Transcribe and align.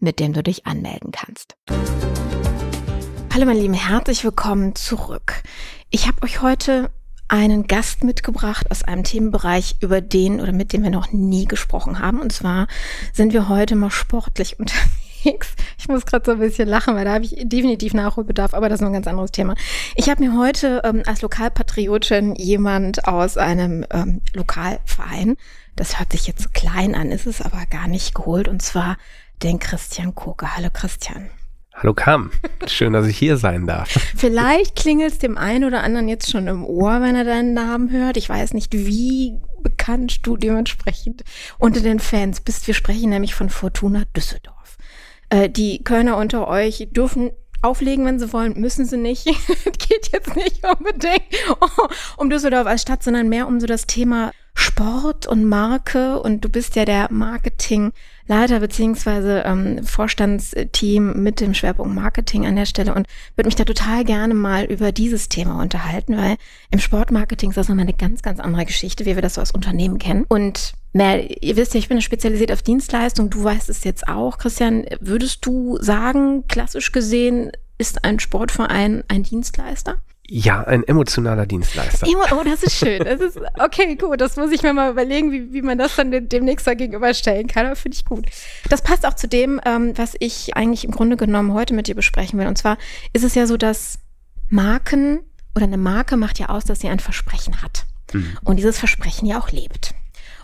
mit 0.00 0.20
dem 0.20 0.32
du 0.32 0.42
dich 0.42 0.66
anmelden 0.66 1.10
kannst. 1.12 1.56
Hallo 3.32 3.46
meine 3.46 3.60
Lieben, 3.60 3.74
herzlich 3.74 4.24
willkommen 4.24 4.74
zurück. 4.74 5.42
Ich 5.90 6.06
habe 6.06 6.22
euch 6.22 6.40
heute 6.42 6.90
einen 7.28 7.66
Gast 7.66 8.04
mitgebracht 8.04 8.70
aus 8.70 8.82
einem 8.82 9.04
Themenbereich, 9.04 9.76
über 9.80 10.00
den 10.00 10.40
oder 10.40 10.52
mit 10.52 10.72
dem 10.72 10.82
wir 10.82 10.90
noch 10.90 11.12
nie 11.12 11.44
gesprochen 11.44 11.98
haben. 11.98 12.20
Und 12.20 12.32
zwar 12.32 12.68
sind 13.12 13.32
wir 13.32 13.48
heute 13.48 13.76
mal 13.76 13.90
sportlich 13.90 14.58
unterwegs. 14.58 15.54
Ich 15.78 15.88
muss 15.88 16.06
gerade 16.06 16.24
so 16.24 16.32
ein 16.32 16.38
bisschen 16.38 16.68
lachen, 16.68 16.94
weil 16.94 17.04
da 17.04 17.14
habe 17.14 17.24
ich 17.24 17.36
definitiv 17.42 17.92
Nachholbedarf, 17.92 18.54
aber 18.54 18.68
das 18.68 18.76
ist 18.76 18.82
noch 18.82 18.90
ein 18.90 18.94
ganz 18.94 19.08
anderes 19.08 19.32
Thema. 19.32 19.56
Ich 19.96 20.08
habe 20.08 20.24
mir 20.24 20.38
heute 20.38 20.80
ähm, 20.84 21.02
als 21.06 21.22
Lokalpatriotin 21.22 22.34
jemand 22.36 23.06
aus 23.06 23.36
einem 23.36 23.84
ähm, 23.90 24.22
Lokalverein, 24.32 25.36
das 25.76 25.98
hört 25.98 26.12
sich 26.12 26.26
jetzt 26.26 26.54
klein 26.54 26.94
an, 26.94 27.10
ist 27.10 27.26
es 27.26 27.42
aber 27.42 27.66
gar 27.66 27.88
nicht 27.88 28.14
geholt, 28.14 28.48
und 28.48 28.62
zwar 28.62 28.96
den 29.42 29.58
Christian 29.58 30.14
Koke. 30.14 30.56
Hallo 30.56 30.68
Christian. 30.72 31.30
Hallo 31.74 31.94
Kam, 31.94 32.32
schön, 32.66 32.92
dass 32.92 33.06
ich 33.06 33.16
hier 33.16 33.36
sein 33.36 33.66
darf. 33.66 33.88
Vielleicht 34.16 34.74
klingelt 34.74 35.12
es 35.12 35.18
dem 35.18 35.38
einen 35.38 35.62
oder 35.62 35.84
anderen 35.84 36.08
jetzt 36.08 36.28
schon 36.28 36.48
im 36.48 36.64
Ohr, 36.64 37.00
wenn 37.00 37.14
er 37.14 37.22
deinen 37.22 37.54
Namen 37.54 37.92
hört. 37.92 38.16
Ich 38.16 38.28
weiß 38.28 38.52
nicht, 38.52 38.72
wie 38.72 39.38
bekannt 39.62 40.26
du 40.26 40.36
dementsprechend 40.36 41.22
unter 41.58 41.80
den 41.80 42.00
Fans 42.00 42.40
bist. 42.40 42.66
Wir 42.66 42.74
sprechen 42.74 43.10
nämlich 43.10 43.36
von 43.36 43.48
Fortuna 43.48 44.02
Düsseldorf. 44.16 44.76
Äh, 45.30 45.48
die 45.48 45.84
Kölner 45.84 46.16
unter 46.16 46.48
euch 46.48 46.88
dürfen 46.90 47.30
auflegen, 47.62 48.04
wenn 48.06 48.18
sie 48.18 48.32
wollen, 48.32 48.58
müssen 48.58 48.84
sie 48.84 48.96
nicht. 48.96 49.24
Geht 49.64 50.10
jetzt 50.12 50.34
nicht 50.34 50.64
unbedingt 50.64 51.22
um 52.16 52.28
Düsseldorf 52.28 52.66
als 52.66 52.82
Stadt, 52.82 53.04
sondern 53.04 53.28
mehr 53.28 53.46
um 53.46 53.60
so 53.60 53.66
das 53.66 53.86
Thema 53.86 54.32
Sport 54.54 55.28
und 55.28 55.44
Marke 55.44 56.20
und 56.20 56.44
du 56.44 56.48
bist 56.48 56.74
ja 56.74 56.84
der 56.84 57.12
Marketingleiter 58.28 58.60
beziehungsweise 58.60 59.42
ähm, 59.44 59.84
Vorstandsteam 59.84 61.22
mit 61.22 61.40
dem 61.40 61.54
Schwerpunkt 61.54 61.94
Marketing 61.94 62.46
an 62.46 62.56
der 62.56 62.66
Stelle 62.66 62.94
und 62.94 63.06
würde 63.36 63.48
mich 63.48 63.56
da 63.56 63.64
total 63.64 64.04
gerne 64.04 64.34
mal 64.34 64.64
über 64.64 64.92
dieses 64.92 65.28
Thema 65.28 65.60
unterhalten, 65.60 66.16
weil 66.16 66.36
im 66.70 66.78
Sportmarketing 66.78 67.50
ist 67.50 67.56
das 67.56 67.68
nochmal 67.68 67.84
eine 67.84 67.94
ganz, 67.94 68.22
ganz 68.22 68.40
andere 68.40 68.66
Geschichte, 68.66 69.06
wie 69.06 69.14
wir 69.14 69.22
das 69.22 69.34
so 69.34 69.40
als 69.40 69.50
Unternehmen 69.50 69.98
kennen. 69.98 70.24
Und 70.28 70.74
mehr, 70.92 71.42
ihr 71.42 71.56
wisst 71.56 71.74
ja, 71.74 71.78
ich 71.78 71.88
bin 71.88 72.00
spezialisiert 72.00 72.52
auf 72.52 72.62
Dienstleistung, 72.62 73.30
du 73.30 73.42
weißt 73.42 73.68
es 73.70 73.84
jetzt 73.84 74.08
auch. 74.08 74.38
Christian, 74.38 74.84
würdest 75.00 75.44
du 75.46 75.78
sagen, 75.80 76.46
klassisch 76.48 76.92
gesehen, 76.92 77.50
ist 77.78 78.04
ein 78.04 78.18
Sportverein 78.18 79.04
ein 79.08 79.22
Dienstleister? 79.22 79.96
Ja, 80.30 80.62
ein 80.64 80.86
emotionaler 80.86 81.46
Dienstleister. 81.46 82.06
Oh, 82.06 82.42
das 82.44 82.62
ist 82.62 82.76
schön. 82.76 83.02
Das 83.02 83.20
ist, 83.20 83.40
okay, 83.58 83.96
gut. 83.96 84.20
Das 84.20 84.36
muss 84.36 84.52
ich 84.52 84.62
mir 84.62 84.74
mal 84.74 84.90
überlegen, 84.90 85.32
wie, 85.32 85.54
wie 85.54 85.62
man 85.62 85.78
das 85.78 85.96
dann 85.96 86.28
demnächst 86.28 86.66
da 86.66 86.74
gegenüberstellen 86.74 87.46
kann. 87.46 87.64
Aber 87.64 87.76
finde 87.76 87.96
ich 87.96 88.04
gut. 88.04 88.26
Das 88.68 88.82
passt 88.82 89.06
auch 89.06 89.14
zu 89.14 89.26
dem, 89.26 89.58
ähm, 89.64 89.96
was 89.96 90.14
ich 90.20 90.54
eigentlich 90.54 90.84
im 90.84 90.90
Grunde 90.90 91.16
genommen 91.16 91.54
heute 91.54 91.72
mit 91.72 91.86
dir 91.86 91.94
besprechen 91.94 92.38
will. 92.38 92.46
Und 92.46 92.58
zwar 92.58 92.76
ist 93.14 93.24
es 93.24 93.34
ja 93.34 93.46
so, 93.46 93.56
dass 93.56 94.00
Marken 94.50 95.20
oder 95.54 95.64
eine 95.64 95.78
Marke 95.78 96.18
macht 96.18 96.38
ja 96.38 96.50
aus, 96.50 96.64
dass 96.64 96.80
sie 96.80 96.88
ein 96.88 97.00
Versprechen 97.00 97.62
hat. 97.62 97.86
Mhm. 98.12 98.36
Und 98.44 98.56
dieses 98.56 98.78
Versprechen 98.78 99.26
ja 99.26 99.38
auch 99.40 99.50
lebt. 99.50 99.94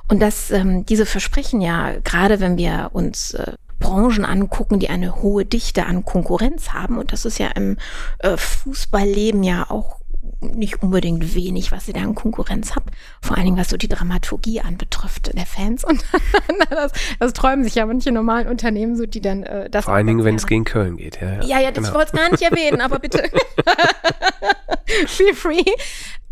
Und 0.08 0.20
dass 0.20 0.50
ähm, 0.50 0.84
diese 0.86 1.06
Versprechen 1.06 1.60
ja, 1.60 1.92
gerade 2.04 2.40
wenn 2.40 2.56
wir 2.58 2.90
uns 2.92 3.34
äh, 3.34 3.52
Branchen 3.78 4.24
angucken, 4.24 4.78
die 4.78 4.88
eine 4.88 5.22
hohe 5.22 5.44
Dichte 5.44 5.86
an 5.86 6.04
Konkurrenz 6.04 6.70
haben. 6.70 6.98
Und 6.98 7.12
das 7.12 7.24
ist 7.24 7.38
ja 7.38 7.48
im 7.48 7.76
äh, 8.20 8.36
Fußballleben 8.36 9.42
ja 9.42 9.66
auch 9.68 10.00
nicht 10.40 10.82
unbedingt 10.82 11.34
wenig, 11.34 11.72
was 11.72 11.88
ihr 11.88 11.94
da 11.94 12.00
an 12.00 12.14
Konkurrenz 12.14 12.74
habt. 12.74 12.90
Vor 13.20 13.36
allen 13.36 13.46
Dingen, 13.46 13.58
was 13.58 13.68
so 13.68 13.76
die 13.76 13.88
Dramaturgie 13.88 14.60
anbetrifft 14.60 15.34
der 15.34 15.46
Fans. 15.46 15.84
Und 15.84 16.04
das, 16.70 16.92
das 17.18 17.32
träumen 17.32 17.64
sich 17.64 17.74
ja 17.74 17.86
manche 17.86 18.12
normalen 18.12 18.48
Unternehmen 18.48 18.96
so, 18.96 19.06
die 19.06 19.20
dann 19.20 19.42
äh, 19.42 19.70
das. 19.70 19.84
Vor 19.84 19.94
allen 19.94 20.06
Dingen, 20.06 20.24
wenn 20.24 20.36
es 20.36 20.46
gegen 20.46 20.64
Köln 20.64 20.96
geht. 20.96 21.20
Ja, 21.20 21.34
ja, 21.34 21.42
ja, 21.42 21.60
ja 21.60 21.70
genau. 21.70 21.88
ich 21.88 21.94
wollte 21.94 22.12
es 22.14 22.20
gar 22.20 22.30
nicht 22.30 22.42
erwähnen, 22.42 22.80
aber 22.80 22.98
bitte. 22.98 23.22
Feel 25.06 25.34
free. 25.34 25.64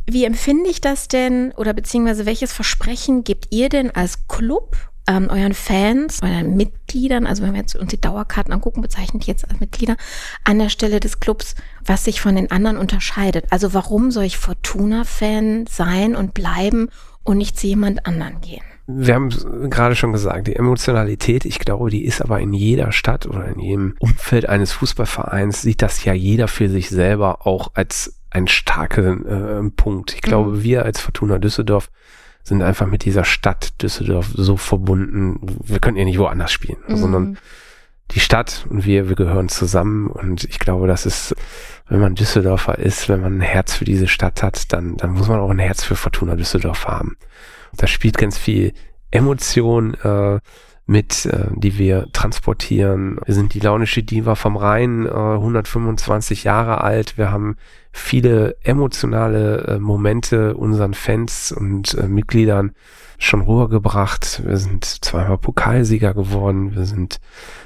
Wie 0.06 0.24
empfinde 0.24 0.68
ich 0.68 0.80
das 0.80 1.08
denn 1.08 1.52
oder 1.52 1.74
beziehungsweise 1.74 2.26
welches 2.26 2.52
Versprechen 2.52 3.24
gebt 3.24 3.48
ihr 3.50 3.68
denn 3.68 3.90
als 3.90 4.26
Club 4.26 4.76
ähm, 5.06 5.28
euren 5.30 5.54
Fans, 5.54 6.20
euren 6.22 6.56
Mitgliedern, 6.56 7.26
also 7.26 7.42
wenn 7.42 7.52
wir 7.52 7.60
jetzt 7.60 7.76
uns 7.76 7.90
die 7.90 8.00
Dauerkarten 8.00 8.52
angucken, 8.52 8.82
bezeichnet 8.82 9.24
jetzt 9.24 9.48
als 9.48 9.60
Mitglieder, 9.60 9.96
an 10.44 10.58
der 10.58 10.68
Stelle 10.68 11.00
des 11.00 11.20
Clubs, 11.20 11.54
was 11.84 12.04
sich 12.04 12.20
von 12.20 12.36
den 12.36 12.50
anderen 12.50 12.76
unterscheidet. 12.76 13.46
Also 13.50 13.74
warum 13.74 14.10
soll 14.10 14.24
ich 14.24 14.38
Fortuna-Fan 14.38 15.66
sein 15.68 16.14
und 16.14 16.34
bleiben 16.34 16.88
und 17.24 17.38
nicht 17.38 17.58
zu 17.58 17.66
jemand 17.66 18.06
anderen 18.06 18.40
gehen? 18.40 18.62
Wir 18.86 19.14
haben 19.14 19.30
gerade 19.70 19.94
schon 19.94 20.12
gesagt, 20.12 20.48
die 20.48 20.56
Emotionalität, 20.56 21.44
ich 21.44 21.60
glaube, 21.60 21.88
die 21.88 22.04
ist 22.04 22.20
aber 22.20 22.40
in 22.40 22.52
jeder 22.52 22.90
Stadt 22.90 23.26
oder 23.26 23.46
in 23.46 23.60
jedem 23.60 23.94
Umfeld 24.00 24.48
eines 24.48 24.72
Fußballvereins, 24.72 25.62
sieht 25.62 25.82
das 25.82 26.04
ja 26.04 26.12
jeder 26.12 26.48
für 26.48 26.68
sich 26.68 26.90
selber 26.90 27.46
auch 27.46 27.70
als 27.74 28.21
einen 28.32 28.48
starken 28.48 29.26
äh, 29.26 29.70
Punkt. 29.70 30.14
Ich 30.14 30.22
glaube, 30.22 30.50
mhm. 30.50 30.62
wir 30.62 30.84
als 30.84 31.00
Fortuna 31.00 31.38
Düsseldorf 31.38 31.90
sind 32.42 32.62
einfach 32.62 32.86
mit 32.86 33.04
dieser 33.04 33.24
Stadt 33.24 33.80
Düsseldorf 33.82 34.30
so 34.34 34.56
verbunden. 34.56 35.38
Wir 35.64 35.78
können 35.78 35.96
ja 35.96 36.04
nicht 36.04 36.18
woanders 36.18 36.50
spielen, 36.50 36.78
mhm. 36.88 36.96
sondern 36.96 37.38
die 38.10 38.20
Stadt 38.20 38.66
und 38.68 38.84
wir, 38.84 39.08
wir 39.08 39.16
gehören 39.16 39.48
zusammen 39.48 40.08
und 40.08 40.44
ich 40.44 40.58
glaube, 40.58 40.86
das 40.86 41.06
ist, 41.06 41.34
wenn 41.88 42.00
man 42.00 42.14
Düsseldorfer 42.14 42.78
ist, 42.78 43.08
wenn 43.08 43.20
man 43.20 43.38
ein 43.38 43.42
Herz 43.42 43.74
für 43.74 43.84
diese 43.84 44.08
Stadt 44.08 44.42
hat, 44.42 44.72
dann, 44.72 44.96
dann 44.96 45.12
muss 45.12 45.28
man 45.28 45.40
auch 45.40 45.50
ein 45.50 45.58
Herz 45.58 45.82
für 45.84 45.96
Fortuna 45.96 46.34
Düsseldorf 46.34 46.86
haben. 46.86 47.16
Da 47.76 47.86
spielt 47.86 48.18
ganz 48.18 48.36
viel 48.36 48.74
Emotion 49.10 49.94
äh, 49.94 50.40
mit, 50.86 51.26
äh, 51.26 51.46
die 51.54 51.78
wir 51.78 52.08
transportieren. 52.12 53.18
Wir 53.24 53.34
sind 53.34 53.54
die 53.54 53.60
launische 53.60 54.02
Diva 54.02 54.34
vom 54.34 54.56
Rhein, 54.56 55.06
äh, 55.06 55.10
125 55.10 56.44
Jahre 56.44 56.82
alt. 56.82 57.16
Wir 57.16 57.30
haben 57.30 57.56
viele 57.92 58.56
emotionale 58.62 59.64
äh, 59.66 59.78
Momente 59.78 60.56
unseren 60.56 60.94
Fans 60.94 61.52
und 61.52 61.94
äh, 61.94 62.08
Mitgliedern 62.08 62.72
schon 63.18 63.42
rübergebracht. 63.42 64.42
Wir 64.44 64.56
sind 64.56 64.84
zweimal 64.84 65.38
Pokalsieger 65.38 66.14
geworden. 66.14 66.74
Wir 66.74 66.84
sind 66.84 67.20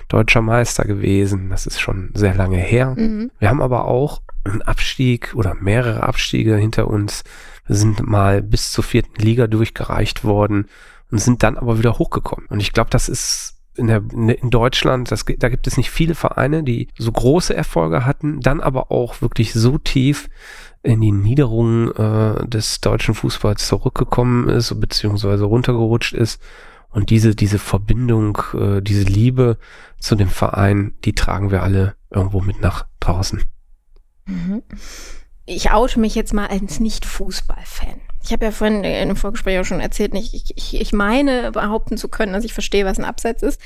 deutscher 0.08 0.42
Meister 0.42 0.84
gewesen. 0.84 1.48
Das 1.48 1.66
ist 1.66 1.80
schon 1.80 2.10
sehr 2.14 2.34
lange 2.34 2.58
her. 2.58 2.94
Mhm. 2.96 3.30
Wir 3.38 3.48
haben 3.48 3.62
aber 3.62 3.86
auch 3.86 4.20
einen 4.44 4.62
Abstieg 4.62 5.34
oder 5.34 5.54
mehrere 5.54 6.02
Abstiege 6.02 6.56
hinter 6.56 6.88
uns. 6.88 7.24
Wir 7.66 7.76
sind 7.76 8.06
mal 8.06 8.42
bis 8.42 8.70
zur 8.72 8.84
vierten 8.84 9.20
Liga 9.20 9.46
durchgereicht 9.46 10.24
worden 10.24 10.66
und 11.10 11.18
sind 11.18 11.42
dann 11.42 11.56
aber 11.56 11.78
wieder 11.78 11.98
hochgekommen. 11.98 12.46
Und 12.48 12.60
ich 12.60 12.72
glaube, 12.72 12.90
das 12.90 13.08
ist 13.08 13.54
in, 13.76 13.88
der, 13.88 14.02
in 14.10 14.50
Deutschland, 14.50 15.10
das, 15.10 15.24
da 15.38 15.48
gibt 15.48 15.66
es 15.66 15.76
nicht 15.76 15.90
viele 15.90 16.14
Vereine, 16.14 16.62
die 16.62 16.88
so 16.98 17.12
große 17.12 17.54
Erfolge 17.54 18.04
hatten, 18.04 18.40
dann 18.40 18.60
aber 18.60 18.90
auch 18.90 19.20
wirklich 19.20 19.52
so 19.52 19.78
tief 19.78 20.28
in 20.82 21.00
die 21.00 21.12
Niederungen 21.12 21.90
äh, 21.92 22.46
des 22.48 22.80
deutschen 22.80 23.14
Fußballs 23.14 23.66
zurückgekommen 23.66 24.48
ist, 24.48 24.78
beziehungsweise 24.80 25.44
runtergerutscht 25.44 26.14
ist. 26.14 26.40
Und 26.90 27.10
diese, 27.10 27.34
diese 27.34 27.58
Verbindung, 27.58 28.38
äh, 28.54 28.80
diese 28.80 29.02
Liebe 29.02 29.58
zu 29.98 30.14
dem 30.14 30.28
Verein, 30.28 30.94
die 31.04 31.14
tragen 31.14 31.50
wir 31.50 31.62
alle 31.62 31.96
irgendwo 32.10 32.40
mit 32.40 32.60
nach 32.60 32.86
draußen. 33.00 33.42
Mhm. 34.26 34.62
Ich 35.44 35.70
oute 35.70 36.00
mich 36.00 36.14
jetzt 36.14 36.32
mal 36.32 36.46
als 36.46 36.80
Nicht-Fußball-Fan. 36.80 38.00
Ich 38.26 38.32
habe 38.32 38.44
ja 38.44 38.50
vorhin 38.50 38.82
in 38.82 38.92
einem 38.92 39.14
Vorgespräch 39.14 39.60
auch 39.60 39.64
schon 39.64 39.78
erzählt, 39.78 40.12
ich, 40.14 40.52
ich, 40.56 40.80
ich 40.80 40.92
meine 40.92 41.52
behaupten 41.52 41.96
zu 41.96 42.08
können, 42.08 42.32
dass 42.32 42.44
ich 42.44 42.52
verstehe, 42.52 42.84
was 42.84 42.98
ein 42.98 43.04
Abseits 43.04 43.44
ist. 43.44 43.60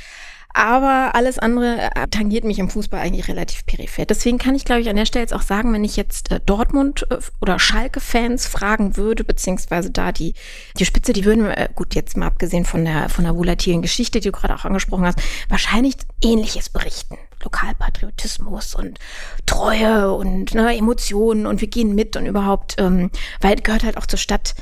Aber 0.52 1.14
alles 1.14 1.38
andere 1.38 1.90
äh, 1.94 2.08
tangiert 2.08 2.44
mich 2.44 2.58
im 2.58 2.70
Fußball 2.70 3.00
eigentlich 3.00 3.28
relativ 3.28 3.64
peripher. 3.66 4.04
Deswegen 4.04 4.38
kann 4.38 4.54
ich, 4.54 4.64
glaube 4.64 4.80
ich, 4.80 4.88
an 4.88 4.96
der 4.96 5.06
Stelle 5.06 5.22
jetzt 5.22 5.34
auch 5.34 5.42
sagen, 5.42 5.72
wenn 5.72 5.84
ich 5.84 5.96
jetzt 5.96 6.32
äh, 6.32 6.40
Dortmund 6.44 7.06
äh, 7.10 7.18
oder 7.40 7.58
Schalke-Fans 7.58 8.46
fragen 8.46 8.96
würde, 8.96 9.22
beziehungsweise 9.22 9.90
da 9.90 10.10
die, 10.10 10.34
die 10.76 10.84
Spitze, 10.84 11.12
die 11.12 11.24
würden, 11.24 11.46
äh, 11.46 11.68
gut, 11.74 11.94
jetzt 11.94 12.16
mal 12.16 12.26
abgesehen 12.26 12.64
von 12.64 12.84
der, 12.84 13.08
von 13.08 13.24
der 13.24 13.36
volatilen 13.36 13.82
Geschichte, 13.82 14.20
die 14.20 14.30
du 14.30 14.36
gerade 14.36 14.54
auch 14.54 14.64
angesprochen 14.64 15.06
hast, 15.06 15.20
wahrscheinlich 15.48 15.94
Ähnliches 16.22 16.68
berichten. 16.68 17.16
Lokalpatriotismus 17.42 18.74
und 18.74 18.98
Treue 19.46 20.12
und 20.12 20.54
ne, 20.54 20.76
Emotionen 20.76 21.46
und 21.46 21.60
wir 21.60 21.68
gehen 21.68 21.94
mit 21.94 22.16
und 22.16 22.26
überhaupt, 22.26 22.76
ähm, 22.78 23.10
weil 23.40 23.56
gehört 23.56 23.84
halt 23.84 23.96
auch 23.96 24.06
zur 24.06 24.18
Stadt 24.18 24.54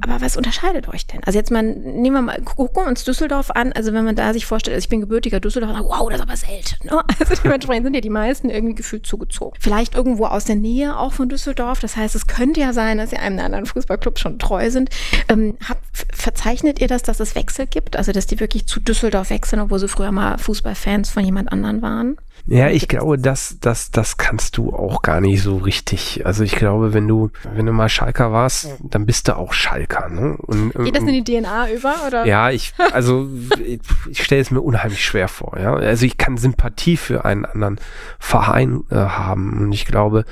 aber 0.00 0.20
was 0.20 0.36
unterscheidet 0.36 0.88
euch 0.88 1.06
denn? 1.06 1.22
Also 1.24 1.38
jetzt 1.38 1.50
mal, 1.50 1.62
nehmen 1.62 2.16
wir 2.16 2.22
mal, 2.22 2.40
gucken 2.42 2.82
wir 2.82 2.88
uns 2.88 3.04
Düsseldorf 3.04 3.50
an. 3.50 3.72
Also 3.72 3.92
wenn 3.92 4.04
man 4.04 4.16
da 4.16 4.32
sich 4.32 4.46
vorstellt, 4.46 4.74
also 4.74 4.84
ich 4.84 4.88
bin 4.88 5.00
gebürtiger 5.00 5.38
Düsseldorfer, 5.38 5.84
wow, 5.84 6.08
das 6.08 6.18
ist 6.18 6.22
aber 6.22 6.36
selten. 6.36 6.86
Ne? 6.86 7.02
Also 7.22 7.40
dementsprechend 7.44 7.86
sind 7.86 7.94
ja 7.94 8.00
die 8.00 8.10
meisten 8.10 8.50
irgendwie 8.50 8.74
gefühlt 8.74 9.06
zugezogen. 9.06 9.56
Vielleicht 9.60 9.94
irgendwo 9.94 10.26
aus 10.26 10.44
der 10.44 10.56
Nähe 10.56 10.98
auch 10.98 11.12
von 11.12 11.28
Düsseldorf. 11.28 11.78
Das 11.78 11.96
heißt, 11.96 12.16
es 12.16 12.26
könnte 12.26 12.60
ja 12.60 12.72
sein, 12.72 12.98
dass 12.98 13.12
ihr 13.12 13.20
einem 13.20 13.38
anderen 13.38 13.66
Fußballclub 13.66 14.18
schon 14.18 14.38
treu 14.38 14.70
sind. 14.70 14.90
Ähm, 15.28 15.56
habt, 15.68 15.84
verzeichnet 16.12 16.80
ihr 16.80 16.88
das, 16.88 17.02
dass 17.02 17.20
es 17.20 17.34
Wechsel 17.36 17.66
gibt? 17.66 17.96
Also 17.96 18.12
dass 18.12 18.26
die 18.26 18.40
wirklich 18.40 18.66
zu 18.66 18.80
Düsseldorf 18.80 19.30
wechseln, 19.30 19.60
obwohl 19.60 19.78
sie 19.78 19.88
früher 19.88 20.10
mal 20.10 20.38
Fußballfans 20.38 21.10
von 21.10 21.24
jemand 21.24 21.52
anderen 21.52 21.80
waren? 21.82 22.16
Ja, 22.46 22.68
ich 22.68 22.88
glaube, 22.88 23.18
das, 23.18 23.58
das, 23.60 23.90
das 23.90 24.16
kannst 24.16 24.56
du 24.56 24.72
auch 24.72 25.02
gar 25.02 25.20
nicht 25.20 25.42
so 25.42 25.58
richtig. 25.58 26.26
Also 26.26 26.42
ich 26.42 26.56
glaube, 26.56 26.92
wenn 26.92 27.06
du, 27.06 27.30
wenn 27.54 27.66
du 27.66 27.72
mal 27.72 27.88
Schalker 27.88 28.32
warst, 28.32 28.68
dann 28.82 29.06
bist 29.06 29.28
du 29.28 29.36
auch 29.36 29.52
Schalker. 29.52 30.08
Ne? 30.08 30.36
Und, 30.38 30.74
Geht 30.74 30.96
das 30.96 31.04
in 31.04 31.24
die 31.24 31.24
DNA 31.24 31.70
über? 31.70 31.94
Oder? 32.06 32.26
Ja, 32.26 32.50
ich, 32.50 32.74
also 32.92 33.28
ich, 33.64 33.80
ich 34.10 34.24
stelle 34.24 34.40
es 34.40 34.50
mir 34.50 34.60
unheimlich 34.60 35.04
schwer 35.04 35.28
vor. 35.28 35.56
Ja, 35.58 35.74
also 35.74 36.04
ich 36.04 36.18
kann 36.18 36.36
Sympathie 36.36 36.96
für 36.96 37.24
einen 37.24 37.44
anderen 37.44 37.80
Verein 38.18 38.82
äh, 38.90 38.96
haben 38.96 39.58
und 39.58 39.72
ich 39.72 39.86
glaube, 39.86 40.24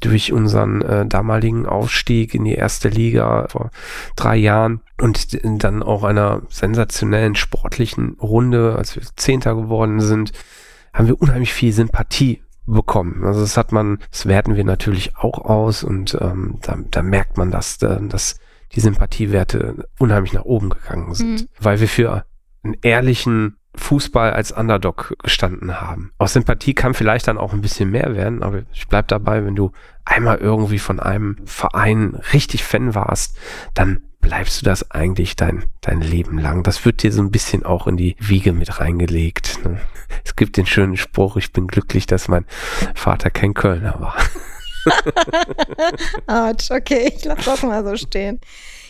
durch 0.00 0.32
unseren 0.32 0.82
äh, 0.82 1.06
damaligen 1.06 1.64
Aufstieg 1.64 2.34
in 2.34 2.44
die 2.44 2.54
erste 2.54 2.90
Liga 2.90 3.46
vor 3.48 3.70
drei 4.16 4.36
Jahren 4.36 4.80
und 5.00 5.38
dann 5.42 5.82
auch 5.82 6.04
einer 6.04 6.42
sensationellen 6.50 7.36
sportlichen 7.36 8.16
Runde, 8.20 8.74
als 8.76 8.96
wir 8.96 9.02
Zehnter 9.16 9.54
geworden 9.54 10.00
sind, 10.00 10.32
haben 10.94 11.08
wir 11.08 11.20
unheimlich 11.20 11.52
viel 11.52 11.72
Sympathie 11.72 12.42
bekommen. 12.66 13.24
Also 13.24 13.40
das 13.40 13.56
hat 13.56 13.72
man, 13.72 13.98
das 14.10 14.26
werten 14.26 14.56
wir 14.56 14.64
natürlich 14.64 15.16
auch 15.16 15.44
aus 15.44 15.84
und 15.84 16.16
ähm, 16.20 16.58
da, 16.62 16.78
da 16.90 17.02
merkt 17.02 17.36
man, 17.36 17.50
dass, 17.50 17.82
äh, 17.82 18.00
dass 18.08 18.38
die 18.72 18.80
Sympathiewerte 18.80 19.86
unheimlich 19.98 20.32
nach 20.32 20.44
oben 20.44 20.70
gegangen 20.70 21.14
sind, 21.14 21.42
mhm. 21.42 21.48
weil 21.60 21.80
wir 21.80 21.88
für 21.88 22.24
einen 22.62 22.76
ehrlichen 22.80 23.56
Fußball 23.76 24.32
als 24.32 24.52
Underdog 24.52 25.14
gestanden 25.22 25.80
haben. 25.80 26.12
Aus 26.18 26.32
Sympathie 26.32 26.74
kann 26.74 26.94
vielleicht 26.94 27.26
dann 27.26 27.38
auch 27.38 27.52
ein 27.52 27.60
bisschen 27.60 27.90
mehr 27.90 28.14
werden, 28.14 28.42
aber 28.42 28.62
ich 28.72 28.88
bleib 28.88 29.08
dabei, 29.08 29.44
wenn 29.44 29.56
du 29.56 29.72
einmal 30.04 30.38
irgendwie 30.38 30.78
von 30.78 31.00
einem 31.00 31.38
Verein 31.44 32.20
richtig 32.32 32.64
Fan 32.64 32.94
warst, 32.94 33.36
dann 33.74 34.02
bleibst 34.24 34.62
du 34.62 34.64
das 34.64 34.90
eigentlich 34.90 35.36
dein, 35.36 35.66
dein 35.82 36.00
Leben 36.00 36.38
lang. 36.38 36.62
Das 36.62 36.86
wird 36.86 37.02
dir 37.02 37.12
so 37.12 37.20
ein 37.20 37.30
bisschen 37.30 37.64
auch 37.64 37.86
in 37.86 37.98
die 37.98 38.16
Wiege 38.18 38.52
mit 38.52 38.80
reingelegt. 38.80 39.62
Ne? 39.64 39.78
Es 40.24 40.34
gibt 40.34 40.56
den 40.56 40.64
schönen 40.64 40.96
Spruch, 40.96 41.36
ich 41.36 41.52
bin 41.52 41.66
glücklich, 41.66 42.06
dass 42.06 42.26
mein 42.26 42.46
Vater 42.94 43.28
kein 43.30 43.52
Kölner 43.52 44.00
war. 44.00 44.16
Autsch, 46.26 46.70
okay, 46.70 47.12
ich 47.14 47.24
lasse 47.24 47.44
das 47.44 47.62
mal 47.62 47.84
so 47.84 47.96
stehen. 47.96 48.40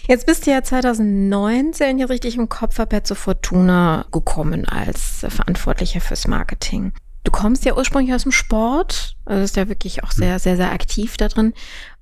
Jetzt 0.06 0.26
bist 0.26 0.46
du 0.46 0.52
ja 0.52 0.62
2019 0.62 1.98
hier 1.98 2.10
richtig 2.10 2.36
im 2.36 2.48
Kopf 2.48 2.78
habe, 2.78 3.02
zu 3.02 3.16
Fortuna 3.16 4.06
gekommen 4.12 4.68
als 4.68 5.26
Verantwortlicher 5.28 6.00
fürs 6.00 6.28
Marketing. 6.28 6.92
Du 7.24 7.32
kommst 7.32 7.64
ja 7.64 7.76
ursprünglich 7.76 8.14
aus 8.14 8.22
dem 8.22 8.32
Sport, 8.32 9.13
also 9.24 9.42
bist 9.42 9.56
ja 9.56 9.68
wirklich 9.68 10.04
auch 10.04 10.10
sehr, 10.10 10.38
sehr, 10.38 10.56
sehr 10.56 10.72
aktiv 10.72 11.16
da 11.16 11.28
drin. 11.28 11.54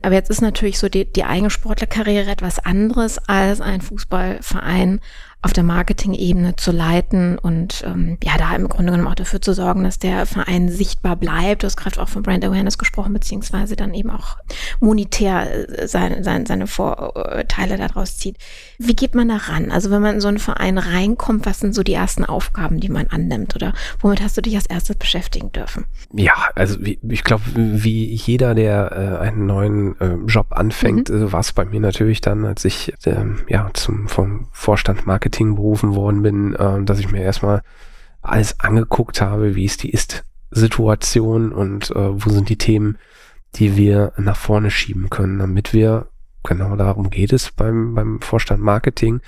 Aber 0.03 0.15
jetzt 0.15 0.31
ist 0.31 0.43
natürlich 0.43 0.79
so 0.79 0.89
die, 0.89 1.05
die 1.05 1.25
eigene 1.25 1.51
Sportlerkarriere 1.51 2.31
etwas 2.31 2.59
anderes 2.59 3.19
als 3.19 3.61
ein 3.61 3.81
Fußballverein 3.81 5.01
auf 5.45 5.53
der 5.53 5.65
Marketing-Ebene 5.65 6.55
zu 6.55 6.71
leiten 6.71 7.37
und 7.37 7.83
ähm, 7.85 8.17
ja, 8.23 8.39
da 8.39 8.55
im 8.55 8.69
Grunde 8.69 8.93
genommen 8.93 9.09
auch 9.09 9.17
dafür 9.17 9.41
zu 9.43 9.53
sorgen, 9.55 9.83
dass 9.83 9.99
der 9.99 10.25
Verein 10.25 10.69
sichtbar 10.69 11.17
bleibt. 11.17 11.63
Du 11.63 11.67
hast 11.67 11.77
gerade 11.77 12.01
auch 12.01 12.08
von 12.08 12.23
Brand 12.23 12.44
Awareness 12.44 12.79
gesprochen, 12.79 13.13
beziehungsweise 13.13 13.75
dann 13.75 13.93
eben 13.93 14.11
auch 14.11 14.37
monetär 14.79 15.69
äh, 15.69 15.89
seine, 15.89 16.23
seine, 16.23 16.46
seine 16.46 16.69
Vorteile 16.69 17.77
daraus 17.77 18.19
zieht. 18.19 18.37
Wie 18.79 18.94
geht 18.94 19.17
man 19.17 19.29
da 19.29 19.37
ran? 19.37 19.73
Also 19.73 19.91
wenn 19.91 20.01
man 20.01 20.15
in 20.15 20.20
so 20.20 20.29
einen 20.29 20.39
Verein 20.39 20.79
reinkommt, 20.79 21.44
was 21.44 21.58
sind 21.58 21.75
so 21.75 21.82
die 21.82 21.94
ersten 21.94 22.25
Aufgaben, 22.25 22.79
die 22.79 22.89
man 22.89 23.08
annimmt? 23.08 23.56
Oder 23.56 23.75
womit 23.99 24.23
hast 24.23 24.37
du 24.37 24.43
dich 24.43 24.55
als 24.55 24.67
erstes 24.67 24.94
beschäftigen 24.94 25.51
dürfen? 25.51 25.87
Ja, 26.13 26.35
also 26.55 26.79
ich 27.13 27.25
glaube, 27.25 27.43
wie 27.55 28.07
jeder, 28.07 28.55
der 28.55 28.93
äh, 28.93 29.23
einen 29.23 29.45
neuen 29.45 30.01
äh, 30.01 30.15
Job 30.27 30.47
anfängt, 30.51 31.11
mhm. 31.11 31.27
äh, 31.27 31.33
war 31.33 31.41
es 31.41 31.53
bei 31.53 31.67
mir 31.67 31.81
natürlich 31.81 32.23
dann, 32.23 32.47
als 32.47 32.65
ich 32.65 32.95
ähm, 33.05 33.41
ja 33.49 33.69
zum 33.75 34.09
vom 34.09 34.49
Vorstand 34.51 35.07
Marketing 35.07 35.57
berufen 35.57 35.95
worden 35.95 36.23
bin, 36.23 36.55
äh, 36.55 36.83
dass 36.83 36.99
ich 36.99 37.13
mir 37.13 37.23
erstmal 37.23 37.63
alles 38.23 38.61
angeguckt 38.61 39.21
habe, 39.21 39.55
wie 39.55 39.67
ist 39.67 39.83
die 39.83 39.91
Ist-Situation 39.91 41.53
und 41.53 41.91
äh, 41.91 42.25
wo 42.25 42.31
sind 42.31 42.49
die 42.49 42.57
Themen, 42.57 42.97
die 43.57 43.77
wir 43.77 44.13
nach 44.17 44.37
vorne 44.37 44.71
schieben 44.71 45.11
können, 45.11 45.39
damit 45.39 45.75
wir, 45.75 46.07
genau 46.45 46.77
darum 46.77 47.11
geht 47.11 47.35
es 47.35 47.51
beim, 47.51 47.95
beim 47.95 48.23
Vorstand 48.23 48.63
Marketing, 48.63 49.21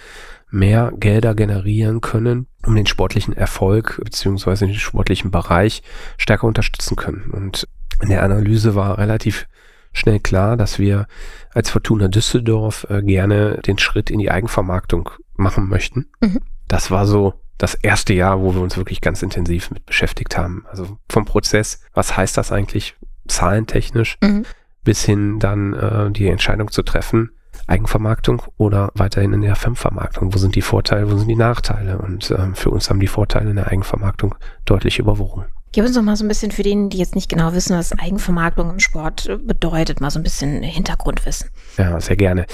mehr 0.51 0.93
Gelder 0.97 1.35
generieren 1.35 2.01
können, 2.01 2.47
um 2.65 2.77
den 2.77 2.87
sportlichen 2.87 3.37
Erfolg 3.37 4.01
beziehungsweise 4.03 4.67
den 4.67 4.77
sportlichen 4.77 5.31
Bereich 5.31 5.83
stärker 6.17 6.47
unterstützen 6.47 6.97
können. 6.97 7.31
Und 7.31 7.69
in 8.03 8.09
der 8.09 8.23
Analyse 8.23 8.75
war 8.75 8.99
relativ 8.99 9.47
schnell 9.93 10.21
klar, 10.21 10.57
dass 10.57 10.79
wir 10.79 11.07
als 11.53 11.71
Fortuna 11.71 12.09
Düsseldorf 12.09 12.87
äh, 12.91 13.03
gerne 13.03 13.61
den 13.67 13.79
Schritt 13.79 14.11
in 14.11 14.19
die 14.19 14.31
Eigenvermarktung 14.31 15.11
machen 15.37 15.69
möchten. 15.69 16.07
Mhm. 16.21 16.41
Das 16.69 16.91
war 16.91 17.07
so 17.07 17.35
das 17.59 17.75
erste 17.75 18.13
Jahr, 18.13 18.41
wo 18.41 18.55
wir 18.55 18.61
uns 18.61 18.77
wirklich 18.77 19.01
ganz 19.01 19.23
intensiv 19.23 19.71
mit 19.71 19.87
beschäftigt 19.87 20.37
haben. 20.37 20.65
Also 20.69 20.99
vom 21.09 21.25
Prozess, 21.25 21.81
was 21.93 22.17
heißt 22.17 22.37
das 22.37 22.51
eigentlich 22.51 22.97
zahlentechnisch, 23.29 24.19
mhm. 24.23 24.45
bis 24.83 25.05
hin 25.05 25.39
dann 25.39 25.73
äh, 25.75 26.11
die 26.11 26.29
Entscheidung 26.29 26.71
zu 26.71 26.83
treffen, 26.83 27.31
Eigenvermarktung 27.67 28.43
oder 28.57 28.91
weiterhin 28.95 29.33
in 29.33 29.43
der 29.43 29.57
Fremdvermarktung? 29.57 30.35
Wo 30.35 30.39
sind 30.39 30.55
die 30.55 30.63
Vorteile, 30.63 31.11
wo 31.11 31.17
sind 31.17 31.29
die 31.29 31.37
Nachteile? 31.37 31.99
Und 31.99 32.31
ähm, 32.31 32.55
für 32.55 32.71
uns 32.71 32.91
haben 32.91 33.01
die 33.01 33.07
Vorteile 33.07 33.51
in 33.51 33.57
der 33.57 33.69
Eigenvermarktung 33.69 34.35
deutlich 34.65 34.99
überwogen. 34.99 35.45
Gib 35.75 35.85
uns 35.85 35.97
noch 35.97 36.05
mal 36.05 36.15
so 36.15 36.25
ein 36.25 36.29
bisschen 36.29 36.53
für 36.53 36.63
denen, 36.63 36.89
die 36.89 36.99
jetzt 36.99 37.17
nicht 37.17 37.29
genau 37.29 37.53
wissen, 37.53 37.77
was 37.77 37.99
Eigenvermarktung 37.99 38.71
im 38.71 38.79
Sport 38.79 39.27
äh, 39.27 39.37
bedeutet, 39.39 40.01
mal 40.01 40.11
so 40.11 40.21
ein 40.21 40.23
bisschen 40.23 40.63
Hintergrundwissen. 40.63 41.51
Ja, 41.77 42.01
sehr 42.01 42.15
gerne. 42.15 42.47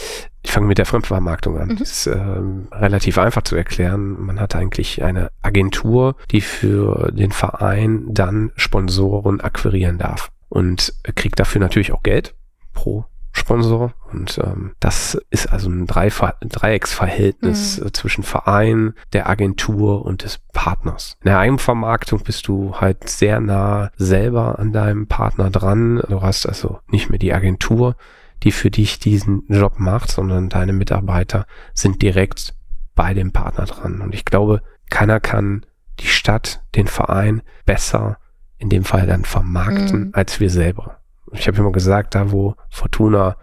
Ich 0.42 0.52
fange 0.52 0.66
mit 0.66 0.78
der 0.78 0.86
Fremdvermarktung 0.86 1.58
an. 1.58 1.68
Mhm. 1.68 1.76
Das 1.76 1.90
ist 1.90 2.06
ähm, 2.06 2.68
relativ 2.72 3.18
einfach 3.18 3.42
zu 3.42 3.56
erklären. 3.56 4.18
Man 4.18 4.40
hat 4.40 4.56
eigentlich 4.56 5.02
eine 5.02 5.30
Agentur, 5.42 6.16
die 6.30 6.40
für 6.40 7.12
den 7.12 7.30
Verein 7.30 8.06
dann 8.08 8.52
Sponsoren 8.56 9.42
akquirieren 9.42 9.98
darf 9.98 10.30
und 10.48 10.94
kriegt 11.14 11.38
dafür 11.38 11.60
natürlich 11.60 11.92
auch 11.92 12.02
Geld 12.02 12.34
pro 12.72 13.04
Sponsor. 13.32 13.92
Und 14.12 14.38
ähm, 14.42 14.72
das 14.80 15.20
ist 15.30 15.52
also 15.52 15.70
ein 15.70 15.86
Dreifa 15.86 16.34
Dreiecksverhältnis 16.40 17.78
mhm. 17.78 17.86
Äh, 17.86 17.92
zwischen 17.92 18.24
Verein, 18.24 18.94
der 19.12 19.28
Agentur 19.28 20.04
und 20.04 20.24
des 20.24 20.38
Partners. 20.52 21.16
In 21.22 21.28
der 21.28 21.38
Eigenvermarktung 21.38 22.22
bist 22.24 22.48
du 22.48 22.74
halt 22.74 23.08
sehr 23.08 23.40
nah 23.40 23.90
selber 23.96 24.58
an 24.58 24.72
deinem 24.72 25.06
Partner 25.06 25.50
dran. 25.50 26.02
Du 26.08 26.22
hast 26.22 26.46
also 26.46 26.80
nicht 26.88 27.10
mehr 27.10 27.18
die 27.18 27.32
Agentur, 27.32 27.96
die 28.42 28.52
für 28.52 28.70
dich 28.70 28.98
diesen 28.98 29.44
Job 29.48 29.78
macht, 29.78 30.10
sondern 30.10 30.48
deine 30.48 30.72
Mitarbeiter 30.72 31.46
sind 31.74 32.02
direkt 32.02 32.54
bei 32.94 33.14
dem 33.14 33.32
Partner 33.32 33.66
dran. 33.66 34.00
Und 34.00 34.14
ich 34.14 34.24
glaube, 34.24 34.62
keiner 34.90 35.20
kann 35.20 35.64
die 36.00 36.06
Stadt, 36.06 36.62
den 36.74 36.86
Verein 36.86 37.42
besser 37.64 38.18
in 38.58 38.68
dem 38.68 38.84
Fall 38.84 39.06
dann 39.06 39.24
vermarkten 39.24 40.06
mhm. 40.06 40.10
als 40.12 40.40
wir 40.40 40.50
selber. 40.50 40.99
Ich 41.32 41.46
habe 41.48 41.58
immer 41.58 41.72
gesagt, 41.72 42.14
da 42.14 42.30
wo 42.30 42.54
Fortuna 42.68 43.36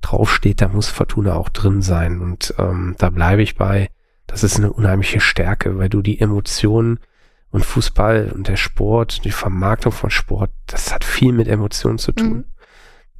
draufsteht, 0.00 0.60
da 0.60 0.68
muss 0.68 0.88
Fortuna 0.88 1.34
auch 1.34 1.48
drin 1.48 1.82
sein. 1.82 2.20
Und 2.20 2.54
ähm, 2.58 2.94
da 2.98 3.10
bleibe 3.10 3.42
ich 3.42 3.56
bei. 3.56 3.90
Das 4.26 4.44
ist 4.44 4.56
eine 4.56 4.72
unheimliche 4.72 5.20
Stärke, 5.20 5.78
weil 5.78 5.88
du 5.88 6.02
die 6.02 6.20
Emotionen 6.20 7.00
und 7.50 7.64
Fußball 7.64 8.32
und 8.34 8.48
der 8.48 8.56
Sport, 8.56 9.24
die 9.24 9.30
Vermarktung 9.30 9.92
von 9.92 10.10
Sport, 10.10 10.50
das 10.66 10.92
hat 10.92 11.04
viel 11.04 11.32
mit 11.32 11.48
Emotionen 11.48 11.98
zu 11.98 12.12
tun. 12.12 12.28
Mhm. 12.28 12.44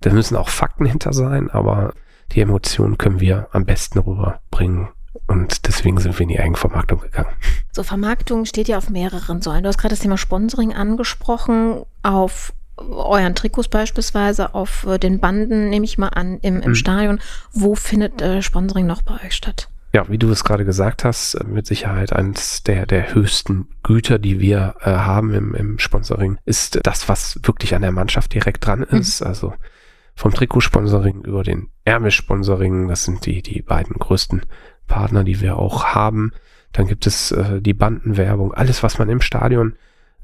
Da 0.00 0.12
müssen 0.12 0.36
auch 0.36 0.48
Fakten 0.48 0.84
hinter 0.84 1.12
sein, 1.12 1.50
aber 1.50 1.94
die 2.32 2.40
Emotionen 2.40 2.98
können 2.98 3.20
wir 3.20 3.48
am 3.52 3.64
besten 3.64 3.98
rüberbringen. 3.98 4.88
Und 5.26 5.66
deswegen 5.66 5.98
sind 5.98 6.18
wir 6.18 6.22
in 6.22 6.28
die 6.28 6.38
Eigenvermarktung 6.38 7.00
gegangen. 7.00 7.32
So, 7.72 7.82
Vermarktung 7.82 8.44
steht 8.44 8.68
ja 8.68 8.78
auf 8.78 8.90
mehreren 8.90 9.42
Säulen. 9.42 9.62
Du 9.62 9.68
hast 9.68 9.78
gerade 9.78 9.94
das 9.94 10.00
Thema 10.00 10.18
Sponsoring 10.18 10.72
angesprochen. 10.72 11.82
Auf 12.02 12.52
euren 12.78 13.34
Trikots 13.34 13.68
beispielsweise, 13.68 14.54
auf 14.54 14.86
äh, 14.86 14.98
den 14.98 15.20
Banden, 15.20 15.68
nehme 15.68 15.84
ich 15.84 15.98
mal 15.98 16.08
an, 16.08 16.38
im, 16.40 16.60
im 16.60 16.70
mhm. 16.70 16.74
Stadion. 16.74 17.20
Wo 17.52 17.74
findet 17.74 18.22
äh, 18.22 18.42
Sponsoring 18.42 18.86
noch 18.86 19.02
bei 19.02 19.14
euch 19.24 19.34
statt? 19.34 19.68
Ja, 19.94 20.06
wie 20.08 20.18
du 20.18 20.30
es 20.30 20.44
gerade 20.44 20.64
gesagt 20.64 21.04
hast, 21.04 21.34
äh, 21.34 21.44
mit 21.44 21.66
Sicherheit 21.66 22.12
eines 22.12 22.62
der, 22.62 22.86
der 22.86 23.14
höchsten 23.14 23.68
Güter, 23.82 24.18
die 24.18 24.38
wir 24.40 24.74
äh, 24.80 24.90
haben 24.90 25.32
im, 25.32 25.54
im 25.54 25.78
Sponsoring, 25.78 26.38
ist 26.44 26.80
das, 26.82 27.08
was 27.08 27.40
wirklich 27.42 27.74
an 27.74 27.82
der 27.82 27.92
Mannschaft 27.92 28.34
direkt 28.34 28.66
dran 28.66 28.80
mhm. 28.80 28.98
ist. 28.98 29.20
Mhm. 29.20 29.26
Also 29.26 29.54
vom 30.14 30.34
Trikotsponsoring 30.34 31.22
über 31.22 31.42
den 31.42 31.68
Ärmelsponsoring, 31.84 32.88
das 32.88 33.04
sind 33.04 33.24
die, 33.24 33.40
die 33.40 33.62
beiden 33.62 33.96
größten 33.96 34.42
Partner, 34.86 35.24
die 35.24 35.40
wir 35.40 35.56
auch 35.56 35.86
haben. 35.86 36.32
Dann 36.72 36.86
gibt 36.86 37.06
es 37.06 37.32
äh, 37.32 37.62
die 37.62 37.74
Bandenwerbung, 37.74 38.52
alles, 38.52 38.82
was 38.82 38.98
man 38.98 39.08
im 39.08 39.20
Stadion 39.20 39.74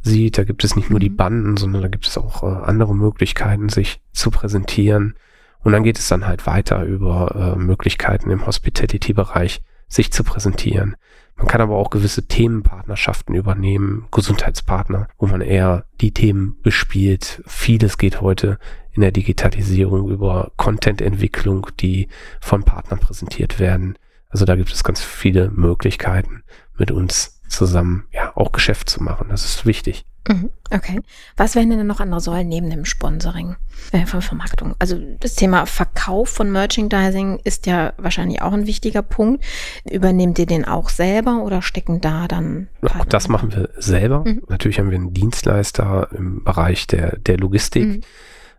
sieht. 0.05 0.39
Da 0.39 0.45
gibt 0.45 0.63
es 0.63 0.77
nicht 0.77 0.91
nur 0.91 1.01
die 1.01 1.11
mhm. 1.11 1.17
Banden, 1.17 1.57
sondern 1.57 1.83
da 1.83 1.89
gibt 1.89 2.07
es 2.07 2.17
auch 2.17 2.43
äh, 2.43 2.65
andere 2.65 2.95
Möglichkeiten, 2.95 3.69
sich 3.69 4.01
zu 4.13 4.31
präsentieren. 4.31 5.15
Und 5.63 5.73
dann 5.73 5.83
geht 5.83 5.99
es 5.99 6.09
dann 6.09 6.27
halt 6.27 6.47
weiter 6.47 6.85
über 6.85 7.57
äh, 7.57 7.59
Möglichkeiten 7.59 8.31
im 8.31 8.47
Hospitality-Bereich, 8.47 9.63
sich 9.89 10.13
zu 10.13 10.23
präsentieren. 10.23 10.97
Man 11.37 11.49
kann 11.49 11.61
aber 11.61 11.77
auch 11.77 11.91
gewisse 11.91 12.29
Themenpartnerschaften 12.29 13.35
übernehmen, 13.35 14.07
Gesundheitspartner, 14.13 15.09
wo 15.19 15.27
man 15.27 15.41
eher 15.41 15.87
die 16.01 16.13
Themen 16.13 16.59
bespielt. 16.63 17.43
Vieles 17.47 17.99
geht 17.99 18.21
heute 18.21 18.59
in 18.93 19.01
der 19.01 19.11
Digitalisierung 19.11 20.09
über 20.11 20.53
Content-Entwicklung, 20.57 21.67
die 21.81 22.09
von 22.41 22.63
Partnern 22.63 23.01
präsentiert 23.01 23.59
werden. 23.59 23.99
Also 24.29 24.45
da 24.45 24.55
gibt 24.55 24.73
es 24.73 24.85
ganz 24.85 25.03
viele 25.03 25.51
Möglichkeiten, 25.51 26.45
mit 26.77 26.91
uns 26.91 27.34
zusammen 27.49 28.07
ja 28.13 28.33
auch 28.37 28.53
Geschäft 28.53 28.89
zu 28.89 29.03
machen. 29.03 29.29
Das 29.29 29.45
ist 29.45 29.67
wichtig. 29.67 30.05
Mhm, 30.27 30.51
okay. 30.71 31.01
Was 31.37 31.55
wären 31.55 31.69
denn 31.69 31.87
noch 31.87 32.01
andere 32.01 32.21
Säulen 32.21 32.49
neben 32.49 32.71
dem 32.71 32.87
Sponsoring 32.87 33.57
äh, 33.93 34.07
von 34.07 34.23
Vermarktung? 34.23 34.75
Also 34.79 34.99
das 35.21 35.35
Thema 35.35 35.67
Verkauf 35.67 36.31
von 36.31 36.51
Merchandising 36.51 37.41
ist 37.45 37.67
ja 37.67 37.93
wahrscheinlich 37.99 38.41
auch 38.41 38.53
ein 38.53 38.67
wichtiger 38.67 39.03
Punkt. 39.03 39.45
Übernehmt 39.91 40.39
ihr 40.39 40.47
den 40.47 40.65
auch 40.65 40.89
selber 40.89 41.43
oder 41.43 41.61
stecken 41.61 42.01
da 42.01 42.27
dann? 42.27 42.69
Auch 42.83 43.05
das 43.05 43.29
machen 43.29 43.55
wir 43.55 43.69
selber. 43.77 44.25
Mhm. 44.25 44.43
Natürlich 44.49 44.79
haben 44.79 44.91
wir 44.91 44.97
einen 44.97 45.13
Dienstleister 45.13 46.09
im 46.13 46.43
Bereich 46.43 46.87
der, 46.87 47.19
der 47.19 47.37
Logistik. 47.37 47.85
Mhm. 47.85 48.01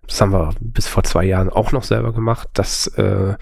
Das 0.05 0.21
haben 0.21 0.33
wir 0.33 0.53
bis 0.59 0.87
vor 0.87 1.03
zwei 1.03 1.25
Jahren 1.25 1.49
auch 1.49 1.71
noch 1.71 1.83
selber 1.83 2.13
gemacht. 2.13 2.47
Das 2.53 2.85
äh, 2.97 3.33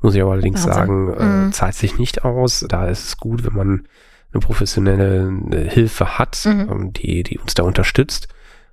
muss 0.00 0.14
ich 0.14 0.22
aber 0.22 0.32
allerdings 0.32 0.64
Wahnsinn. 0.64 0.72
sagen, 0.74 1.14
äh, 1.14 1.24
mhm. 1.24 1.52
zahlt 1.52 1.74
sich 1.74 1.98
nicht 1.98 2.24
aus. 2.24 2.64
Da 2.68 2.86
ist 2.86 3.04
es 3.04 3.16
gut, 3.16 3.44
wenn 3.44 3.54
man 3.54 3.88
eine 4.34 4.40
professionelle 4.40 5.32
äh, 5.50 5.70
Hilfe 5.70 6.18
hat, 6.18 6.44
mhm. 6.44 6.68
Ähm, 6.70 6.92
die, 6.92 7.22
die 7.22 7.38
uns 7.38 7.54
da 7.54 7.62
unterstützt. 7.62 8.28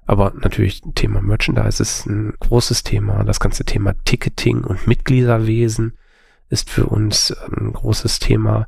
Aber 0.05 0.33
natürlich 0.35 0.81
Thema 0.95 1.21
Merchandise 1.21 1.81
ist 1.81 2.05
ein 2.07 2.33
großes 2.39 2.83
Thema. 2.83 3.23
Das 3.23 3.39
ganze 3.39 3.63
Thema 3.63 3.93
Ticketing 4.03 4.63
und 4.63 4.87
Mitgliederwesen 4.87 5.93
ist 6.49 6.69
für 6.69 6.87
uns 6.87 7.35
ähm, 7.47 7.67
ein 7.67 7.73
großes 7.73 8.19
Thema. 8.19 8.67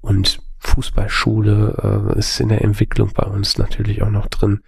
Und 0.00 0.40
Fußballschule 0.58 2.12
äh, 2.14 2.18
ist 2.18 2.38
in 2.40 2.48
der 2.48 2.62
Entwicklung 2.62 3.10
bei 3.14 3.24
uns 3.24 3.58
natürlich 3.58 4.02
auch 4.02 4.10
noch 4.10 4.26
drin. 4.28 4.60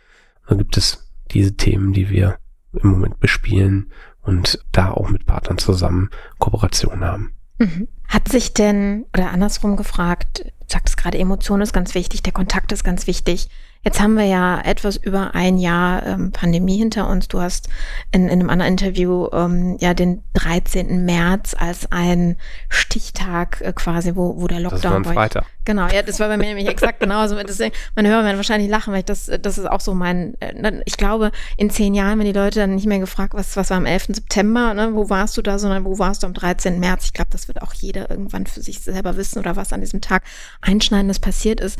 Da 0.49 0.54
gibt 0.54 0.76
es 0.76 1.11
diese 1.30 1.56
Themen, 1.56 1.92
die 1.92 2.09
wir 2.11 2.38
im 2.73 2.90
Moment 2.90 3.21
bespielen 3.21 3.90
und 4.23 4.64
da 4.73 4.90
auch 4.90 5.09
mit 5.09 5.26
Partnern 5.26 5.59
zusammen 5.59 6.11
Kooperation 6.38 7.04
haben. 7.04 7.35
Mhm. 7.58 7.88
Hat 8.08 8.28
sich 8.28 8.54
denn, 8.54 9.06
oder 9.16 9.30
andersrum 9.30 9.76
gefragt, 9.76 10.44
du 10.44 10.52
sagst 10.68 10.96
gerade, 10.96 11.18
Emotion 11.18 11.60
ist 11.60 11.72
ganz 11.72 11.94
wichtig, 11.94 12.22
der 12.22 12.32
Kontakt 12.32 12.72
ist 12.72 12.84
ganz 12.84 13.06
wichtig. 13.06 13.48
Jetzt 13.86 14.00
haben 14.00 14.14
wir 14.14 14.24
ja 14.24 14.60
etwas 14.62 14.96
über 14.96 15.36
ein 15.36 15.58
Jahr 15.58 16.04
ähm, 16.04 16.32
Pandemie 16.32 16.76
hinter 16.76 17.08
uns. 17.08 17.28
Du 17.28 17.40
hast 17.40 17.68
in, 18.10 18.24
in 18.24 18.40
einem 18.40 18.50
anderen 18.50 18.72
Interview 18.72 19.28
ähm, 19.32 19.76
ja 19.78 19.94
den 19.94 20.24
13. 20.34 21.04
März 21.04 21.54
als 21.56 21.92
ein 21.92 22.34
Stichtag 22.68 23.60
äh, 23.60 23.72
quasi, 23.72 24.16
wo, 24.16 24.40
wo 24.40 24.48
der 24.48 24.58
Lockdown 24.58 24.80
das 24.80 24.90
war. 24.90 24.96
Ein 24.96 25.04
Freitag. 25.04 25.46
Genau, 25.66 25.88
ja, 25.88 26.02
das 26.02 26.18
war 26.20 26.28
bei 26.28 26.36
mir 26.36 26.46
nämlich 26.46 26.68
exakt 26.68 26.98
genauso. 26.98 27.36
Deswegen, 27.42 27.74
meine 27.94 28.08
Hörer 28.08 28.24
werden 28.24 28.36
wahrscheinlich 28.36 28.68
lachen, 28.68 28.92
weil 28.92 29.00
ich 29.00 29.04
das, 29.04 29.30
das 29.40 29.58
ist 29.58 29.70
auch 29.70 29.80
so 29.80 29.94
mein, 29.94 30.34
äh, 30.40 30.80
ich 30.84 30.96
glaube, 30.96 31.30
in 31.56 31.70
zehn 31.70 31.94
Jahren, 31.94 32.18
wenn 32.18 32.26
die 32.26 32.32
Leute 32.32 32.60
dann 32.60 32.74
nicht 32.74 32.86
mehr 32.86 32.98
gefragt, 32.98 33.34
was, 33.34 33.56
was 33.56 33.70
war 33.70 33.76
am 33.76 33.86
11. 33.86 34.06
September, 34.08 34.74
ne, 34.74 34.94
wo 34.94 35.10
warst 35.10 35.36
du 35.36 35.42
da, 35.42 35.60
sondern 35.60 35.84
wo 35.84 35.98
warst 36.00 36.24
du 36.24 36.26
am 36.26 36.34
13. 36.34 36.80
März? 36.80 37.04
Ich 37.04 37.12
glaube, 37.12 37.30
das 37.30 37.46
wird 37.46 37.62
auch 37.62 37.72
jeder 37.72 38.10
irgendwann 38.10 38.46
für 38.46 38.62
sich 38.62 38.80
selber 38.80 39.16
wissen 39.16 39.38
oder 39.38 39.54
was 39.54 39.72
an 39.72 39.80
diesem 39.80 40.00
Tag 40.00 40.24
Einschneidendes 40.60 41.20
passiert 41.20 41.60
ist. 41.60 41.78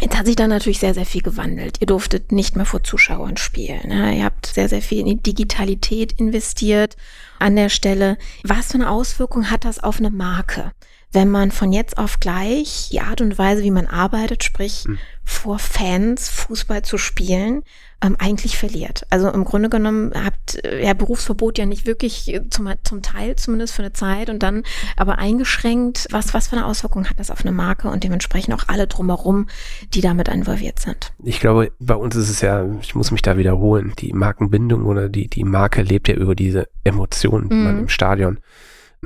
Jetzt 0.00 0.16
hat 0.16 0.26
sich 0.26 0.36
da 0.36 0.46
natürlich 0.46 0.78
sehr, 0.78 0.94
sehr 0.94 1.06
viel 1.06 1.22
gewandelt. 1.32 1.78
Ihr 1.80 1.86
durftet 1.86 2.32
nicht 2.32 2.56
mehr 2.56 2.66
vor 2.66 2.82
Zuschauern 2.82 3.36
spielen. 3.36 3.88
Ne? 3.88 4.16
Ihr 4.18 4.24
habt 4.24 4.46
sehr, 4.46 4.68
sehr 4.68 4.82
viel 4.82 5.00
in 5.00 5.06
die 5.06 5.22
Digitalität 5.22 6.12
investiert 6.12 6.96
an 7.38 7.56
der 7.56 7.68
Stelle. 7.68 8.18
Was 8.44 8.68
für 8.68 8.74
eine 8.74 8.90
Auswirkung 8.90 9.50
hat 9.50 9.64
das 9.64 9.82
auf 9.82 9.98
eine 9.98 10.10
Marke? 10.10 10.72
Wenn 11.12 11.30
man 11.30 11.50
von 11.50 11.72
jetzt 11.72 11.98
auf 11.98 12.20
gleich 12.20 12.88
die 12.90 13.00
Art 13.00 13.20
und 13.20 13.38
Weise, 13.38 13.62
wie 13.62 13.70
man 13.70 13.86
arbeitet, 13.86 14.44
sprich 14.44 14.84
mhm. 14.86 14.98
vor 15.24 15.58
Fans 15.58 16.28
Fußball 16.28 16.82
zu 16.82 16.98
spielen, 16.98 17.64
ähm, 18.02 18.16
eigentlich 18.18 18.58
verliert. 18.58 19.06
Also 19.10 19.30
im 19.30 19.44
Grunde 19.44 19.68
genommen 19.68 20.12
habt 20.14 20.64
äh, 20.64 20.84
ja 20.84 20.94
Berufsverbot 20.94 21.58
ja 21.58 21.66
nicht 21.66 21.86
wirklich 21.86 22.32
äh, 22.32 22.48
zum, 22.50 22.68
zum 22.82 23.02
Teil 23.02 23.36
zumindest 23.36 23.74
für 23.74 23.82
eine 23.82 23.92
Zeit 23.92 24.28
und 24.28 24.42
dann 24.42 24.64
aber 24.96 25.18
eingeschränkt. 25.18 26.08
Was, 26.10 26.34
was 26.34 26.48
für 26.48 26.56
eine 26.56 26.66
Auswirkung 26.66 27.08
hat 27.08 27.18
das 27.20 27.30
auf 27.30 27.42
eine 27.42 27.52
Marke 27.52 27.88
und 27.88 28.02
dementsprechend 28.04 28.54
auch 28.54 28.64
alle 28.68 28.86
drumherum, 28.86 29.46
die 29.94 30.00
damit 30.00 30.28
involviert 30.28 30.80
sind? 30.80 31.12
Ich 31.22 31.40
glaube, 31.40 31.72
bei 31.78 31.94
uns 31.94 32.16
ist 32.16 32.30
es 32.30 32.40
ja, 32.40 32.66
ich 32.80 32.94
muss 32.94 33.10
mich 33.10 33.22
da 33.22 33.36
wiederholen, 33.36 33.92
die 33.98 34.12
Markenbindung 34.12 34.84
oder 34.84 35.08
die, 35.08 35.28
die 35.28 35.44
Marke 35.44 35.82
lebt 35.82 36.08
ja 36.08 36.14
über 36.14 36.34
diese 36.34 36.68
Emotionen, 36.84 37.48
die 37.48 37.56
mhm. 37.56 37.64
man 37.64 37.78
im 37.80 37.88
Stadion 37.88 38.40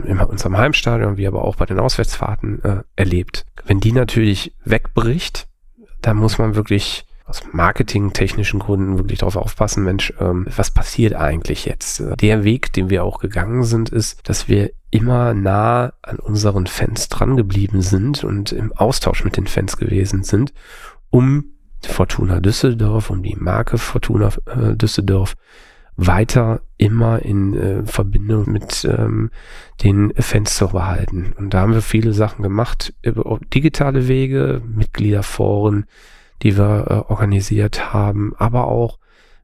in 0.05 0.19
unserem 0.21 0.57
Heimstadion, 0.57 1.17
wie 1.17 1.27
aber 1.27 1.45
auch 1.45 1.57
bei 1.57 1.67
den 1.67 1.79
Auswärtsfahrten 1.79 2.63
äh, 2.63 2.83
erlebt. 2.97 3.47
Wenn 3.65 3.81
die 3.81 3.93
natürlich 3.93 4.55
wegbricht, 4.65 5.49
dann 6.03 6.17
muss 6.17 6.39
man 6.39 6.55
wirklich 6.55 7.07
aus 7.25 7.43
marketingtechnischen 7.53 8.61
Gründen 8.61 8.99
wirklich 8.99 9.19
darauf 9.19 9.37
aufpassen, 9.37 9.83
Mensch, 9.83 10.13
ähm, 10.21 10.47
was 10.55 10.71
passiert 10.71 11.15
eigentlich 11.15 11.65
jetzt? 11.65 12.03
Der 12.21 12.45
Weg, 12.45 12.73
den 12.73 12.89
wir 12.89 13.03
auch 13.05 13.19
gegangen 13.19 13.65
sind, 13.65 13.89
ist, 13.89 14.29
dass 14.29 14.47
wir 14.47 14.71
immer 14.91 15.35
nah 15.35 15.93
an 16.03 16.21
unseren 16.21 16.69
Fans 16.69 17.09
dran 17.09 17.37
geblieben 17.37 17.83
sind 17.83 18.23
und 18.23 18.53
im 18.53 18.73
Austausch 18.73 19.25
mit 19.25 19.37
den 19.37 19.49
Fans 19.49 19.77
gewesen 19.77 20.23
sind, 20.23 20.53
um 21.11 21.47
Fortuna 21.83 22.41
Düsseldorf, 22.41 23.11
um 23.11 23.23
die 23.23 23.37
Marke 23.37 23.79
Fortuna 23.79 24.31
äh, 24.47 24.77
Düsseldorf 24.77 25.35
weiter 25.97 26.61
immer 26.77 27.23
in 27.23 27.55
äh, 27.55 27.87
Verbindung 27.87 28.51
mit 28.51 28.85
ähm, 28.85 29.31
den 29.83 30.13
Fans 30.19 30.57
zu 30.57 30.69
behalten. 30.69 31.33
Und 31.39 31.55
da 31.55 31.61
haben 31.61 31.73
wir 31.73 31.83
viele 31.83 32.13
Sachen 32.13 32.43
gemacht 32.43 32.95
über 33.03 33.41
digitale 33.53 34.07
Wege, 34.09 34.61
Mitgliederforen, 34.67 35.87
die 36.43 36.59
wir 36.59 36.87
äh, 36.89 37.13
organisiert 37.13 37.95
haben, 37.95 38.35
aber 38.37 38.67
auch 38.67 38.99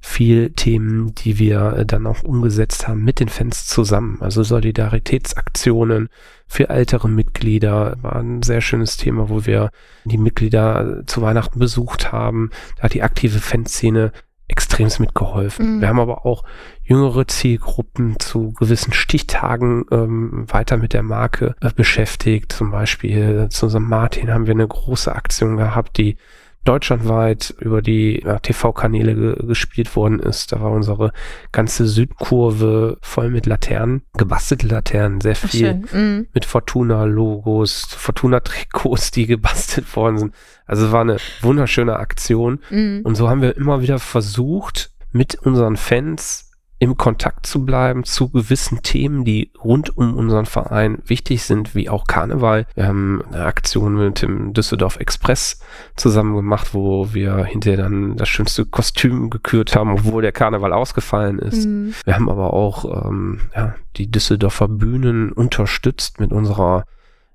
viel 0.05 0.51
Themen, 0.51 1.15
die 1.15 1.39
wir 1.39 1.75
äh, 1.75 1.87
dann 1.87 2.07
auch 2.07 2.23
umgesetzt 2.25 2.89
haben 2.89 3.05
mit 3.05 3.21
den 3.21 3.29
Fans 3.29 3.67
zusammen. 3.67 4.19
Also 4.21 4.43
Solidaritätsaktionen 4.43 6.09
für 6.49 6.69
ältere 6.69 7.09
Mitglieder 7.09 7.97
war 8.03 8.17
ein 8.17 8.43
sehr 8.43 8.61
schönes 8.61 8.97
Thema, 8.97 9.31
wo 9.31 9.47
wir 9.47 9.71
die 10.05 10.19
Mitglieder 10.19 10.99
äh, 10.99 11.07
zu 11.07 11.23
Weihnachten 11.23 11.59
besucht 11.61 12.11
haben. 12.13 12.51
Da 12.77 12.85
hat 12.85 12.95
die 12.95 13.03
aktive 13.03 13.39
Fanszene 13.39 14.13
extremst 14.49 15.01
mitgeholfen. 15.01 15.77
Mhm. 15.77 15.81
Wir 15.81 15.89
haben 15.89 16.01
aber 16.01 16.27
auch 16.27 16.45
jüngere 16.83 17.27
Zielgruppen 17.27 18.19
zu 18.19 18.53
gewissen 18.53 18.93
Stichtagen 18.93 19.85
ähm, 19.91 20.45
weiter 20.49 20.77
mit 20.77 20.93
der 20.93 21.03
Marke 21.03 21.55
äh, 21.61 21.71
beschäftigt. 21.75 22.53
Zum 22.53 22.71
Beispiel 22.71 23.49
zu 23.51 23.69
St. 23.69 23.81
Martin 23.81 24.33
haben 24.33 24.47
wir 24.47 24.55
eine 24.55 24.69
große 24.69 25.15
Aktion 25.15 25.57
gehabt, 25.57 25.97
die 25.97 26.17
deutschlandweit 26.65 27.55
über 27.59 27.83
die 27.83 28.23
ja, 28.25 28.39
TV-Kanäle 28.39 29.15
ge 29.15 29.47
gespielt 29.47 29.95
worden 29.97 30.21
ist. 30.21 30.53
Da 30.53 30.61
war 30.61 30.71
unsere 30.71 31.13
ganze 31.51 31.87
Südkurve 31.87 32.99
voll 33.01 33.31
mit 33.31 33.47
Laternen, 33.47 34.03
gebastelte 34.17 34.69
Laternen, 34.69 35.21
sehr 35.21 35.35
viel 35.35 35.75
mm. 35.75 36.29
mit 36.33 36.45
Fortuna-Logos, 36.45 37.87
Fortuna-Trikots, 37.99 39.11
die 39.11 39.27
gebastelt 39.33 39.95
worden 39.97 40.19
sind. 40.19 40.35
Also 40.67 40.87
es 40.87 40.93
war 40.93 41.01
eine 41.01 41.17
wunderschöne 41.41 41.97
Aktion. 41.97 42.61
Mm. 42.71 43.01
Und 43.03 43.17
so 43.17 43.29
haben 43.29 43.43
wir 43.43 43.57
immer 43.57 43.83
wieder 43.83 43.99
versucht, 43.99 44.93
mit 45.11 45.35
unseren 45.35 45.77
Fans 45.77 46.52
im 46.83 46.97
Kontakt 46.97 47.47
zu 47.47 47.65
bleiben 47.65 48.03
zu 48.03 48.29
gewissen 48.29 48.83
Themen, 48.83 49.25
die 49.25 49.53
rund 49.63 49.97
um 49.97 50.17
unseren 50.17 50.47
Verein 50.47 50.99
wichtig 51.07 51.45
sind, 51.45 51.77
wie 51.77 51.89
auch 51.89 52.09
Karneval. 52.09 52.67
Wir 52.75 52.89
haben 52.89 53.23
eine 53.31 53.45
Aktion 53.45 53.95
mit 53.95 54.21
dem 54.21 54.53
Düsseldorf 54.53 54.97
Express 54.97 55.61
zusammen 55.95 56.35
gemacht, 56.35 56.75
wo 56.75 57.15
wir 57.15 57.45
hinterher 57.45 57.85
dann 57.85 58.17
das 58.17 58.29
schönste 58.29 58.67
Kostüm 58.67 59.31
gekürt 59.31 59.77
haben, 59.77 59.93
obwohl 59.93 60.23
der 60.23 60.33
Karneval 60.33 60.73
ausgefallen 60.73 61.39
ist. 61.39 61.69
Mhm. 61.69 61.95
Wir 62.05 62.17
haben 62.17 62.29
aber 62.29 62.53
auch 62.53 63.07
ähm, 63.07 63.43
ja, 63.55 63.77
die 63.97 64.11
Düsseldorfer 64.11 64.67
Bühnen 64.67 65.31
unterstützt 65.31 66.19
mit 66.19 66.33
unserer 66.33 66.83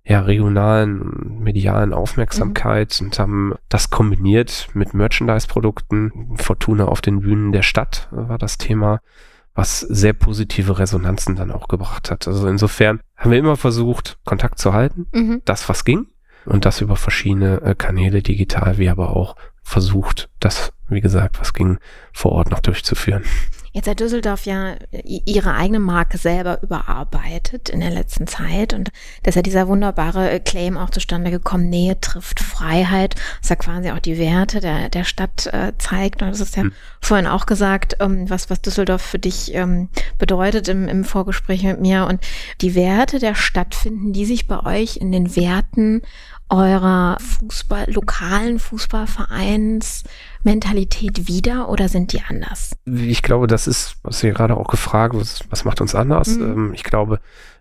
ja, 0.03 0.19
regionalen, 0.19 1.41
medialen 1.41 1.93
Aufmerksamkeit 1.93 2.97
mhm. 2.99 3.05
und 3.05 3.19
haben 3.19 3.53
das 3.69 3.91
kombiniert 3.91 4.67
mit 4.73 4.93
Merchandise-Produkten. 4.93 6.35
Fortuna 6.35 6.83
auf 6.89 6.99
den 6.99 7.21
Bühnen 7.21 7.53
der 7.53 7.61
Stadt 7.61 8.09
war 8.11 8.37
das 8.37 8.57
Thema 8.57 8.99
was 9.57 9.79
sehr 9.79 10.13
positive 10.13 10.77
Resonanzen 10.77 11.35
dann 11.35 11.51
auch 11.51 11.67
gebracht 11.67 12.11
hat. 12.11 12.27
Also 12.27 12.47
insofern 12.47 13.01
haben 13.15 13.31
wir 13.31 13.39
immer 13.39 13.57
versucht, 13.57 14.19
Kontakt 14.23 14.59
zu 14.59 14.71
halten, 14.71 15.07
mhm. 15.11 15.41
das 15.45 15.67
was 15.67 15.83
ging 15.83 16.05
und 16.45 16.63
das 16.63 16.79
über 16.79 16.95
verschiedene 16.95 17.59
äh, 17.63 17.73
Kanäle 17.73 18.21
digital, 18.21 18.77
wie 18.77 18.87
aber 18.87 19.15
auch 19.15 19.35
versucht, 19.63 20.29
das, 20.39 20.73
wie 20.89 21.01
gesagt, 21.01 21.39
was 21.39 21.55
ging, 21.55 21.79
vor 22.13 22.33
Ort 22.33 22.51
noch 22.51 22.59
durchzuführen. 22.59 23.23
Jetzt 23.77 23.87
hat 23.87 23.99
Düsseldorf 23.99 24.47
ja 24.47 24.75
ihre 25.03 25.53
eigene 25.53 25.77
Marke 25.77 26.17
selber 26.17 26.63
überarbeitet 26.63 27.69
in 27.69 27.79
der 27.79 27.91
letzten 27.91 28.25
Zeit 28.25 28.73
und 28.73 28.89
da 29.21 29.29
ist 29.29 29.35
ja 29.35 29.43
dieser 29.43 29.67
wunderbare 29.67 30.31
äh, 30.31 30.39
Claim 30.39 30.77
auch 30.77 30.89
zustande 30.89 31.29
gekommen, 31.29 31.69
Nähe 31.69 32.01
trifft 32.01 32.39
Freiheit, 32.39 33.13
was 33.39 33.49
ja 33.49 33.55
quasi 33.55 33.91
auch 33.91 33.99
die 33.99 34.17
Werte 34.17 34.61
der, 34.61 34.89
der 34.89 35.03
Stadt 35.03 35.45
äh, 35.53 35.73
zeigt 35.77 36.23
und 36.23 36.29
das 36.29 36.39
ist 36.39 36.55
ja 36.55 36.63
hm. 36.63 36.73
vorhin 37.01 37.27
auch 37.27 37.45
gesagt, 37.45 37.97
ähm, 37.99 38.27
was, 38.27 38.49
was 38.49 38.63
Düsseldorf 38.63 39.03
für 39.03 39.19
dich 39.19 39.53
ähm, 39.53 39.89
bedeutet 40.17 40.69
im, 40.69 40.87
im 40.87 41.05
Vorgespräch 41.05 41.61
mit 41.61 41.79
mir 41.79 42.07
und 42.07 42.19
die 42.61 42.73
Werte 42.73 43.19
der 43.19 43.35
Stadt 43.35 43.75
finden 43.75 44.11
die 44.11 44.25
sich 44.25 44.47
bei 44.47 44.65
euch 44.65 44.97
in 44.97 45.11
den 45.11 45.35
Werten 45.35 46.01
eurer 46.49 47.17
Fußball, 47.19 47.91
lokalen 47.91 48.59
Fußballvereins 48.59 50.03
Mentalität 50.43 51.27
wieder 51.27 51.69
oder 51.69 51.89
sind 51.89 52.13
die 52.13 52.21
anders? 52.21 52.75
Ich 52.85 53.21
glaube, 53.21 53.47
das 53.47 53.67
ist, 53.67 53.97
was 54.03 54.23
ihr 54.23 54.31
gerade 54.31 54.55
auch 54.55 54.67
gefragt, 54.67 55.15
was, 55.15 55.41
was 55.49 55.65
macht 55.65 55.81
uns 55.81 55.95
anders? 55.95 56.37
Mhm. 56.37 56.43
Ähm, 56.43 56.73
ich 56.73 56.83
glaube, 56.83 57.19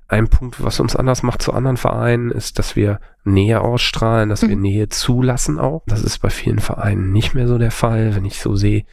ein 0.08 0.28
Punkt, 0.28 0.62
was 0.62 0.78
uns 0.78 0.94
anders 0.94 1.22
macht 1.24 1.42
zu 1.42 1.52
anderen 1.52 1.76
Vereinen, 1.76 2.30
ist, 2.30 2.58
dass 2.60 2.76
wir 2.76 3.00
Nähe 3.24 3.60
ausstrahlen, 3.60 4.28
dass 4.28 4.42
mhm. 4.42 4.48
wir 4.48 4.56
Nähe 4.56 4.88
zulassen 4.88 5.58
auch. 5.58 5.82
Das 5.86 6.02
ist 6.02 6.18
bei 6.18 6.30
vielen 6.30 6.60
Vereinen 6.60 7.12
nicht 7.12 7.34
mehr 7.34 7.48
so 7.48 7.58
der 7.58 7.72
Fall. 7.72 8.14
Wenn 8.14 8.24
ich 8.24 8.40
so 8.40 8.54
sehe, 8.54 8.84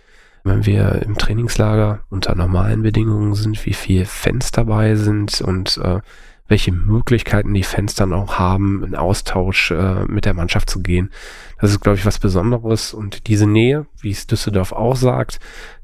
wenn 0.43 0.65
wir 0.65 1.03
im 1.03 1.17
Trainingslager 1.17 1.99
unter 2.09 2.33
normalen 2.35 2.81
Bedingungen 2.81 3.35
sind, 3.35 3.63
wie 3.65 3.73
viele 3.73 4.05
Fans 4.05 4.51
dabei 4.51 4.95
sind 4.95 5.41
und 5.41 5.77
äh, 5.77 6.01
welche 6.47 6.71
Möglichkeiten 6.71 7.53
die 7.53 7.63
Fans 7.63 7.95
dann 7.95 8.13
auch 8.13 8.37
haben, 8.37 8.83
in 8.83 8.95
Austausch 8.95 9.71
äh, 9.71 10.05
mit 10.05 10.25
der 10.25 10.33
Mannschaft 10.33 10.69
zu 10.69 10.81
gehen. 10.81 11.11
Das 11.59 11.71
ist, 11.71 11.79
glaube 11.79 11.97
ich, 11.97 12.05
was 12.05 12.19
Besonderes. 12.19 12.93
Und 12.93 13.27
diese 13.27 13.47
Nähe, 13.47 13.85
wie 14.01 14.11
es 14.11 14.27
Düsseldorf 14.27 14.73
auch 14.73 14.95
sagt, 14.95 15.39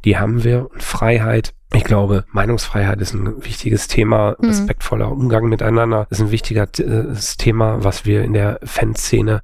die 0.05 0.17
haben 0.17 0.43
wir. 0.43 0.69
Und 0.71 0.83
Freiheit, 0.83 1.53
ich 1.73 1.83
glaube, 1.83 2.25
Meinungsfreiheit 2.31 2.99
ist 2.99 3.13
ein 3.13 3.43
wichtiges 3.45 3.87
Thema. 3.87 4.35
Mhm. 4.39 4.49
Respektvoller 4.49 5.11
Umgang 5.11 5.47
miteinander 5.47 6.07
ist 6.09 6.19
ein 6.19 6.31
wichtiges 6.31 7.37
Thema, 7.37 7.83
was 7.83 8.05
wir 8.05 8.23
in 8.23 8.33
der 8.33 8.59
Fanszene 8.63 9.41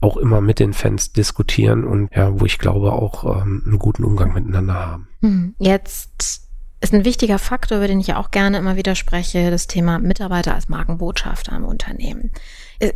auch 0.00 0.16
immer 0.16 0.40
mit 0.40 0.58
den 0.58 0.72
Fans 0.72 1.12
diskutieren 1.12 1.84
und 1.84 2.10
ja, 2.14 2.40
wo 2.40 2.44
ich 2.44 2.58
glaube 2.58 2.92
auch 2.92 3.24
ähm, 3.24 3.62
einen 3.64 3.78
guten 3.78 4.04
Umgang 4.04 4.34
miteinander 4.34 4.74
haben. 4.74 5.08
Mhm. 5.20 5.54
Jetzt 5.58 6.41
ist 6.82 6.92
ein 6.92 7.04
wichtiger 7.04 7.38
Faktor, 7.38 7.78
über 7.78 7.86
den 7.86 8.00
ich 8.00 8.08
ja 8.08 8.16
auch 8.18 8.30
gerne 8.32 8.58
immer 8.58 8.76
wieder 8.76 8.94
spreche, 8.94 9.50
das 9.50 9.68
Thema 9.68 9.98
Mitarbeiter 10.00 10.54
als 10.54 10.68
Markenbotschafter 10.68 11.54
im 11.56 11.64
Unternehmen. 11.64 12.30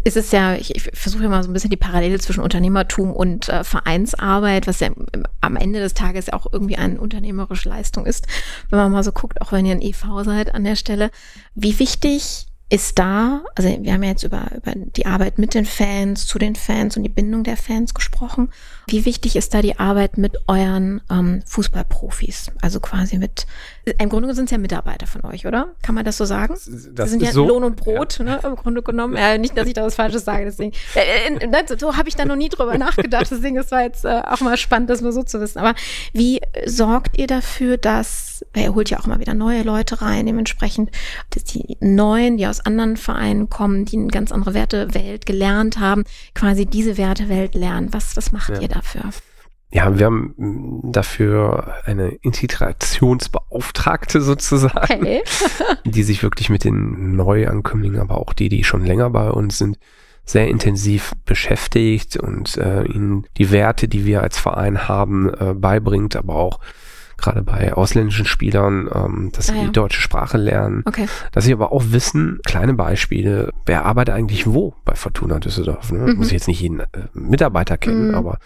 Es 0.05 0.17
ist 0.17 0.33
ja, 0.33 0.57
ich, 0.57 0.75
ich 0.75 0.91
versuche 0.93 1.25
immer 1.25 1.41
so 1.45 1.49
ein 1.49 1.53
bisschen 1.53 1.71
die 1.71 1.77
Parallele 1.77 2.19
zwischen 2.19 2.41
Unternehmertum 2.41 3.13
und 3.13 3.49
äh, 3.49 3.63
Vereinsarbeit, 3.63 4.67
was 4.67 4.81
ja 4.81 4.91
am 5.41 5.55
Ende 5.55 5.79
des 5.79 5.95
Tages 5.95 6.33
auch 6.33 6.53
irgendwie 6.53 6.77
eine 6.77 7.01
unternehmerische 7.01 7.69
Leistung 7.69 8.05
ist, 8.05 8.27
wenn 8.71 8.81
man 8.81 8.91
mal 8.91 9.05
so 9.05 9.13
guckt, 9.13 9.41
auch 9.41 9.53
wenn 9.53 9.65
ihr 9.65 9.73
ein 9.73 9.83
EV 9.83 10.25
seid 10.25 10.53
an 10.55 10.65
der 10.65 10.75
Stelle. 10.75 11.13
Wie 11.55 11.79
wichtig 11.79 12.49
ist 12.69 12.99
da, 12.99 13.45
also 13.55 13.69
wir 13.69 13.93
haben 13.93 14.03
ja 14.03 14.11
jetzt 14.11 14.25
über, 14.25 14.49
über 14.57 14.73
die 14.75 15.07
Arbeit 15.07 15.39
mit 15.39 15.55
den 15.55 15.65
Fans, 15.65 16.27
zu 16.27 16.41
den 16.41 16.57
Fans 16.57 16.97
und 16.97 17.05
die 17.05 17.09
Bindung 17.09 17.45
der 17.45 17.57
Fans 17.57 17.95
gesprochen. 17.95 18.51
Wie 18.89 19.05
wichtig 19.05 19.35
ist 19.35 19.53
da 19.53 19.63
die 19.63 19.81
Arbeit 19.81 20.17
mit 20.17 20.39
euren 20.47 21.01
ähm, 21.11 21.43
Fußballprofis? 21.45 22.53
Also 22.63 22.79
quasi 22.79 23.19
mit, 23.19 23.45
im 23.99 24.09
Grunde 24.09 24.33
sind 24.33 24.45
es 24.45 24.53
ja 24.53 24.59
Mitarbeiter 24.59 25.09
von 25.09 25.25
euch, 25.25 25.45
oder? 25.45 25.73
Kann 25.83 25.97
man 25.97 26.05
das 26.05 26.17
so 26.17 26.25
sagen? 26.25 26.55
Das 26.55 26.67
Sie 26.67 26.93
sind 26.93 27.21
ja 27.21 27.33
so, 27.33 27.49
Lohn 27.49 27.65
und 27.65 27.75
Brot, 27.75 28.19
ja. 28.19 28.25
ne, 28.25 28.41
im 28.45 28.55
Grunde 28.55 28.83
genommen. 28.83 29.17
Ja, 29.17 29.39
nicht, 29.39 29.57
dass 29.57 29.67
ich 29.67 29.75
da 29.75 29.85
was 29.85 29.97
Falsches 29.97 30.25
sage, 30.25 30.45
deswegen. 30.45 30.71
Äh, 30.95 31.35
äh, 31.35 31.47
ne, 31.49 31.65
so 31.77 31.97
habe 31.97 32.09
ich 32.09 32.15
da 32.15 32.25
noch 32.25 32.37
nie 32.37 32.49
drüber 32.49 32.79
nachgedacht, 32.79 33.27
deswegen 33.29 33.57
ist 33.57 33.73
es 33.73 33.81
jetzt 33.81 34.05
äh, 34.05 34.23
auch 34.25 34.41
mal 34.41 34.57
spannend, 34.57 34.89
das 34.89 35.01
mal 35.01 35.11
so 35.11 35.25
zu 35.25 35.41
wissen. 35.41 35.59
Aber 35.59 35.75
wie 36.13 36.41
sorgt 36.65 37.19
ihr 37.19 37.27
dafür, 37.27 37.79
dass, 37.79 38.45
er 38.53 38.73
holt 38.73 38.89
ja 38.91 39.01
auch 39.01 39.07
immer 39.07 39.19
wieder 39.19 39.35
neue 39.35 39.65
Leute 39.65 40.01
rein, 40.01 40.27
dementsprechend, 40.27 40.93
dass 41.31 41.43
die 41.43 41.77
Neuen, 41.81 42.37
die 42.37 42.47
aus 42.47 42.61
anderen 42.61 42.97
Vereinen 42.97 43.51
kommen, 43.51 43.85
die 43.85 43.97
eine 43.97 44.07
ganz 44.07 44.31
andere 44.31 44.55
Wertewelt 44.55 45.27
gelernt 45.27 45.81
haben, 45.81 46.05
quasi 46.35 46.67
diese 46.67 46.97
Wertewelt 46.97 47.57
lernen. 47.57 47.89
Was, 47.91 48.17
was 48.17 48.31
macht 48.31 48.51
ja. 48.51 48.61
ihr 48.61 48.69
da? 48.69 48.76
Dafür? 48.77 49.11
Ja, 49.73 49.99
wir 49.99 50.07
haben 50.07 50.35
mm, 50.37 50.93
dafür 50.93 51.75
eine 51.85 52.09
Integrationsbeauftragte 52.09 54.21
sozusagen, 54.21 55.03
okay. 55.03 55.23
die 55.85 56.03
sich 56.03 56.23
wirklich 56.23 56.49
mit 56.49 56.65
den 56.65 57.17
Neuankömmlingen, 57.17 58.01
aber 58.01 58.19
auch 58.19 58.33
die, 58.33 58.49
die 58.49 58.65
schon 58.65 58.85
länger 58.85 59.11
bei 59.11 59.31
uns 59.31 59.59
sind, 59.59 59.79
sehr 60.25 60.49
intensiv 60.49 61.13
beschäftigt 61.25 62.17
und 62.17 62.59
äh, 62.59 62.85
ihnen 62.85 63.27
die 63.37 63.51
Werte, 63.51 63.87
die 63.87 64.05
wir 64.05 64.23
als 64.23 64.39
Verein 64.39 64.89
haben, 64.89 65.33
äh, 65.33 65.55
beibringt, 65.55 66.17
aber 66.17 66.35
auch 66.35 66.59
gerade 67.19 67.43
bei 67.43 67.73
ausländischen 67.73 68.27
Spielern, 68.27 68.89
ähm, 68.93 69.31
dass 69.33 69.47
sie 69.47 69.53
ah, 69.53 69.57
ja. 69.57 69.65
die 69.65 69.73
deutsche 69.73 70.01
Sprache 70.01 70.37
lernen, 70.37 70.83
okay. 70.85 71.07
dass 71.33 71.45
sie 71.45 71.53
aber 71.53 71.73
auch 71.73 71.85
wissen, 71.89 72.41
kleine 72.45 72.75
Beispiele, 72.75 73.53
wer 73.65 73.85
arbeitet 73.85 74.15
eigentlich 74.15 74.47
wo 74.47 74.75
bei 74.85 74.95
Fortuna 74.95 75.39
Düsseldorf. 75.39 75.93
Ne? 75.93 76.01
Mhm. 76.01 76.17
Muss 76.17 76.27
ich 76.27 76.35
jetzt 76.35 76.49
nicht 76.49 76.61
jeden 76.61 76.81
äh, 76.81 76.87
Mitarbeiter 77.15 77.79
kennen, 77.79 78.09
mhm. 78.09 78.15
aber 78.15 78.39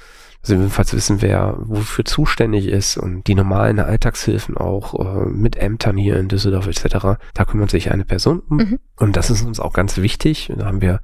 also 0.43 0.55
jedenfalls 0.55 0.95
wissen, 0.95 1.21
wer 1.21 1.55
wofür 1.59 2.05
zuständig 2.05 2.67
ist 2.67 2.97
und 2.97 3.27
die 3.27 3.35
normalen 3.35 3.79
Alltagshilfen 3.79 4.57
auch 4.57 4.95
äh, 4.99 5.29
mit 5.29 5.57
Ämtern 5.57 5.99
hier 5.99 6.17
in 6.19 6.29
Düsseldorf 6.29 6.67
etc. 6.67 7.21
Da 7.35 7.45
kümmert 7.45 7.71
sich 7.71 7.91
eine 7.91 8.07
Person 8.07 8.41
um. 8.49 8.57
Mhm. 8.57 8.79
Und 8.97 9.17
das 9.17 9.29
ist 9.29 9.43
uns 9.45 9.61
auch 9.61 9.75
ganz 9.75 9.99
wichtig. 9.99 10.51
Da 10.57 10.65
haben 10.65 10.81
wir 10.81 11.01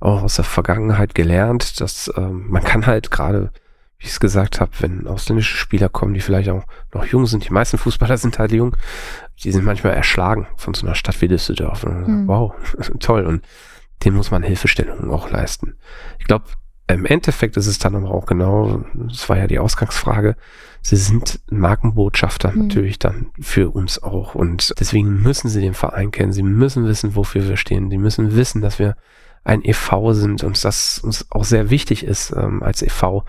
auch 0.00 0.22
aus 0.22 0.36
der 0.36 0.44
Vergangenheit 0.44 1.14
gelernt, 1.14 1.80
dass 1.80 2.08
äh, 2.08 2.20
man 2.20 2.64
kann 2.64 2.86
halt 2.86 3.10
gerade, 3.10 3.50
wie 3.98 4.04
ich 4.04 4.12
es 4.12 4.20
gesagt 4.20 4.60
habe, 4.60 4.70
wenn 4.78 5.06
ausländische 5.06 5.56
Spieler 5.56 5.88
kommen, 5.88 6.14
die 6.14 6.20
vielleicht 6.20 6.48
auch 6.50 6.64
noch 6.94 7.04
jung 7.04 7.26
sind, 7.26 7.48
die 7.48 7.52
meisten 7.52 7.78
Fußballer 7.78 8.16
sind 8.16 8.38
halt 8.38 8.52
jung, 8.52 8.76
die 9.42 9.50
sind 9.50 9.64
manchmal 9.64 9.94
erschlagen 9.94 10.46
von 10.56 10.74
so 10.74 10.86
einer 10.86 10.94
Stadt 10.94 11.20
wie 11.20 11.28
Düsseldorf. 11.28 11.84
Und 11.84 12.06
mhm. 12.06 12.28
Wow, 12.28 12.54
toll. 13.00 13.26
Und 13.26 13.44
denen 14.04 14.16
muss 14.16 14.30
man 14.30 14.44
Hilfestellungen 14.44 15.10
auch 15.10 15.30
leisten. 15.30 15.74
Ich 16.20 16.26
glaube, 16.26 16.44
im 16.86 17.04
Endeffekt 17.04 17.56
ist 17.56 17.66
es 17.66 17.78
dann 17.78 17.96
aber 17.96 18.10
auch 18.10 18.26
genau, 18.26 18.84
das 18.94 19.28
war 19.28 19.36
ja 19.36 19.46
die 19.46 19.58
Ausgangsfrage, 19.58 20.36
sie 20.80 20.96
sind 20.96 21.40
Markenbotschafter 21.50 22.52
mhm. 22.52 22.68
natürlich 22.68 22.98
dann 22.98 23.30
für 23.40 23.70
uns 23.70 24.02
auch. 24.02 24.34
Und 24.36 24.72
deswegen 24.78 25.22
müssen 25.22 25.48
sie 25.48 25.60
den 25.60 25.74
Verein 25.74 26.12
kennen, 26.12 26.32
sie 26.32 26.44
müssen 26.44 26.86
wissen, 26.86 27.16
wofür 27.16 27.46
wir 27.48 27.56
stehen, 27.56 27.90
sie 27.90 27.98
müssen 27.98 28.36
wissen, 28.36 28.62
dass 28.62 28.78
wir 28.78 28.96
ein 29.44 29.64
EV 29.64 30.12
sind 30.12 30.44
und 30.44 30.62
dass 30.64 30.98
uns 30.98 31.26
auch 31.30 31.44
sehr 31.44 31.70
wichtig 31.70 32.04
ist 32.04 32.32
ähm, 32.36 32.62
als 32.62 32.82
EV 32.82 33.24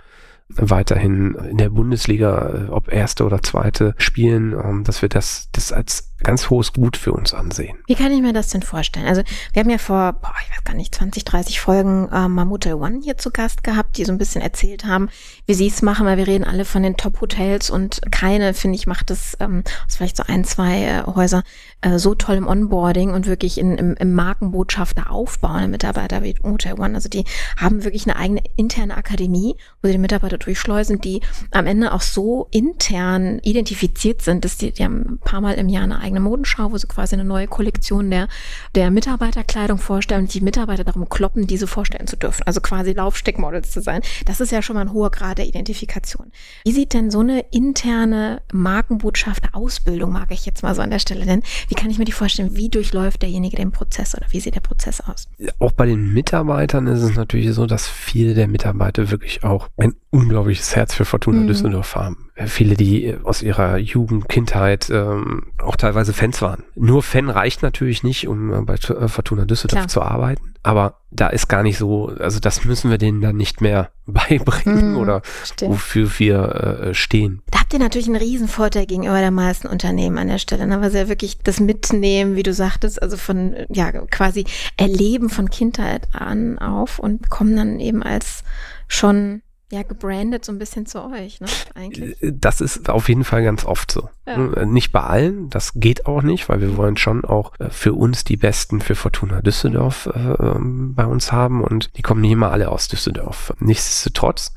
weiterhin 0.56 1.36
in 1.36 1.58
der 1.58 1.70
Bundesliga, 1.70 2.68
äh, 2.68 2.70
ob 2.70 2.92
erste 2.92 3.26
oder 3.26 3.42
zweite, 3.42 3.94
spielen, 3.98 4.54
ähm, 4.54 4.84
dass 4.84 5.02
wir 5.02 5.10
das, 5.10 5.50
das 5.52 5.72
als 5.72 6.16
ganz 6.24 6.50
hohes 6.50 6.74
Gut 6.74 6.98
für 6.98 7.14
uns 7.14 7.34
ansehen. 7.34 7.78
Wie 7.88 7.96
kann 7.96 8.12
ich 8.12 8.22
mir 8.22 8.34
das 8.34 8.50
denn 8.50 8.62
vorstellen? 8.62 9.08
Also 9.08 9.22
wir 9.54 9.62
haben 9.62 9.70
ja 9.70 9.78
vor, 9.78 10.14
boah, 10.14 10.34
ich 10.44 10.52
weiß 10.52 10.64
gar 10.64 10.76
nicht, 10.76 10.94
20, 10.94 11.24
30 11.24 11.60
Folgen 11.60 12.10
äh, 12.12 12.28
Mamute 12.28 12.78
One 12.78 13.00
hier 13.04 13.18
zu 13.18 13.32
Gast 13.32 13.64
gehabt, 13.64 13.98
die 13.98 14.06
so 14.06 14.12
ein 14.12 14.18
bisschen 14.18 14.42
erzählt 14.42 14.86
haben, 14.86 15.10
wie 15.46 15.54
sie 15.54 15.68
es 15.68 15.82
machen, 15.82 16.06
weil 16.06 16.18
wir 16.18 16.28
reden 16.28 16.44
alle 16.44 16.66
von 16.66 16.84
den 16.84 16.98
Top-Hotels 16.98 17.70
und 17.70 18.02
keine, 18.12 18.54
finde 18.54 18.78
ich, 18.78 18.88
macht 18.88 19.10
das, 19.10 19.38
ähm, 19.40 19.64
vielleicht 19.88 20.18
so 20.18 20.24
ein, 20.28 20.44
zwei 20.44 20.84
äh, 20.84 21.04
Häuser, 21.06 21.44
äh, 21.82 21.98
so 21.98 22.16
toll 22.16 22.36
im 22.36 22.48
Onboarding 22.48 23.12
und 23.12 23.26
wirklich 23.26 23.58
in, 23.58 23.78
im, 23.78 23.96
im 23.96 24.14
Markenbotschafter 24.14 25.12
aufbauen, 25.12 25.72
Mitarbeiter 25.72 26.24
wie 26.24 26.36
Hotel 26.44 26.74
One. 26.74 26.96
Also 26.96 27.10
die 27.10 27.24
haben 27.58 27.84
wirklich 27.84 28.06
eine 28.06 28.18
eigene 28.18 28.42
interne 28.56 28.98
Akademie, 28.98 29.56
wo 29.82 29.88
sie 29.88 29.94
die 29.94 29.98
Mitarbeiter 30.00 30.38
durchschleusen, 30.38 31.00
die 31.00 31.22
am 31.52 31.66
Ende 31.66 31.94
auch 31.94 32.02
so 32.02 32.48
intern 32.52 33.40
identifiziert 33.40 34.22
sind, 34.22 34.44
dass 34.44 34.58
die, 34.58 34.72
die 34.72 34.84
haben 34.84 35.14
ein 35.14 35.20
paar 35.20 35.42
Mal 35.42 35.56
im 35.56 35.70
Jahr 35.70 35.84
eine 35.84 36.00
eigene 36.10 36.20
Modenschau, 36.20 36.72
wo 36.72 36.78
sie 36.78 36.88
quasi 36.88 37.16
eine 37.16 37.24
neue 37.24 37.48
Kollektion 37.48 38.10
der, 38.10 38.28
der 38.74 38.90
Mitarbeiterkleidung 38.90 39.78
vorstellen 39.78 40.22
und 40.22 40.34
die 40.34 40.42
Mitarbeiter 40.42 40.84
darum 40.84 41.08
kloppen, 41.08 41.46
diese 41.46 41.68
vorstellen 41.68 42.08
zu 42.08 42.18
dürfen. 42.18 42.44
Also 42.44 42.62
quasi 42.62 42.94
Laufstickmodels 42.94 43.72
zu 43.72 43.82
sein. 43.82 44.02
Das 44.26 44.40
ist 44.40 44.52
ja 44.52 44.62
schon 44.62 44.76
mal 44.76 44.82
ein 44.82 44.94
hoher 44.94 45.12
Grad 45.12 45.38
der 45.38 45.46
Identifikation. 45.46 46.32
Wie 46.66 46.72
sieht 46.72 46.94
denn 46.94 47.12
so 47.12 47.20
eine 47.20 47.46
interne 47.52 48.42
Markenbotschafter-Ausbildung, 48.52 50.12
mag 50.12 50.32
ich 50.32 50.46
jetzt 50.46 50.64
mal 50.64 50.74
so 50.74 50.82
an 50.82 50.90
der 50.90 51.00
Stelle 51.00 51.26
nennen, 51.26 51.44
wie 51.68 51.76
kann 51.76 51.92
ich 51.92 52.00
mir 52.00 52.06
die 52.06 52.12
vorstellen? 52.12 52.56
Wie 52.56 52.70
durchläuft 52.70 53.22
derjenige 53.22 53.58
den 53.58 53.72
Prozess 53.72 54.16
oder 54.16 54.26
wie 54.32 54.40
sieht 54.40 54.56
der 54.56 54.62
Prozess 54.62 55.02
aus? 55.02 55.30
Auch 55.60 55.72
bei 55.72 55.86
den 55.86 56.12
Mitarbeitern 56.14 56.88
ist 56.88 57.02
es 57.02 57.16
natürlich 57.16 57.54
so, 57.54 57.68
dass 57.68 57.88
viele 57.88 58.34
der 58.34 58.48
Mitarbeiter 58.48 59.12
wirklich 59.12 59.44
auch 59.44 59.70
ein 59.78 59.94
unglaubliches 60.10 60.76
Herz 60.76 60.96
für 60.96 61.06
Fortuna 61.06 61.42
mhm. 61.42 61.48
Düsseldorf 61.48 61.96
haben 61.96 62.29
viele, 62.48 62.76
die 62.76 63.16
aus 63.24 63.42
ihrer 63.42 63.78
Jugend, 63.78 64.30
Kindheit 64.30 64.90
ähm, 64.90 65.48
auch 65.58 65.76
teilweise 65.76 66.14
Fans 66.14 66.42
waren. 66.42 66.64
Nur 66.76 67.04
Fan 67.04 67.30
reicht 67.30 67.64
natürlich 67.64 68.04
nicht, 68.04 68.28
um 68.28 68.54
äh, 68.54 68.62
bei 68.62 68.76
äh, 68.76 69.08
Fortuna 69.08 69.46
Düsseldorf 69.46 69.80
Klar. 69.80 69.88
zu 69.88 70.02
arbeiten. 70.02 70.54
Aber 70.62 71.00
da 71.12 71.28
ist 71.28 71.48
gar 71.48 71.64
nicht 71.64 71.78
so, 71.78 72.14
also 72.20 72.40
das 72.40 72.66
müssen 72.66 72.92
wir 72.92 72.98
denen 72.98 73.22
dann 73.22 73.38
nicht 73.38 73.62
mehr 73.62 73.92
beibringen 74.06 74.94
mm, 74.94 74.98
oder 74.98 75.22
stimmt. 75.44 75.72
wofür 75.72 76.12
wir 76.18 76.80
äh, 76.90 76.94
stehen. 76.94 77.42
Da 77.52 77.60
habt 77.60 77.74
ihr 77.74 77.80
natürlich 77.80 78.08
einen 78.08 78.18
Riesenvorteil 78.18 78.86
gegenüber 78.86 79.20
der 79.20 79.32
meisten 79.32 79.68
Unternehmen 79.68 80.18
an 80.18 80.28
der 80.28 80.38
Stelle, 80.38 80.68
ne? 80.68 80.82
weil 80.82 80.92
sie 80.92 80.98
ja 80.98 81.08
wirklich 81.08 81.40
das 81.40 81.60
Mitnehmen, 81.60 82.36
wie 82.36 82.44
du 82.44 82.54
sagtest, 82.54 83.02
also 83.02 83.18
von, 83.18 83.56
ja, 83.70 83.92
quasi 83.92 84.46
Erleben 84.78 85.30
von 85.30 85.50
Kindheit 85.50 86.08
an 86.14 86.60
auf 86.60 87.00
und 87.00 87.30
kommen 87.30 87.56
dann 87.56 87.80
eben 87.80 88.04
als 88.04 88.44
schon 88.88 89.42
ja, 89.72 89.84
gebrandet 89.84 90.46
so 90.46 90.52
ein 90.52 90.58
bisschen 90.58 90.88
zu 90.88 91.04
euch, 91.04 91.42
ne? 91.42 91.48
Eigentlich. 91.76 92.22
Äh, 92.24 92.32
das 92.34 92.60
ist 92.60 92.90
auf 92.90 93.08
jeden 93.08 93.24
Fall 93.24 93.44
ganz 93.44 93.66
oft 93.66 93.92
so. 93.92 94.10
Ja. 94.26 94.54
Äh, 94.54 94.66
nicht 94.66 94.92
bei 94.92 95.02
allen, 95.02 95.50
das 95.50 95.74
geht 95.76 96.08
auch 96.08 96.24
nicht, 96.24 96.50
weil 96.50 96.60
wir 96.62 96.76
wollen 96.76 96.98
schon 96.98 97.24
auch 97.24 97.54
äh, 97.60 97.70
für 97.70 97.94
uns 97.94 98.24
die 98.24 98.38
Besten 98.38 98.82
für 98.82 98.96
Fortuna 98.96 99.42
Düsseldorf 99.42 100.08
äh, 100.08 100.20
ähm, 100.20 100.96
bei 100.96 101.06
uns 101.06 101.32
haben 101.32 101.64
und 101.64 101.96
die 101.98 102.02
kommen 102.02 102.22
nicht 102.22 102.32
immer 102.32 102.52
alle 102.52 102.70
aus 102.70 102.88
Düsseldorf. 102.88 103.54
Nichtsdestotrotz, 103.60 104.54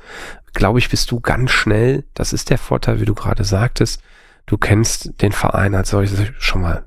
glaube 0.55 0.79
ich, 0.79 0.88
bist 0.88 1.11
du 1.11 1.20
ganz 1.20 1.51
schnell, 1.51 2.05
das 2.14 2.33
ist 2.33 2.48
der 2.48 2.59
Vorteil, 2.59 3.01
wie 3.01 3.07
du 3.07 3.14
gerade 3.14 3.44
sagtest, 3.44 4.03
du 4.46 4.57
kennst 4.57 5.20
den 5.20 5.33
Verein 5.33 5.75
als 5.75 5.90
solches 5.90 6.22
schon 6.38 6.62
mal 6.62 6.87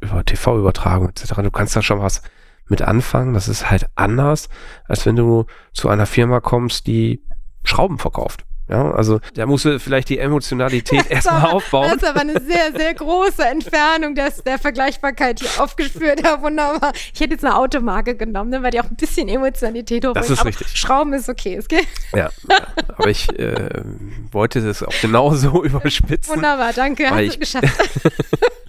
über 0.00 0.24
TV-Übertragung 0.24 1.10
etc. 1.10 1.34
Du 1.42 1.50
kannst 1.50 1.76
da 1.76 1.82
schon 1.82 2.00
was 2.00 2.22
mit 2.66 2.82
anfangen. 2.82 3.34
Das 3.34 3.48
ist 3.48 3.70
halt 3.70 3.88
anders, 3.94 4.48
als 4.86 5.04
wenn 5.06 5.16
du 5.16 5.46
zu 5.72 5.88
einer 5.88 6.06
Firma 6.06 6.40
kommst, 6.40 6.86
die 6.86 7.22
Schrauben 7.68 7.98
verkauft. 7.98 8.44
Ja, 8.68 8.90
also 8.90 9.18
da 9.32 9.46
musst 9.46 9.64
du 9.64 9.80
vielleicht 9.80 10.10
die 10.10 10.18
Emotionalität 10.18 11.06
erstmal 11.10 11.52
aufbauen. 11.52 11.88
Das 11.88 12.02
ist 12.02 12.08
aber 12.08 12.20
eine 12.20 12.38
sehr, 12.38 12.72
sehr 12.76 12.92
große 12.92 13.42
Entfernung 13.42 14.14
des, 14.14 14.42
der 14.42 14.58
Vergleichbarkeit 14.58 15.40
hier 15.40 15.62
aufgespürt. 15.62 16.22
Ja, 16.22 16.42
wunderbar. 16.42 16.92
Ich 17.14 17.20
hätte 17.20 17.32
jetzt 17.32 17.44
eine 17.44 17.56
Automarke 17.56 18.14
genommen, 18.14 18.50
ne, 18.50 18.62
weil 18.62 18.70
die 18.70 18.80
auch 18.80 18.90
ein 18.90 18.96
bisschen 18.96 19.28
Emotionalität 19.28 20.04
hochbringt. 20.04 20.24
Das 20.24 20.30
ist 20.30 20.40
aber 20.40 20.48
richtig. 20.48 20.68
Schrauben 20.76 21.14
ist 21.14 21.30
okay, 21.30 21.54
es 21.54 21.66
geht. 21.66 21.86
Ja, 22.14 22.30
aber 22.88 23.08
ich 23.08 23.30
äh, 23.38 23.82
wollte 24.32 24.60
das 24.60 24.82
auch 24.82 25.00
genauso 25.00 25.64
überspitzen. 25.64 26.36
Wunderbar, 26.36 26.72
danke, 26.74 27.08
hast 27.08 27.34
du 27.34 27.38
geschafft. 27.38 27.68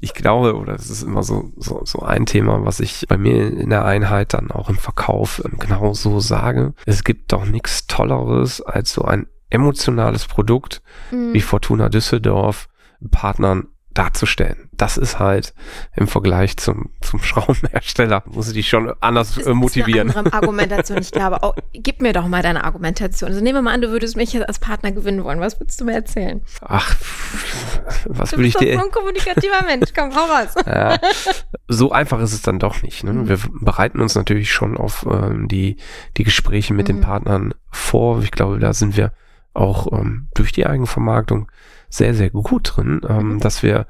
ich 0.00 0.14
glaube, 0.14 0.56
oder 0.56 0.74
das 0.74 0.90
ist 0.90 1.02
immer 1.02 1.22
so, 1.22 1.52
so, 1.56 1.82
so 1.84 2.00
ein 2.00 2.26
Thema, 2.26 2.64
was 2.64 2.80
ich 2.80 3.06
bei 3.08 3.18
mir 3.18 3.48
in 3.48 3.70
der 3.70 3.84
Einheit 3.84 4.32
dann 4.34 4.50
auch 4.50 4.68
im 4.68 4.76
Verkauf 4.76 5.42
ähm, 5.44 5.58
genau 5.58 5.94
so 5.94 6.20
sage. 6.20 6.74
Es 6.86 7.04
gibt 7.04 7.32
doch 7.32 7.44
nichts 7.44 7.86
Tolleres 7.86 8.60
als 8.60 8.92
so 8.92 9.02
ein 9.02 9.26
emotionales 9.50 10.26
Produkt 10.26 10.82
mhm. 11.10 11.32
wie 11.32 11.40
Fortuna 11.40 11.88
Düsseldorf 11.88 12.68
Partnern 13.10 13.68
darzustellen. 13.92 14.67
Das 14.78 14.96
ist 14.96 15.18
halt 15.18 15.54
im 15.96 16.06
Vergleich 16.06 16.56
zum, 16.56 16.90
zum 17.00 17.20
Schraubenhersteller, 17.20 18.22
muss 18.26 18.48
ich 18.48 18.54
dich 18.54 18.68
schon 18.68 18.92
anders 19.00 19.36
äh, 19.36 19.52
motivieren. 19.52 20.08
Das 20.08 20.16
ist 20.16 20.22
eine 20.22 20.32
Argumentation. 20.32 20.98
Ich 20.98 21.10
glaube, 21.10 21.38
oh, 21.42 21.52
gib 21.72 22.00
mir 22.00 22.12
doch 22.12 22.26
mal 22.28 22.42
deine 22.42 22.64
Argumentation. 22.64 23.28
Also 23.28 23.42
nehmen 23.42 23.58
wir 23.58 23.62
mal 23.62 23.74
an, 23.74 23.82
du 23.82 23.90
würdest 23.90 24.16
mich 24.16 24.32
jetzt 24.32 24.46
als 24.46 24.60
Partner 24.60 24.92
gewinnen 24.92 25.24
wollen. 25.24 25.40
Was 25.40 25.58
würdest 25.58 25.80
du 25.80 25.84
mir 25.84 25.94
erzählen? 25.94 26.40
Ach, 26.60 26.96
was 28.06 28.32
würde 28.32 28.46
ich 28.46 28.54
dir... 28.54 28.60
Du 28.60 28.66
bist 28.66 28.80
so 28.80 28.86
ein 28.86 28.92
kommunikativer 28.92 29.64
Mensch. 29.66 29.90
Komm, 29.94 30.14
hau 30.14 30.24
raus. 30.24 30.54
Ja, 30.68 30.98
so 31.66 31.92
einfach 31.92 32.20
ist 32.20 32.34
es 32.34 32.42
dann 32.42 32.58
doch 32.58 32.82
nicht. 32.82 33.02
Ne? 33.02 33.28
Wir 33.28 33.38
bereiten 33.60 34.00
uns 34.00 34.14
natürlich 34.14 34.52
schon 34.52 34.76
auf 34.76 35.06
ähm, 35.10 35.48
die, 35.48 35.76
die 36.16 36.24
Gespräche 36.24 36.74
mit 36.74 36.88
mhm. 36.88 36.92
den 36.92 37.00
Partnern 37.00 37.54
vor. 37.70 38.22
Ich 38.22 38.30
glaube, 38.30 38.58
da 38.58 38.74
sind 38.74 38.96
wir 38.96 39.12
auch 39.54 39.90
ähm, 39.92 40.28
durch 40.34 40.52
die 40.52 40.66
Eigenvermarktung 40.66 41.50
sehr, 41.88 42.14
sehr 42.14 42.30
gut 42.30 42.76
drin, 42.76 43.00
ähm, 43.08 43.34
mhm. 43.34 43.40
dass 43.40 43.62
wir 43.62 43.86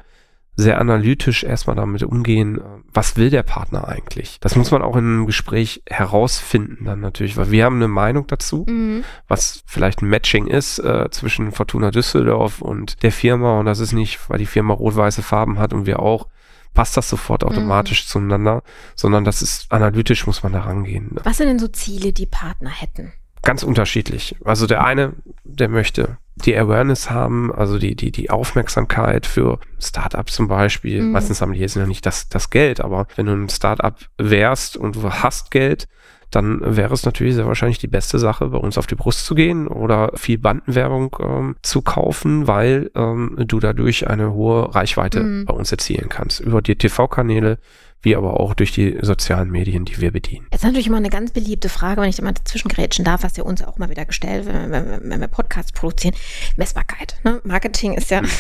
sehr 0.59 0.81
analytisch 0.81 1.45
erstmal 1.45 1.77
damit 1.77 2.03
umgehen, 2.03 2.61
was 2.93 3.17
will 3.17 3.31
der 3.31 3.45
Partner 3.45 3.87
eigentlich? 3.87 4.39
Das 4.41 4.57
muss 4.57 4.73
man 4.73 4.83
auch 4.83 4.97
in 4.97 5.05
einem 5.05 5.27
Gespräch 5.27 5.85
herausfinden 5.89 6.85
dann 6.85 6.99
natürlich, 6.99 7.37
weil 7.37 7.53
wir 7.53 7.65
haben 7.65 7.77
eine 7.77 7.87
Meinung 7.87 8.27
dazu, 8.27 8.67
mhm. 8.69 9.05
was 9.29 9.63
vielleicht 9.67 10.03
ein 10.03 10.09
Matching 10.09 10.49
ist 10.49 10.81
äh, 10.81 11.11
zwischen 11.13 11.53
Fortuna 11.53 11.93
Düsseldorf 11.93 12.61
und 12.61 13.05
der 13.05 13.13
Firma 13.13 13.61
und 13.61 13.67
das 13.67 13.79
ist 13.79 13.93
nicht, 13.93 14.19
weil 14.29 14.39
die 14.39 14.47
Firma 14.47 14.75
rot-weiße 14.75 15.23
Farben 15.23 15.61
hat 15.61 15.73
und 15.73 15.87
wir 15.87 16.01
auch, 16.01 16.27
passt 16.75 16.97
das 16.97 17.09
sofort 17.09 17.45
mhm. 17.45 17.51
automatisch 17.51 18.05
mhm. 18.05 18.09
zueinander, 18.09 18.63
sondern 18.97 19.25
das 19.25 19.43
ist 19.43 19.71
analytisch, 19.71 20.27
muss 20.27 20.43
man 20.43 20.55
da 20.55 20.63
rangehen. 20.63 21.13
Was 21.23 21.37
sind 21.37 21.47
denn 21.47 21.61
so 21.61 21.69
Ziele, 21.69 22.13
die 22.13 22.27
Partner 22.27 22.71
hätten? 22.71 23.13
Ganz 23.43 23.63
unterschiedlich. 23.63 24.37
Also 24.45 24.67
der 24.67 24.85
eine, 24.85 25.15
der 25.45 25.69
möchte 25.69 26.19
die 26.45 26.57
Awareness 26.57 27.11
haben, 27.11 27.53
also 27.53 27.79
die, 27.79 27.97
die, 27.97 28.13
die 28.13 28.31
Aufmerksamkeit 28.31 29.27
für 29.27 29.59
Startups 29.81 30.35
zum 30.35 30.49
Beispiel. 30.49 31.03
Mhm. 31.03 31.13
Meistens 31.13 31.41
haben 31.41 31.53
die 31.53 31.61
jetzt 31.61 31.77
noch 31.77 31.87
nicht 31.87 32.07
das, 32.07 32.29
das 32.29 32.51
Geld, 32.51 32.81
aber 32.81 33.07
wenn 33.17 33.27
du 33.27 33.33
ein 33.33 33.49
Startup 33.49 33.97
wärst 34.19 34.77
und 34.77 34.97
du 34.97 35.11
hast 35.11 35.51
Geld, 35.51 35.89
dann 36.31 36.61
wäre 36.77 36.93
es 36.93 37.05
natürlich 37.05 37.35
sehr 37.35 37.47
wahrscheinlich 37.47 37.79
die 37.79 37.87
beste 37.87 38.19
Sache, 38.19 38.49
bei 38.49 38.59
uns 38.59 38.79
auf 38.79 38.87
die 38.87 38.95
Brust 38.95 39.25
zu 39.25 39.35
gehen 39.35 39.67
oder 39.67 40.13
viel 40.15 40.39
Bandenwerbung 40.39 41.17
ähm, 41.21 41.57
zu 41.63 41.83
kaufen, 41.83 42.47
weil 42.47 42.91
ähm, 42.95 43.37
du 43.39 43.61
dadurch 43.61 44.07
eine 44.07 44.33
hohe 44.33 44.75
Reichweite 44.75 45.21
mhm. 45.23 45.45
bei 45.47 45.55
uns 45.55 45.71
erzielen 45.73 46.09
kannst. 46.09 46.41
Über 46.41 46.61
die 46.61 46.77
TV-Kanäle, 46.77 47.59
wie 48.03 48.15
aber 48.15 48.39
auch 48.39 48.55
durch 48.55 48.73
die 48.73 48.99
sozialen 49.01 49.51
Medien, 49.51 49.85
die 49.85 50.01
wir 50.01 50.13
bedienen. 50.13 50.47
Jetzt 50.53 50.61
ist 50.61 50.65
natürlich 50.65 50.87
immer 50.87 50.99
eine 50.99 51.11
ganz 51.11 51.33
beliebte 51.33 51.69
Frage, 51.69 52.01
wenn 52.01 52.09
ich 52.09 52.17
da 52.17 52.25
mal 52.25 52.33
dazwischen 52.33 52.69
grätschen 52.69 53.05
darf, 53.05 53.23
was 53.23 53.37
ja 53.37 53.43
uns 53.43 53.63
auch 53.63 53.79
mal 53.79 53.91
wieder 53.91 54.05
gestellt 54.05 54.47
wird, 54.47 54.55
wenn, 54.55 54.71
wenn, 54.71 55.11
wenn 55.11 55.21
wir 55.21 55.29
Podcasts 55.29 55.73
produzieren. 55.73 56.15
Messbarkeit. 56.57 57.17
Ne? 57.25 57.41
Marketing 57.45 57.95
ist 57.95 58.11
ja. 58.11 58.23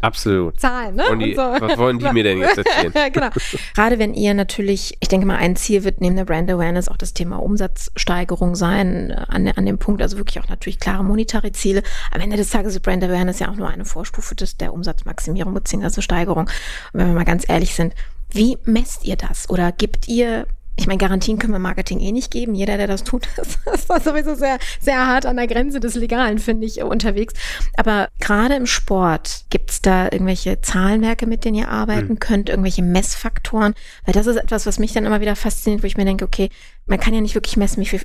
Absolut. 0.00 0.60
Zahlen, 0.60 0.96
ne? 0.96 1.04
Die, 1.18 1.34
so. 1.34 1.42
Was 1.42 1.78
wollen 1.78 1.98
die 1.98 2.10
mir 2.12 2.24
denn 2.24 2.38
jetzt 2.38 2.58
erzählen? 2.58 2.92
genau. 3.12 3.28
Gerade 3.74 3.98
wenn 3.98 4.14
ihr 4.14 4.34
natürlich, 4.34 4.96
ich 5.00 5.08
denke 5.08 5.26
mal, 5.26 5.36
ein 5.36 5.56
Ziel 5.56 5.84
wird 5.84 6.00
neben 6.00 6.16
der 6.16 6.24
Brand 6.24 6.50
Awareness 6.50 6.88
auch 6.88 6.96
das 6.96 7.14
Thema 7.14 7.36
Umsatzsteigerung 7.36 8.54
sein, 8.54 9.10
äh, 9.10 9.24
an, 9.28 9.48
an 9.48 9.66
dem 9.66 9.78
Punkt, 9.78 10.02
also 10.02 10.16
wirklich 10.16 10.40
auch 10.40 10.48
natürlich 10.48 10.78
klare 10.78 11.04
monetäre 11.04 11.52
Ziele. 11.52 11.82
Am 12.10 12.20
Ende 12.20 12.36
des 12.36 12.50
Tages 12.50 12.74
ist 12.74 12.82
Brand 12.82 13.04
Awareness 13.04 13.38
ja 13.38 13.50
auch 13.50 13.56
nur 13.56 13.68
eine 13.68 13.84
Vorstufe 13.84 14.34
des, 14.34 14.56
der 14.56 14.72
Umsatzmaximierung 14.72 15.54
bzw. 15.54 16.02
Steigerung. 16.02 16.44
Und 16.44 17.00
wenn 17.00 17.06
wir 17.08 17.14
mal 17.14 17.24
ganz 17.24 17.48
ehrlich 17.48 17.74
sind, 17.74 17.94
wie 18.30 18.58
messt 18.64 19.04
ihr 19.04 19.16
das? 19.16 19.48
Oder 19.48 19.72
gibt 19.72 20.08
ihr 20.08 20.46
ich 20.76 20.86
meine, 20.86 20.98
Garantien 20.98 21.38
können 21.38 21.52
wir 21.52 21.60
Marketing 21.60 22.00
eh 22.00 22.10
nicht 22.10 22.30
geben. 22.30 22.54
Jeder, 22.54 22.76
der 22.76 22.86
das 22.86 23.04
tut, 23.04 23.28
ist 23.72 23.88
da 23.88 24.00
sowieso 24.00 24.34
sehr, 24.34 24.58
sehr 24.80 25.06
hart 25.06 25.24
an 25.26 25.36
der 25.36 25.46
Grenze 25.46 25.78
des 25.80 25.94
Legalen, 25.94 26.38
finde 26.38 26.66
ich, 26.66 26.82
unterwegs. 26.82 27.34
Aber 27.76 28.08
gerade 28.18 28.56
im 28.56 28.66
Sport, 28.66 29.44
gibt 29.50 29.70
es 29.70 29.82
da 29.82 30.04
irgendwelche 30.04 30.60
Zahlenwerke, 30.60 31.26
mit 31.26 31.44
denen 31.44 31.56
ihr 31.56 31.68
arbeiten 31.68 32.14
mhm. 32.14 32.18
könnt, 32.18 32.48
irgendwelche 32.48 32.82
Messfaktoren? 32.82 33.74
Weil 34.04 34.14
das 34.14 34.26
ist 34.26 34.36
etwas, 34.36 34.66
was 34.66 34.78
mich 34.78 34.92
dann 34.92 35.06
immer 35.06 35.20
wieder 35.20 35.36
fasziniert, 35.36 35.82
wo 35.82 35.86
ich 35.86 35.96
mir 35.96 36.04
denke, 36.04 36.24
okay, 36.24 36.50
man 36.86 37.00
kann 37.00 37.14
ja 37.14 37.20
nicht 37.20 37.34
wirklich 37.34 37.56
messen, 37.56 37.80
wie 37.80 37.86
viele 37.86 38.04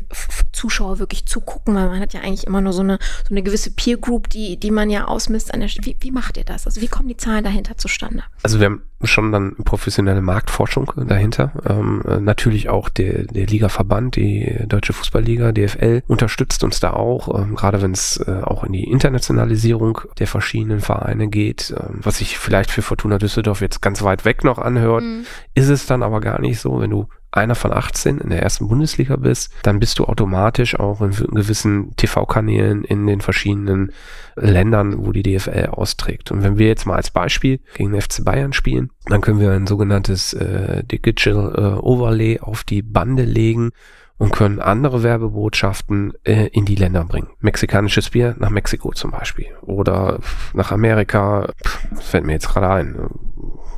Zuschauer 0.52 1.00
wirklich 1.00 1.26
zugucken, 1.26 1.76
weil 1.76 1.90
man 1.90 2.00
hat 2.00 2.14
ja 2.14 2.22
eigentlich 2.22 2.48
immer 2.48 2.62
nur 2.62 2.74
so 2.74 2.82
eine, 2.82 2.98
so 3.28 3.34
eine 3.34 3.44
gewisse 3.44 3.72
Peer 3.72 3.98
Group, 3.98 4.30
die, 4.30 4.58
die 4.58 4.72
man 4.72 4.90
ja 4.90 5.06
ausmisst. 5.06 5.54
An 5.54 5.60
der, 5.60 5.70
wie, 5.82 5.98
wie 6.00 6.12
macht 6.12 6.38
ihr 6.38 6.46
das? 6.46 6.66
Also 6.66 6.82
wie 6.82 6.88
kommen 6.88 7.10
die 7.10 7.18
Zahlen 7.18 7.44
dahinter 7.44 7.78
zustande? 7.78 8.24
Also 8.42 8.60
wir 8.60 8.68
haben 8.68 8.84
schon 9.04 9.32
dann 9.32 9.56
professionelle 9.64 10.22
Marktforschung 10.22 10.92
dahinter. 10.96 11.52
Ähm, 11.68 12.04
natürlich 12.22 12.70
auch 12.70 12.90
der, 12.90 13.24
der 13.24 13.46
Ligaverband, 13.46 14.16
die 14.16 14.64
Deutsche 14.68 14.94
Fußballliga, 14.94 15.52
DFL, 15.52 16.04
unterstützt 16.08 16.64
uns 16.64 16.80
da 16.80 16.94
auch, 16.94 17.40
ähm, 17.40 17.56
gerade 17.56 17.82
wenn 17.82 17.92
es 17.92 18.18
äh, 18.18 18.42
auch 18.44 18.64
in 18.64 18.74
die 18.74 18.84
Internationalisierung 18.84 20.02
der 20.20 20.28
verschiedenen 20.28 20.82
Vereine 20.82 21.28
geht. 21.28 21.74
Ähm, 21.78 22.00
was 22.02 22.18
sich 22.18 22.38
vielleicht 22.38 22.72
für 22.72 22.82
Fortuna 22.82 23.18
Düsseldorf 23.18 23.62
jetzt 23.62 23.82
ganz 23.82 24.04
weit 24.04 24.26
weg 24.26 24.44
noch 24.44 24.58
anhört, 24.58 25.04
mhm. 25.04 25.26
ist 25.54 25.70
es 25.70 25.86
dann 25.86 26.04
aber 26.04 26.20
gar 26.20 26.42
nicht 26.42 26.60
so, 26.60 26.80
wenn 26.82 26.90
du 26.90 27.08
einer 27.32 27.56
von 27.56 27.72
18 27.72 28.20
in 28.20 28.30
der 28.30 28.42
ersten 28.42 28.68
Bundesliga 28.68 29.16
bist, 29.16 29.52
dann 29.64 29.80
bist 29.80 30.00
du 30.00 30.06
automatisch 30.06 30.80
auch 30.80 31.02
in 31.02 31.12
gewissen 31.12 31.96
TV-Kanälen 31.96 32.84
in 32.84 33.06
den 33.06 33.22
verschiedenen 33.22 33.92
Ländern, 34.36 35.06
wo 35.06 35.12
die 35.12 35.24
DFL 35.24 35.68
austrägt. 35.72 36.32
Und 36.32 36.44
wenn 36.44 36.58
wir 36.58 36.68
jetzt 36.68 36.86
mal 36.86 36.96
als 36.96 37.12
Beispiel 37.12 37.60
gegen 37.76 37.92
den 37.92 38.02
FC 38.02 38.24
Bayern 38.24 38.54
spielen, 38.54 38.90
dann 39.06 39.22
können 39.22 39.40
wir 39.40 39.52
ein 39.52 39.68
sogenanntes 39.68 40.34
äh, 40.34 40.84
Digital 40.84 41.54
äh, 41.56 41.80
Overlay 41.80 42.40
auf 42.40 42.64
die 42.64 42.82
Bande 42.82 43.24
legen 43.24 43.72
und 44.18 44.34
können 44.34 44.60
andere 44.60 45.02
Werbebotschaften 45.02 46.14
äh, 46.24 46.48
in 46.48 46.66
die 46.66 46.76
Länder 46.76 47.06
bringen. 47.06 47.30
Mexikanisches 47.40 48.10
Bier 48.10 48.36
nach 48.38 48.50
Mexiko 48.50 48.92
zum 48.92 49.12
Beispiel 49.12 49.48
oder 49.62 50.20
nach 50.54 50.72
Amerika, 50.72 51.54
das 51.92 52.10
fällt 52.10 52.26
mir 52.26 52.34
jetzt 52.34 52.50
gerade 52.50 52.70
ein. 52.70 53.10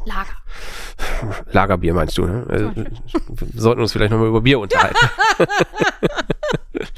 Lager. 0.05 0.40
Lagerbier 1.51 1.93
meinst 1.93 2.17
du, 2.17 2.25
ne? 2.25 2.45
Äh, 2.49 2.85
wir 3.27 3.61
sollten 3.61 3.81
uns 3.81 3.93
vielleicht 3.93 4.11
nochmal 4.11 4.27
über 4.27 4.41
Bier 4.41 4.59
unterhalten. 4.59 4.97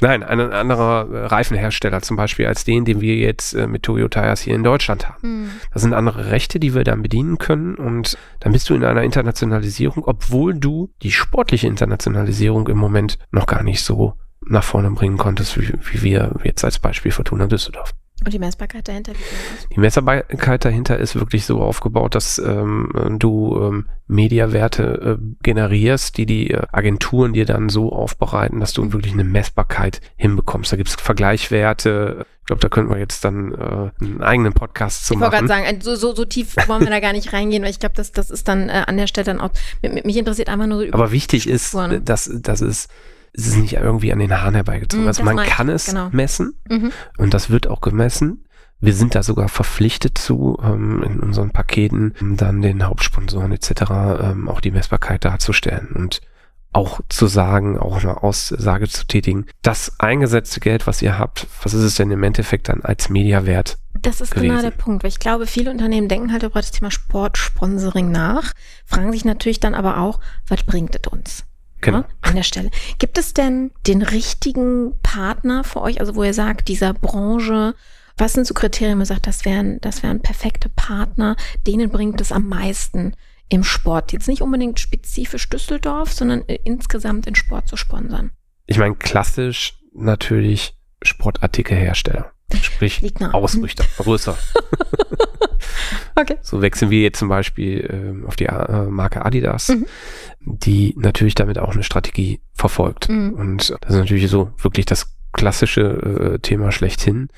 Nein, 0.00 0.22
ein 0.22 0.40
anderer 0.52 1.30
Reifenhersteller 1.30 2.02
zum 2.02 2.16
Beispiel 2.16 2.46
als 2.46 2.64
den, 2.64 2.84
den 2.84 3.00
wir 3.00 3.16
jetzt 3.16 3.54
äh, 3.54 3.66
mit 3.66 3.82
Toyo 3.82 4.08
Tires 4.08 4.40
hier 4.40 4.54
in 4.54 4.62
Deutschland 4.62 5.08
haben. 5.08 5.42
Mhm. 5.44 5.50
Das 5.72 5.82
sind 5.82 5.94
andere 5.94 6.30
Rechte, 6.30 6.58
die 6.60 6.74
wir 6.74 6.84
dann 6.84 7.02
bedienen 7.02 7.38
können 7.38 7.74
und 7.74 8.16
dann 8.40 8.52
bist 8.52 8.68
du 8.70 8.74
in 8.74 8.84
einer 8.84 9.02
Internationalisierung, 9.02 10.04
obwohl 10.04 10.54
du 10.54 10.90
die 11.02 11.12
sportliche 11.12 11.66
Internationalisierung 11.66 12.68
im 12.68 12.78
Moment 12.78 13.18
noch 13.30 13.46
gar 13.46 13.62
nicht 13.62 13.82
so 13.82 14.14
nach 14.46 14.64
vorne 14.64 14.90
bringen 14.90 15.16
konntest, 15.16 15.58
wie, 15.58 15.72
wie 15.92 16.02
wir 16.02 16.34
jetzt 16.44 16.64
als 16.64 16.78
Beispiel 16.78 17.12
Fortuna 17.12 17.46
Düsseldorf. 17.46 17.92
Und 18.22 18.32
die 18.32 18.38
Messbarkeit 18.38 18.86
dahinter? 18.86 19.12
Die 19.74 19.80
Messbarkeit 19.80 20.64
dahinter 20.64 20.98
ist 20.98 21.16
wirklich 21.16 21.44
so 21.46 21.60
aufgebaut, 21.60 22.14
dass 22.14 22.38
ähm, 22.38 23.16
du 23.18 23.60
ähm, 23.60 23.88
Mediawerte 24.06 25.18
äh, 25.18 25.36
generierst, 25.42 26.16
die 26.16 26.24
die 26.24 26.50
äh, 26.52 26.62
Agenturen 26.70 27.32
dir 27.32 27.44
dann 27.44 27.68
so 27.68 27.92
aufbereiten, 27.92 28.60
dass 28.60 28.72
du 28.72 28.92
wirklich 28.92 29.14
eine 29.14 29.24
Messbarkeit 29.24 30.00
hinbekommst. 30.16 30.72
Da 30.72 30.76
gibt 30.76 30.90
es 30.90 30.94
Vergleichswerte. 30.94 32.24
Ich 32.40 32.46
glaube, 32.46 32.60
da 32.60 32.68
könnten 32.68 32.92
wir 32.92 32.98
jetzt 32.98 33.24
dann 33.24 33.52
äh, 33.52 34.04
einen 34.04 34.22
eigenen 34.22 34.52
Podcast 34.52 35.06
zu 35.06 35.14
ich 35.14 35.20
machen. 35.20 35.32
Ich 35.34 35.40
wollte 35.40 35.52
gerade 35.52 35.66
sagen, 35.66 35.80
so, 35.82 35.96
so, 35.96 36.14
so 36.14 36.24
tief 36.24 36.54
wollen 36.68 36.82
wir 36.82 36.90
da 36.90 37.00
gar 37.00 37.12
nicht 37.12 37.32
reingehen, 37.32 37.64
weil 37.64 37.70
ich 37.70 37.80
glaube, 37.80 37.96
das, 37.96 38.12
das 38.12 38.30
ist 38.30 38.46
dann 38.46 38.68
äh, 38.68 38.84
an 38.86 38.96
der 38.96 39.08
Stelle 39.08 39.24
dann 39.24 39.40
auch, 39.40 39.50
mich 39.82 40.16
interessiert 40.16 40.48
einfach 40.48 40.66
nur 40.66 40.78
so 40.78 40.84
über 40.84 40.94
Aber 40.94 41.10
wichtig 41.10 41.48
ist, 41.48 41.74
ne? 41.74 42.00
dass, 42.00 42.30
dass 42.32 42.60
es 42.60 42.88
es 43.36 43.48
ist 43.48 43.56
nicht 43.56 43.74
irgendwie 43.74 44.12
an 44.12 44.20
den 44.20 44.32
Haaren 44.32 44.54
herbeigezogen. 44.54 45.04
Mm, 45.04 45.08
also 45.08 45.22
man 45.24 45.36
kann 45.38 45.68
es 45.68 45.86
genau. 45.86 46.08
messen 46.12 46.54
mhm. 46.68 46.92
und 47.18 47.34
das 47.34 47.50
wird 47.50 47.66
auch 47.66 47.80
gemessen. 47.80 48.44
Wir 48.80 48.94
sind 48.94 49.14
da 49.14 49.22
sogar 49.22 49.48
verpflichtet 49.48 50.18
zu, 50.18 50.58
ähm, 50.62 51.02
in 51.02 51.20
unseren 51.20 51.50
Paketen 51.50 52.14
dann 52.20 52.60
den 52.60 52.86
Hauptsponsoren 52.86 53.52
etc. 53.52 53.70
Ähm, 54.20 54.48
auch 54.48 54.60
die 54.60 54.70
Messbarkeit 54.70 55.24
darzustellen 55.24 55.88
und 55.94 56.20
auch 56.72 57.00
zu 57.08 57.26
sagen, 57.26 57.78
auch 57.78 58.02
eine 58.02 58.22
Aussage 58.22 58.88
zu 58.88 59.06
tätigen, 59.06 59.46
das 59.62 59.98
eingesetzte 60.00 60.60
Geld, 60.60 60.86
was 60.86 61.02
ihr 61.02 61.18
habt, 61.18 61.46
was 61.62 61.72
ist 61.72 61.84
es 61.84 61.94
denn 61.94 62.10
im 62.10 62.22
Endeffekt 62.24 62.68
dann 62.68 62.82
als 62.82 63.08
Mediawert? 63.08 63.78
Das 63.94 64.20
ist 64.20 64.32
gewesen? 64.32 64.50
genau 64.50 64.60
der 64.60 64.72
Punkt, 64.72 65.04
weil 65.04 65.10
ich 65.10 65.20
glaube, 65.20 65.46
viele 65.46 65.70
Unternehmen 65.70 66.08
denken 66.08 66.32
halt 66.32 66.42
über 66.42 66.60
das 66.60 66.72
Thema 66.72 66.90
Sportsponsoring 66.90 68.10
nach, 68.10 68.52
fragen 68.84 69.12
sich 69.12 69.24
natürlich 69.24 69.60
dann 69.60 69.74
aber 69.74 69.98
auch, 69.98 70.18
was 70.48 70.64
bringt 70.64 70.96
es 70.96 71.10
uns? 71.10 71.44
Genau. 71.84 71.98
Ne, 71.98 72.06
an 72.22 72.34
der 72.34 72.42
Stelle. 72.42 72.70
Gibt 72.98 73.18
es 73.18 73.34
denn 73.34 73.70
den 73.86 74.02
richtigen 74.02 74.98
Partner 75.02 75.62
für 75.62 75.82
euch, 75.82 76.00
also 76.00 76.16
wo 76.16 76.24
ihr 76.24 76.34
sagt, 76.34 76.68
dieser 76.68 76.92
Branche, 76.94 77.74
was 78.16 78.32
sind 78.32 78.46
so 78.46 78.54
Kriterien, 78.54 78.98
wo 78.98 79.02
ihr 79.02 79.06
sagt, 79.06 79.26
das 79.26 79.44
wären, 79.44 79.80
das 79.80 80.02
wären 80.02 80.20
perfekte 80.20 80.68
Partner, 80.68 81.36
denen 81.66 81.90
bringt 81.90 82.20
es 82.20 82.32
am 82.32 82.48
meisten 82.48 83.14
im 83.48 83.62
Sport? 83.62 84.12
Jetzt 84.12 84.28
nicht 84.28 84.42
unbedingt 84.42 84.80
spezifisch 84.80 85.48
Düsseldorf, 85.48 86.12
sondern 86.12 86.40
insgesamt 86.42 87.26
in 87.26 87.34
Sport 87.34 87.68
zu 87.68 87.76
sponsern. 87.76 88.30
Ich 88.66 88.78
meine, 88.78 88.96
klassisch 88.96 89.78
natürlich 89.92 90.76
Sportartikelhersteller. 91.02 92.33
Sprich, 92.62 93.02
Ausrüchter, 93.32 93.84
größer. 93.98 94.36
okay. 96.16 96.36
So 96.42 96.62
wechseln 96.62 96.90
wir 96.90 97.00
jetzt 97.00 97.18
zum 97.18 97.28
Beispiel 97.28 98.22
äh, 98.24 98.26
auf 98.26 98.36
die 98.36 98.46
äh, 98.46 98.82
Marke 98.86 99.24
Adidas. 99.24 99.68
Mhm 99.68 99.86
die 100.44 100.94
natürlich 100.96 101.34
damit 101.34 101.58
auch 101.58 101.72
eine 101.72 101.82
Strategie 101.82 102.40
verfolgt. 102.52 103.08
Mhm. 103.08 103.34
Und 103.34 103.70
das 103.80 103.90
ist 103.90 103.96
natürlich 103.96 104.28
so 104.28 104.52
wirklich 104.58 104.86
das 104.86 105.16
klassische 105.32 106.34
äh, 106.34 106.38
Thema 106.38 106.70
schlechthin. 106.70 107.28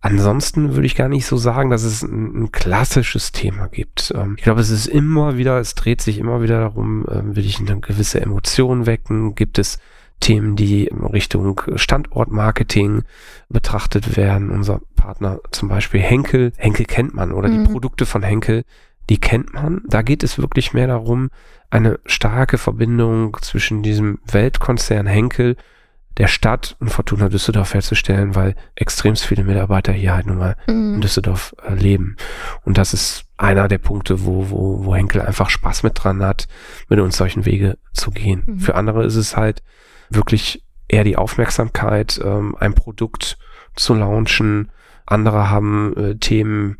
Ansonsten 0.00 0.74
würde 0.74 0.86
ich 0.86 0.96
gar 0.96 1.08
nicht 1.08 1.26
so 1.26 1.36
sagen, 1.36 1.70
dass 1.70 1.82
es 1.84 2.02
ein, 2.02 2.44
ein 2.44 2.52
klassisches 2.52 3.32
Thema 3.32 3.68
gibt. 3.68 4.12
Ähm, 4.16 4.36
ich 4.38 4.44
glaube, 4.44 4.60
es 4.60 4.70
ist 4.70 4.86
immer 4.86 5.36
wieder, 5.36 5.58
es 5.60 5.74
dreht 5.74 6.00
sich 6.00 6.18
immer 6.18 6.42
wieder 6.42 6.60
darum, 6.60 7.06
äh, 7.06 7.36
will 7.36 7.44
ich 7.44 7.60
eine 7.60 7.78
gewisse 7.80 8.20
Emotion 8.20 8.86
wecken? 8.86 9.34
Gibt 9.34 9.58
es 9.58 9.78
Themen, 10.22 10.56
die 10.56 10.86
in 10.86 11.04
Richtung 11.04 11.60
Standortmarketing 11.74 13.02
betrachtet 13.50 14.16
werden? 14.16 14.50
Unser 14.50 14.80
Partner 14.96 15.40
zum 15.50 15.68
Beispiel 15.68 16.00
Henkel. 16.00 16.52
Henkel 16.56 16.86
kennt 16.86 17.14
man 17.14 17.32
oder 17.32 17.48
mhm. 17.48 17.64
die 17.64 17.70
Produkte 17.70 18.06
von 18.06 18.22
Henkel 18.22 18.64
die 19.10 19.18
kennt 19.18 19.52
man. 19.52 19.82
Da 19.86 20.02
geht 20.02 20.22
es 20.22 20.38
wirklich 20.38 20.72
mehr 20.72 20.86
darum, 20.86 21.30
eine 21.70 21.98
starke 22.06 22.58
Verbindung 22.58 23.36
zwischen 23.40 23.82
diesem 23.82 24.18
Weltkonzern 24.30 25.06
Henkel, 25.06 25.56
der 26.18 26.28
Stadt 26.28 26.76
und 26.78 26.90
Fortuna 26.90 27.30
Düsseldorf 27.30 27.72
herzustellen, 27.72 28.34
weil 28.34 28.54
extremst 28.74 29.24
viele 29.24 29.44
Mitarbeiter 29.44 29.92
hier 29.92 30.14
halt 30.14 30.26
nun 30.26 30.36
mal 30.38 30.56
mhm. 30.66 30.94
in 30.94 31.00
Düsseldorf 31.00 31.54
äh, 31.66 31.74
leben. 31.74 32.16
Und 32.64 32.76
das 32.76 32.92
ist 32.92 33.24
einer 33.38 33.66
der 33.66 33.78
Punkte, 33.78 34.26
wo, 34.26 34.50
wo, 34.50 34.84
wo 34.84 34.94
Henkel 34.94 35.22
einfach 35.22 35.48
Spaß 35.48 35.82
mit 35.82 35.92
dran 35.94 36.22
hat, 36.22 36.48
mit 36.88 37.00
uns 37.00 37.16
solchen 37.16 37.46
Wege 37.46 37.78
zu 37.94 38.10
gehen. 38.10 38.42
Mhm. 38.46 38.58
Für 38.58 38.74
andere 38.74 39.04
ist 39.04 39.16
es 39.16 39.36
halt 39.36 39.62
wirklich 40.14 40.64
eher 40.88 41.04
die 41.04 41.16
Aufmerksamkeit, 41.16 42.20
ähm, 42.22 42.56
ein 42.58 42.74
Produkt 42.74 43.38
zu 43.74 43.94
launchen, 43.94 44.70
andere 45.06 45.50
haben 45.50 45.96
äh, 45.96 46.14
Themen, 46.16 46.78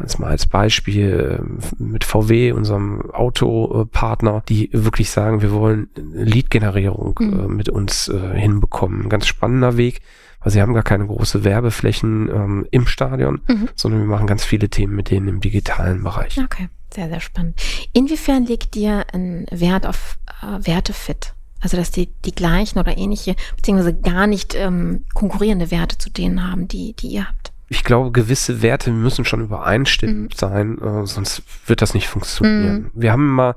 jetzt 0.00 0.18
mal 0.18 0.30
als 0.30 0.46
Beispiel 0.46 1.40
äh, 1.40 1.82
mit 1.82 2.04
VW, 2.04 2.52
unserem 2.52 3.10
Autopartner, 3.10 4.42
die 4.48 4.70
wirklich 4.72 5.10
sagen, 5.10 5.40
wir 5.40 5.52
wollen 5.52 5.88
Lead-Generierung 5.94 7.18
mhm. 7.18 7.40
äh, 7.40 7.48
mit 7.48 7.68
uns 7.68 8.08
äh, 8.08 8.38
hinbekommen. 8.38 9.02
Ein 9.02 9.08
ganz 9.08 9.26
spannender 9.26 9.76
Weg, 9.76 10.00
weil 10.40 10.52
sie 10.52 10.60
haben 10.60 10.74
gar 10.74 10.82
keine 10.82 11.06
große 11.06 11.44
Werbeflächen 11.44 12.28
ähm, 12.28 12.66
im 12.70 12.86
Stadion, 12.86 13.40
mhm. 13.48 13.68
sondern 13.74 14.00
wir 14.00 14.08
machen 14.08 14.26
ganz 14.26 14.44
viele 14.44 14.68
Themen 14.68 14.96
mit 14.96 15.10
denen 15.10 15.28
im 15.28 15.40
digitalen 15.40 16.02
Bereich. 16.02 16.38
Okay, 16.38 16.68
sehr, 16.92 17.08
sehr 17.08 17.20
spannend. 17.20 17.60
Inwiefern 17.92 18.44
legt 18.44 18.74
ihr 18.76 19.04
einen 19.12 19.46
Wert 19.50 19.86
auf 19.86 20.18
äh, 20.42 20.66
Wertefit? 20.66 21.33
Also 21.64 21.78
dass 21.78 21.90
die 21.90 22.08
die 22.24 22.34
gleichen 22.34 22.78
oder 22.78 22.96
ähnliche, 22.96 23.34
beziehungsweise 23.56 23.94
gar 23.94 24.26
nicht 24.26 24.54
ähm, 24.54 25.04
konkurrierende 25.14 25.70
Werte 25.70 25.98
zu 25.98 26.10
denen 26.10 26.48
haben, 26.48 26.68
die, 26.68 26.92
die 26.92 27.08
ihr 27.08 27.26
habt. 27.26 27.52
Ich 27.68 27.82
glaube, 27.82 28.12
gewisse 28.12 28.60
Werte 28.60 28.92
müssen 28.92 29.24
schon 29.24 29.40
übereinstimmend 29.40 30.34
mhm. 30.34 30.38
sein, 30.38 30.78
äh, 30.78 31.06
sonst 31.06 31.42
wird 31.66 31.80
das 31.80 31.94
nicht 31.94 32.06
funktionieren. 32.06 32.82
Mhm. 32.82 32.90
Wir 32.94 33.12
haben 33.12 33.26
mal, 33.26 33.56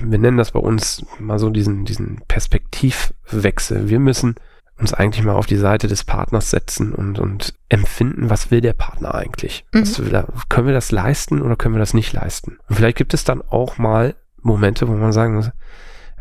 wir 0.00 0.18
nennen 0.18 0.36
das 0.36 0.52
bei 0.52 0.60
uns 0.60 1.04
mal 1.18 1.38
so 1.38 1.48
diesen, 1.48 1.86
diesen 1.86 2.20
Perspektivwechsel. 2.28 3.88
Wir 3.88 3.98
müssen 3.98 4.34
uns 4.78 4.92
eigentlich 4.92 5.24
mal 5.24 5.34
auf 5.34 5.46
die 5.46 5.56
Seite 5.56 5.86
des 5.86 6.04
Partners 6.04 6.50
setzen 6.50 6.92
und, 6.92 7.18
und 7.18 7.54
empfinden, 7.70 8.28
was 8.28 8.50
will 8.50 8.60
der 8.60 8.74
Partner 8.74 9.14
eigentlich? 9.14 9.64
Mhm. 9.72 9.84
Er, 10.12 10.28
können 10.50 10.66
wir 10.66 10.74
das 10.74 10.90
leisten 10.90 11.40
oder 11.40 11.56
können 11.56 11.74
wir 11.74 11.80
das 11.80 11.94
nicht 11.94 12.12
leisten? 12.12 12.58
Und 12.68 12.76
vielleicht 12.76 12.98
gibt 12.98 13.14
es 13.14 13.24
dann 13.24 13.40
auch 13.40 13.78
mal 13.78 14.14
Momente, 14.42 14.88
wo 14.88 14.92
man 14.92 15.12
sagen 15.12 15.36
muss, 15.36 15.50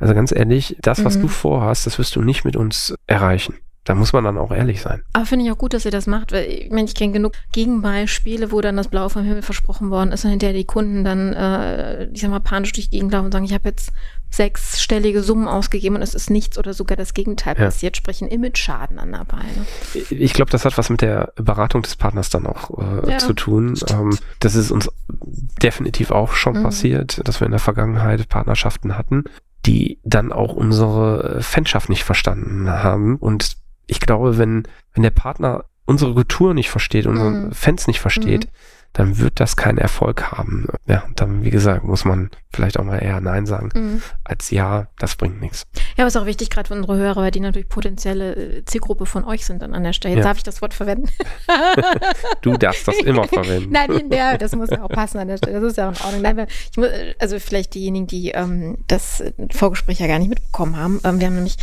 also 0.01 0.13
ganz 0.15 0.31
ehrlich, 0.31 0.75
das, 0.81 1.05
was 1.05 1.17
mhm. 1.17 1.21
du 1.21 1.27
vorhast, 1.27 1.85
das 1.85 1.99
wirst 1.99 2.15
du 2.15 2.21
nicht 2.21 2.43
mit 2.43 2.55
uns 2.55 2.95
erreichen. 3.07 3.55
da 3.83 3.95
muss 3.95 4.13
man 4.13 4.23
dann 4.23 4.37
auch 4.37 4.51
ehrlich 4.51 4.81
sein. 4.81 5.01
Aber 5.13 5.25
finde 5.25 5.45
ich 5.45 5.51
auch 5.51 5.57
gut, 5.57 5.73
dass 5.73 5.85
ihr 5.85 5.91
das 5.91 6.05
macht, 6.05 6.31
weil 6.31 6.45
ich 6.45 6.69
meine, 6.69 6.85
ich 6.85 6.93
kenne 6.93 7.13
genug 7.13 7.33
Gegenbeispiele, 7.51 8.51
wo 8.51 8.61
dann 8.61 8.77
das 8.77 8.87
Blau 8.87 9.09
vom 9.09 9.23
Himmel 9.23 9.41
versprochen 9.41 9.89
worden 9.89 10.11
ist 10.11 10.23
und 10.23 10.31
hinterher 10.31 10.55
die 10.55 10.65
Kunden 10.65 11.03
dann, 11.03 11.33
äh, 11.33 12.05
ich 12.05 12.21
sag 12.21 12.29
mal, 12.29 12.39
panisch 12.39 12.73
durch 12.73 12.89
die 12.89 12.97
Gegend 12.97 13.11
laufen 13.11 13.25
und 13.25 13.31
sagen, 13.31 13.45
ich 13.45 13.53
habe 13.53 13.69
jetzt 13.69 13.91
sechsstellige 14.29 15.23
Summen 15.23 15.47
ausgegeben 15.47 15.97
und 15.97 16.01
es 16.01 16.15
ist 16.15 16.29
nichts 16.29 16.57
oder 16.57 16.73
sogar 16.73 16.95
das 16.95 17.13
Gegenteil 17.13 17.55
ja. 17.57 17.65
passiert, 17.65 17.97
sprich 17.97 18.21
ein 18.21 18.29
Image-Schaden 18.29 18.97
an 18.97 19.11
dabei. 19.11 19.43
Ne? 19.43 19.65
Ich 20.09 20.33
glaube, 20.33 20.51
das 20.51 20.63
hat 20.63 20.77
was 20.77 20.89
mit 20.89 21.01
der 21.01 21.33
Beratung 21.35 21.81
des 21.81 21.95
Partners 21.95 22.29
dann 22.29 22.47
auch 22.47 22.77
äh, 22.79 23.11
ja, 23.11 23.17
zu 23.17 23.33
tun. 23.33 23.77
Ähm, 23.89 24.17
das 24.39 24.55
ist 24.55 24.71
uns 24.71 24.89
definitiv 25.61 26.11
auch 26.11 26.33
schon 26.33 26.59
mhm. 26.59 26.63
passiert, 26.63 27.27
dass 27.27 27.41
wir 27.41 27.45
in 27.45 27.51
der 27.51 27.59
Vergangenheit 27.59 28.29
Partnerschaften 28.29 28.97
hatten, 28.97 29.25
die 29.65 29.99
dann 30.03 30.31
auch 30.31 30.53
unsere 30.53 31.41
Fanschaft 31.41 31.89
nicht 31.89 32.03
verstanden 32.03 32.69
haben 32.69 33.17
und 33.17 33.57
ich 33.87 33.99
glaube, 33.99 34.37
wenn, 34.37 34.63
wenn 34.93 35.03
der 35.03 35.09
Partner 35.11 35.65
unsere 35.85 36.13
Kultur 36.13 36.53
nicht 36.53 36.69
versteht, 36.69 37.05
unsere 37.05 37.31
mhm. 37.31 37.51
Fans 37.51 37.87
nicht 37.87 37.99
versteht, 37.99 38.45
mhm 38.45 38.49
dann 38.93 39.17
wird 39.19 39.39
das 39.39 39.55
keinen 39.55 39.77
Erfolg 39.77 40.31
haben. 40.31 40.67
Ja, 40.85 41.03
dann, 41.15 41.43
wie 41.43 41.49
gesagt, 41.49 41.83
muss 41.83 42.03
man 42.03 42.29
vielleicht 42.53 42.77
auch 42.77 42.83
mal 42.83 42.97
eher 42.97 43.21
Nein 43.21 43.45
sagen, 43.45 43.69
mhm. 43.73 44.01
als 44.23 44.51
Ja, 44.51 44.87
das 44.99 45.15
bringt 45.15 45.39
nichts. 45.39 45.65
Ja, 45.97 46.05
was 46.05 46.17
auch 46.17 46.25
wichtig, 46.25 46.49
gerade 46.49 46.67
für 46.67 46.73
unsere 46.73 46.97
Hörer, 46.97 47.21
weil 47.21 47.31
die 47.31 47.39
natürlich 47.39 47.69
potenzielle 47.69 48.35
äh, 48.35 48.65
Zielgruppe 48.65 49.05
von 49.05 49.23
euch 49.23 49.45
sind 49.45 49.61
dann 49.61 49.73
an 49.73 49.83
der 49.83 49.93
Stelle. 49.93 50.15
Jetzt 50.15 50.23
ja. 50.23 50.29
darf 50.29 50.37
ich 50.37 50.43
das 50.43 50.61
Wort 50.61 50.73
verwenden. 50.73 51.09
du 52.41 52.57
darfst 52.57 52.87
das 52.87 52.97
immer 52.97 53.23
verwenden. 53.27 53.71
Nein, 53.71 54.09
ja, 54.11 54.37
das 54.37 54.55
muss 54.55 54.69
ja 54.69 54.83
auch 54.83 54.89
passen 54.89 55.19
an 55.19 55.29
der 55.29 55.37
Stelle. 55.37 55.61
Das 55.61 55.71
ist 55.71 55.77
ja 55.77 55.89
auch 55.89 55.99
in 55.99 56.05
Ordnung. 56.05 56.21
Nein, 56.21 56.47
ich 56.71 56.77
muss, 56.77 56.87
also 57.19 57.39
vielleicht 57.39 57.73
diejenigen, 57.73 58.07
die 58.07 58.31
ähm, 58.31 58.79
das 58.87 59.23
Vorgespräch 59.53 59.99
ja 59.99 60.07
gar 60.07 60.19
nicht 60.19 60.29
mitbekommen 60.29 60.75
haben. 60.75 60.99
Ähm, 61.05 61.19
wir 61.19 61.27
haben 61.27 61.35
nämlich 61.35 61.55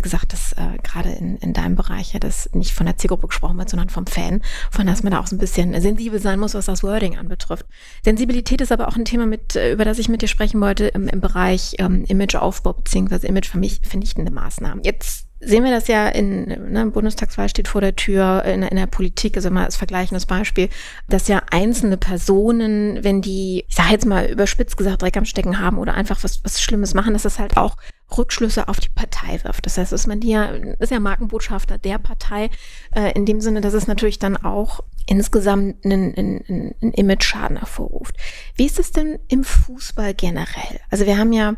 gesagt, 0.00 0.32
dass 0.32 0.54
äh, 0.54 0.78
gerade 0.82 1.10
in, 1.10 1.36
in 1.38 1.52
deinem 1.52 1.76
Bereich 1.76 2.14
ja 2.14 2.20
das 2.20 2.48
nicht 2.54 2.72
von 2.72 2.86
der 2.86 2.96
Zielgruppe 2.96 3.26
gesprochen 3.26 3.58
wird, 3.58 3.68
sondern 3.68 3.90
vom 3.90 4.06
Fan, 4.06 4.40
von 4.70 4.86
dass 4.86 5.02
man 5.02 5.12
da 5.12 5.20
auch 5.20 5.26
so 5.26 5.36
ein 5.36 5.38
bisschen 5.38 5.78
sensibel 5.80 6.18
sein 6.18 6.40
muss, 6.40 6.54
was 6.54 6.69
das 6.70 6.82
Wording 6.82 7.18
anbetrifft. 7.18 7.66
Sensibilität 8.04 8.60
ist 8.60 8.72
aber 8.72 8.88
auch 8.88 8.96
ein 8.96 9.04
Thema, 9.04 9.26
mit, 9.26 9.56
äh, 9.56 9.72
über 9.72 9.84
das 9.84 9.98
ich 9.98 10.08
mit 10.08 10.22
dir 10.22 10.28
sprechen 10.28 10.60
wollte 10.60 10.86
im, 10.88 11.08
im 11.08 11.20
Bereich 11.20 11.74
ähm, 11.78 12.04
Imageaufbau 12.06 12.74
bzw. 12.74 13.26
Imagevernichtende 13.26 14.32
Maßnahmen. 14.32 14.84
Jetzt 14.84 15.26
sehen 15.40 15.64
wir 15.64 15.70
das 15.70 15.88
ja 15.88 16.06
in, 16.08 16.72
ne, 16.72 16.86
Bundestagswahl 16.86 17.48
steht 17.48 17.68
vor 17.68 17.80
der 17.80 17.96
Tür, 17.96 18.44
in, 18.44 18.62
in 18.62 18.76
der 18.76 18.86
Politik, 18.86 19.36
also 19.36 19.50
mal 19.50 19.64
als 19.64 19.76
vergleichendes 19.76 20.26
Beispiel, 20.26 20.68
dass 21.08 21.28
ja 21.28 21.42
einzelne 21.50 21.96
Personen, 21.96 23.02
wenn 23.02 23.22
die, 23.22 23.64
ich 23.66 23.74
sage 23.74 23.92
jetzt 23.92 24.06
mal 24.06 24.26
überspitzt 24.26 24.76
gesagt, 24.76 25.02
Dreck 25.02 25.16
am 25.16 25.24
Stecken 25.24 25.58
haben 25.58 25.78
oder 25.78 25.94
einfach 25.94 26.22
was, 26.22 26.44
was 26.44 26.60
Schlimmes 26.60 26.94
machen, 26.94 27.14
dass 27.14 27.22
das 27.22 27.38
halt 27.38 27.56
auch 27.56 27.76
Rückschlüsse 28.16 28.68
auf 28.68 28.80
die 28.80 28.88
Partei 28.88 29.40
wirft. 29.42 29.66
Das 29.66 29.78
heißt, 29.78 29.92
dass 29.92 30.06
man 30.06 30.20
die 30.20 30.30
ja, 30.30 30.46
ist 30.78 30.90
ja 30.92 31.00
Markenbotschafter 31.00 31.78
der 31.78 31.98
Partei, 31.98 32.50
äh, 32.94 33.12
in 33.12 33.26
dem 33.26 33.40
Sinne, 33.40 33.60
dass 33.60 33.74
es 33.74 33.86
natürlich 33.86 34.18
dann 34.18 34.36
auch 34.36 34.80
insgesamt 35.06 35.84
einen, 35.84 36.14
einen, 36.14 36.74
einen 36.80 36.92
Image-Schaden 36.92 37.58
hervorruft. 37.58 38.16
Wie 38.54 38.66
ist 38.66 38.78
es 38.78 38.92
denn 38.92 39.18
im 39.28 39.44
Fußball 39.44 40.14
generell? 40.14 40.80
Also 40.90 41.06
wir 41.06 41.18
haben 41.18 41.32
ja, 41.32 41.54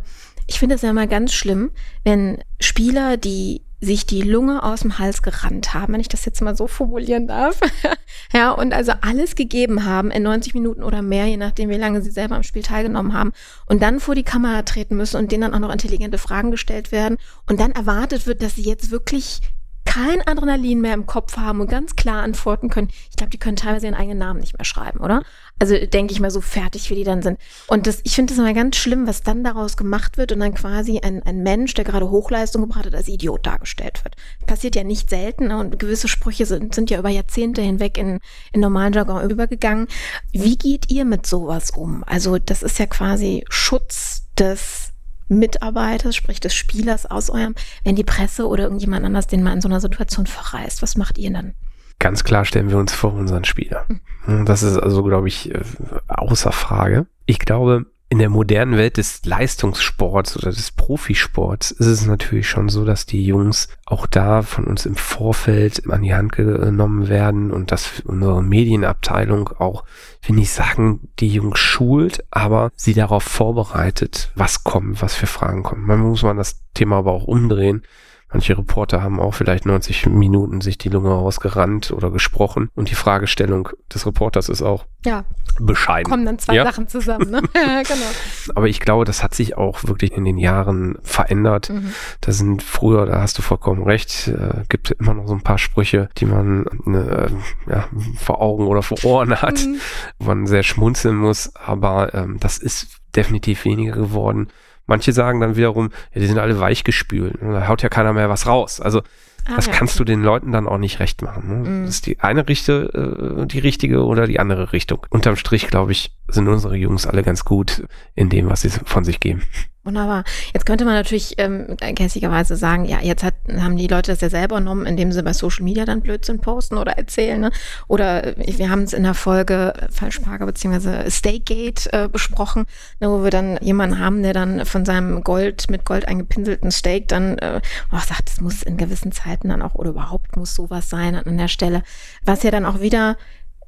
ich 0.47 0.59
finde 0.59 0.75
es 0.75 0.83
ja 0.83 0.91
immer 0.91 1.07
ganz 1.07 1.33
schlimm, 1.33 1.71
wenn 2.05 2.43
Spieler, 2.61 3.17
die 3.17 3.62
sich 3.83 4.07
die 4.07 4.23
Lunge 4.23 4.62
aus 4.62 4.81
dem 4.81 4.99
Hals 5.01 5.23
gerannt 5.23 5.75
haben, 5.75 5.92
wenn 5.92 6.01
ich 6.01 6.09
das 6.09 6.25
jetzt 6.25 6.40
mal 6.40 6.57
so 6.57 6.68
formulieren 6.68 7.27
darf. 7.27 7.59
ja, 8.33 8.53
und 8.53 8.73
also 8.73 8.92
alles 9.01 9.35
gegeben 9.35 9.85
haben 9.85 10.12
in 10.12 10.23
90 10.23 10.55
Minuten 10.55 10.85
oder 10.85 11.03
mehr, 11.03 11.27
je 11.27 11.37
nachdem, 11.37 11.68
wie 11.68 11.77
lange 11.77 12.01
sie 12.01 12.12
selber 12.12 12.37
am 12.37 12.45
Spiel 12.45 12.62
teilgenommen 12.62 13.12
haben, 13.12 13.33
und 13.66 13.83
dann 13.83 13.99
vor 13.99 14.14
die 14.14 14.23
Kamera 14.23 14.62
treten 14.62 14.97
müssen 14.97 15.16
und 15.16 15.33
denen 15.33 15.42
dann 15.42 15.55
auch 15.55 15.59
noch 15.59 15.73
intelligente 15.73 16.16
Fragen 16.16 16.53
gestellt 16.53 16.92
werden 16.92 17.18
und 17.49 17.59
dann 17.59 17.73
erwartet 17.73 18.29
wird, 18.29 18.40
dass 18.40 18.55
sie 18.55 18.62
jetzt 18.62 18.92
wirklich 18.92 19.40
kein 19.85 20.27
Adrenalin 20.27 20.81
mehr 20.81 20.95
im 20.95 21.07
Kopf 21.07 21.37
haben 21.37 21.61
und 21.61 21.68
ganz 21.68 21.97
klar 21.97 22.23
antworten 22.23 22.71
können. 22.71 22.88
Ich 23.11 23.16
glaube, 23.16 23.31
die 23.31 23.38
können 23.38 23.57
teilweise 23.57 23.87
ihren 23.87 23.97
eigenen 23.97 24.18
Namen 24.18 24.40
nicht 24.40 24.57
mehr 24.57 24.64
schreiben, 24.64 25.01
oder? 25.01 25.23
Also 25.59 25.77
denke 25.87 26.12
ich 26.12 26.19
mal 26.19 26.31
so 26.31 26.41
fertig, 26.41 26.91
wie 26.91 26.97
die 26.97 27.05
dann 27.05 27.23
sind. 27.23 27.38
Und 27.69 27.87
das, 27.87 28.01
ich 28.03 28.17
finde 28.17 28.33
das 28.33 28.38
immer 28.38 28.53
ganz 28.53 28.77
schlimm, 28.77 29.07
was 29.07 29.23
dann 29.23 29.45
daraus 29.45 29.77
gemacht 29.77 30.19
wird 30.19 30.33
und 30.33 30.41
dann 30.41 30.55
quasi 30.55 30.99
ein, 30.99 31.23
ein 31.23 31.45
Mensch, 31.45 31.75
der 31.75 31.85
gerade 31.85 32.11
Hochleistung 32.11 32.62
gebracht 32.62 32.87
hat, 32.87 32.95
als 32.95 33.09
Idiot 33.09 33.47
dargestellt 33.47 34.03
wird. 34.05 34.17
Passiert 34.47 34.75
ja 34.75 34.83
nicht 34.83 35.09
selten 35.09 35.49
ne? 35.49 35.59
und 35.59 35.79
gewisse 35.79 36.09
Sprüche 36.09 36.47
sind, 36.47 36.75
sind 36.75 36.91
ja 36.91 36.99
über 36.99 37.11
Jahrzehnte 37.11 37.62
hinweg 37.62 37.97
in, 37.97 38.19
in 38.53 38.61
normalen 38.61 38.93
Jargon 38.93 39.31
übergegangen. 39.31 39.87
Wie 40.33 40.59
geht 40.59 40.91
ihr 40.91 41.05
mit 41.05 41.27
sowas 41.27 41.71
um? 41.71 42.03
Also 42.07 42.38
das 42.38 42.65
ist 42.65 42.81
ja 42.81 42.87
quasi 42.87 43.45
Schutz 43.49 44.27
des 44.37 44.93
Mitarbeiters, 45.29 46.15
sprich 46.15 46.41
des 46.41 46.55
Spielers 46.55 47.07
aus 47.07 47.31
eurem, 47.31 47.55
wenn 47.85 47.97
die 47.97 48.05
Presse 48.05 48.47
oder 48.47 48.65
irgendjemand 48.65 49.05
anders 49.05 49.27
den 49.27 49.43
mal 49.43 49.53
in 49.53 49.61
so 49.61 49.69
einer 49.69 49.81
Situation 49.81 50.27
verreist? 50.27 50.83
Was 50.83 50.97
macht 50.97 51.19
ihr 51.19 51.33
dann? 51.33 51.55
Ganz 52.03 52.25
klar 52.25 52.45
stellen 52.45 52.69
wir 52.69 52.79
uns 52.79 52.93
vor 52.93 53.15
unseren 53.15 53.45
Spieler. 53.45 53.87
Hm. 54.25 54.45
Das 54.45 54.65
ist 54.65 54.77
also, 54.77 55.05
glaube 55.05 55.29
ich, 55.29 55.55
äh, 55.55 55.61
außer 56.09 56.51
Frage. 56.51 57.07
Ich 57.27 57.38
glaube, 57.38 57.87
in 58.09 58.19
der 58.19 58.29
modernen 58.29 58.77
Welt 58.77 58.97
des 58.97 59.25
Leistungssports 59.25 60.37
oder 60.37 60.51
des 60.51 60.73
Profisports 60.73 61.71
ist 61.71 61.87
es 61.87 62.05
natürlich 62.05 62.49
schon 62.49 62.71
so, 62.71 62.85
dass 62.85 63.07
die 63.07 63.25
Jungs 63.25 63.69
auch 63.87 64.07
da 64.09 64.43
von 64.43 64.65
uns 64.65 64.85
im 64.85 64.97
Vorfeld 64.97 65.88
an 65.88 66.03
die 66.03 66.12
Hand 66.12 66.33
genommen 66.33 67.09
werden 67.09 67.53
und 67.53 67.71
dass 67.71 68.01
unsere 68.01 68.43
Medienabteilung 68.43 69.51
auch, 69.51 69.85
will 70.27 70.35
nicht 70.35 70.51
sagen, 70.51 71.09
die 71.21 71.29
Jungs 71.29 71.61
schult, 71.61 72.25
aber 72.33 72.73
sie 72.75 72.95
darauf 72.95 73.23
vorbereitet, 73.23 74.33
was 74.35 74.65
kommt, 74.65 75.03
was 75.03 75.15
für 75.15 75.29
Fragen 75.29 75.62
kommen. 75.62 75.87
Man 75.87 76.01
muss 76.01 76.25
man 76.25 76.37
das 76.37 76.65
Thema 76.75 76.97
aber 76.97 77.12
auch 77.12 77.29
umdrehen. 77.29 77.85
Manche 78.33 78.57
Reporter 78.57 79.03
haben 79.03 79.21
auch 79.21 79.35
vielleicht 79.35 79.66
90 79.66 80.07
Minuten 80.07 80.61
sich 80.61 80.79
die 80.79 80.88
Lunge 80.88 81.11
rausgerannt 81.11 81.90
oder 81.90 82.11
gesprochen. 82.11 82.71
Und 82.75 82.90
die 82.90 82.95
Fragestellung 82.95 83.68
des 83.92 84.07
Reporters 84.07 84.49
ist 84.49 84.62
auch 84.62 84.87
ja. 85.05 85.25
bescheiden. 85.61 86.11
Kommen 86.11 86.25
dann 86.25 86.38
zwei 86.38 86.55
ja? 86.55 86.64
Sachen 86.64 86.88
zusammen, 86.88 87.31
ne? 87.31 87.42
genau. 87.53 88.55
Aber 88.55 88.68
ich 88.68 88.81
glaube, 88.81 89.05
das 89.05 89.23
hat 89.23 89.35
sich 89.35 89.57
auch 89.57 89.85
wirklich 89.85 90.12
in 90.12 90.25
den 90.25 90.38
Jahren 90.38 90.97
verändert. 91.03 91.71
Mhm. 91.71 91.92
Da 92.21 92.33
sind 92.33 92.62
früher, 92.62 93.07
da 93.07 93.21
hast 93.21 93.37
du 93.38 93.42
vollkommen 93.42 93.83
recht, 93.83 94.29
äh, 94.29 94.62
gibt 94.68 94.90
immer 94.92 95.14
noch 95.14 95.27
so 95.27 95.35
ein 95.35 95.42
paar 95.42 95.59
Sprüche, 95.59 96.09
die 96.16 96.27
man 96.27 96.64
äh, 96.87 97.29
ja, 97.71 97.88
vor 98.18 98.40
Augen 98.40 98.66
oder 98.66 98.83
vor 98.83 99.05
Ohren 99.05 99.31
hat, 99.42 99.61
mhm. 99.64 99.77
wo 100.18 100.27
man 100.27 100.47
sehr 100.47 100.62
schmunzeln 100.62 101.16
muss. 101.16 101.55
Aber 101.55 102.14
ähm, 102.14 102.38
das 102.40 102.59
ist 102.59 102.88
definitiv 103.14 103.64
weniger 103.64 103.92
geworden. 103.92 104.49
Manche 104.87 105.12
sagen 105.12 105.40
dann 105.40 105.57
wiederum, 105.57 105.90
ja, 106.12 106.21
die 106.21 106.27
sind 106.27 106.38
alle 106.38 106.59
weichgespült. 106.59 107.35
Da 107.40 107.68
haut 107.68 107.83
ja 107.83 107.88
keiner 107.88 108.12
mehr 108.12 108.29
was 108.29 108.47
raus. 108.47 108.81
Also 108.81 109.01
ah, 109.47 109.57
das 109.57 109.66
ja, 109.66 109.73
kannst 109.73 109.99
du 109.99 110.05
den 110.05 110.23
Leuten 110.23 110.53
dann 110.53 110.66
auch 110.66 110.79
nicht 110.79 111.01
recht 111.01 111.23
machen. 111.23 111.62
Ne? 111.62 111.68
Mm. 111.68 111.87
Das 111.87 111.97
ist 111.97 112.07
die 112.07 112.21
eine 112.21 112.49
Richte, 112.49 113.38
äh, 113.40 113.47
die 113.47 113.61
richtige 113.61 114.05
oder 114.05 114.27
die 114.27 114.40
andere 114.40 114.73
Richtung. 114.73 115.07
Unterm 115.11 115.37
Strich, 115.37 115.68
glaube 115.68 115.92
ich, 115.92 116.16
sind 116.29 116.49
unsere 116.49 116.77
Jungs 116.77 117.07
alle 117.07 117.23
ganz 117.23 117.45
gut 117.45 117.85
in 118.14 118.29
dem, 118.29 118.51
was 118.51 118.62
sie 118.62 118.71
von 118.71 119.05
sich 119.05 119.21
geben. 119.21 119.42
Wunderbar. 119.85 120.23
Jetzt 120.55 120.64
könnte 120.64 120.85
man 120.85 120.95
natürlich 120.95 121.35
ähm, 121.38 121.77
gänzlicherweise 121.77 122.55
sagen, 122.55 122.85
ja, 122.85 123.01
jetzt 123.01 123.25
hat, 123.25 123.35
haben 123.59 123.77
die 123.77 123.88
Leute 123.88 124.12
das 124.12 124.21
ja 124.21 124.31
selber 124.31 124.59
genommen, 124.59 124.87
indem 124.87 125.11
sie 125.11 125.25
bei 125.25 125.33
Social 125.33 125.64
Media 125.64 125.85
dann 125.85 126.03
Blödsinn 126.03 126.38
posten 126.38 126.79
oder 126.79 126.92
erzählen. 126.92 127.40
Ne? 127.40 127.51
Oder 127.88 128.35
wir 128.37 128.71
haben 128.71 128.83
es 128.83 128.92
in 128.92 129.03
der 129.03 129.14
Folge 129.14 129.73
Falschparker 129.90 130.47
bzw. 130.47 131.11
Staygate 131.11 131.92
äh, 131.92 132.09
besprochen, 132.09 132.66
ne, 133.01 133.11
wo 133.11 133.25
wir 133.25 133.31
dann 133.31 133.59
jemanden 133.61 133.99
haben, 133.99 134.23
der 134.23 134.35
dann 134.35 134.64
von 134.66 134.85
seinem 134.85 135.25
Gold 135.25 135.68
mit 135.68 135.85
Gold 135.85 136.07
eingepinselten 136.07 136.71
Steak 136.71 137.09
dann 137.09 137.38
äh, 137.38 137.61
auch 137.90 138.03
sagt, 138.03 138.31
es 138.31 138.40
muss 138.40 138.62
in 138.62 138.77
gewissen 138.77 139.11
Zeiten 139.11 139.49
dann 139.49 139.62
auch 139.62 139.75
oder 139.75 139.90
überhaupt 139.90 140.37
muss 140.37 140.55
sowas 140.55 140.90
sein 140.90 141.16
an 141.16 141.38
der 141.38 141.49
Stelle. 141.49 141.83
Was 142.25 142.45
ja 142.45 142.53
dann 142.53 142.66
auch 142.66 142.81
wieder 142.81 143.16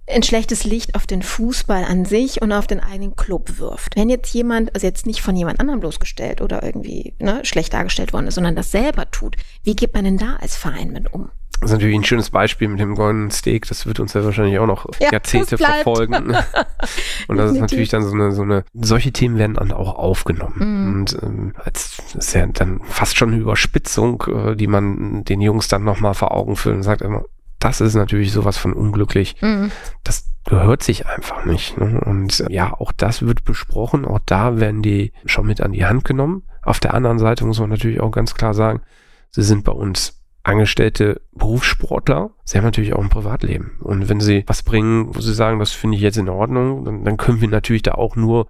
ein 0.06 0.22
schlechtes 0.22 0.64
Licht 0.64 0.94
auf 0.94 1.06
den 1.06 1.22
Fußball 1.22 1.84
an 1.84 2.04
sich 2.04 2.42
und 2.42 2.52
auf 2.52 2.66
den 2.66 2.80
eigenen 2.80 3.16
Club 3.16 3.58
wirft. 3.58 3.96
Wenn 3.96 4.08
jetzt 4.08 4.32
jemand, 4.34 4.74
also 4.74 4.86
jetzt 4.86 5.06
nicht 5.06 5.22
von 5.22 5.36
jemand 5.36 5.60
anderem 5.60 5.80
bloßgestellt 5.80 6.40
oder 6.40 6.62
irgendwie 6.62 7.14
ne, 7.18 7.44
schlecht 7.44 7.72
dargestellt 7.72 8.12
worden 8.12 8.26
ist, 8.26 8.34
sondern 8.34 8.56
das 8.56 8.70
selber 8.70 9.10
tut, 9.10 9.36
wie 9.62 9.76
geht 9.76 9.94
man 9.94 10.04
denn 10.04 10.18
da 10.18 10.36
als 10.36 10.56
Verein 10.56 10.92
mit 10.92 11.12
um? 11.12 11.30
Das 11.60 11.70
ist 11.70 11.76
natürlich 11.76 11.96
ein 11.96 12.04
schönes 12.04 12.28
Beispiel 12.28 12.68
mit 12.68 12.78
dem 12.78 12.94
goldenen 12.94 13.30
Steak. 13.30 13.66
Das 13.68 13.86
wird 13.86 13.98
uns 13.98 14.12
ja 14.12 14.22
wahrscheinlich 14.22 14.58
auch 14.58 14.66
noch 14.66 14.86
ja, 15.00 15.12
Jahrzehnte 15.12 15.56
verfolgen. 15.56 16.36
und 17.28 17.36
das 17.38 17.52
ist 17.52 17.60
natürlich 17.60 17.88
dann 17.88 18.02
so 18.02 18.12
eine, 18.12 18.32
so 18.32 18.42
eine, 18.42 18.64
solche 18.74 19.12
Themen 19.12 19.38
werden 19.38 19.54
dann 19.54 19.72
auch 19.72 19.94
aufgenommen. 19.94 20.56
Mhm. 20.58 20.94
Und 20.94 21.22
ähm, 21.22 21.52
als 21.56 21.96
das 21.96 22.14
ist 22.16 22.34
ja 22.34 22.46
dann 22.46 22.80
fast 22.84 23.16
schon 23.16 23.32
eine 23.32 23.40
Überspitzung, 23.40 24.22
äh, 24.26 24.56
die 24.56 24.66
man 24.66 25.24
den 25.24 25.40
Jungs 25.40 25.68
dann 25.68 25.84
nochmal 25.84 26.12
vor 26.12 26.32
Augen 26.32 26.56
führt 26.56 26.76
und 26.76 26.82
sagt 26.82 27.00
immer, 27.00 27.24
das 27.64 27.80
ist 27.80 27.94
natürlich 27.94 28.30
sowas 28.30 28.58
von 28.58 28.74
unglücklich. 28.74 29.36
Mhm. 29.40 29.70
Das 30.04 30.26
gehört 30.44 30.82
sich 30.82 31.06
einfach 31.06 31.46
nicht. 31.46 31.78
Ne? 31.78 31.98
Und 31.98 32.44
ja, 32.50 32.74
auch 32.74 32.92
das 32.92 33.22
wird 33.22 33.44
besprochen. 33.44 34.04
Auch 34.04 34.18
da 34.26 34.60
werden 34.60 34.82
die 34.82 35.12
schon 35.24 35.46
mit 35.46 35.62
an 35.62 35.72
die 35.72 35.86
Hand 35.86 36.04
genommen. 36.04 36.42
Auf 36.62 36.78
der 36.78 36.92
anderen 36.92 37.18
Seite 37.18 37.46
muss 37.46 37.60
man 37.60 37.70
natürlich 37.70 38.00
auch 38.00 38.10
ganz 38.10 38.34
klar 38.34 38.52
sagen, 38.52 38.82
sie 39.30 39.42
sind 39.42 39.64
bei 39.64 39.72
uns 39.72 40.20
angestellte 40.42 41.22
Berufssportler. 41.32 42.32
Sie 42.44 42.58
haben 42.58 42.64
natürlich 42.64 42.92
auch 42.92 43.02
ein 43.02 43.08
Privatleben. 43.08 43.78
Und 43.80 44.10
wenn 44.10 44.20
sie 44.20 44.44
was 44.46 44.62
bringen, 44.62 45.14
wo 45.14 45.20
sie 45.20 45.32
sagen, 45.32 45.58
das 45.58 45.72
finde 45.72 45.96
ich 45.96 46.02
jetzt 46.02 46.18
in 46.18 46.28
Ordnung, 46.28 46.84
dann, 46.84 47.02
dann 47.02 47.16
können 47.16 47.40
wir 47.40 47.48
natürlich 47.48 47.82
da 47.82 47.92
auch 47.92 48.14
nur 48.14 48.48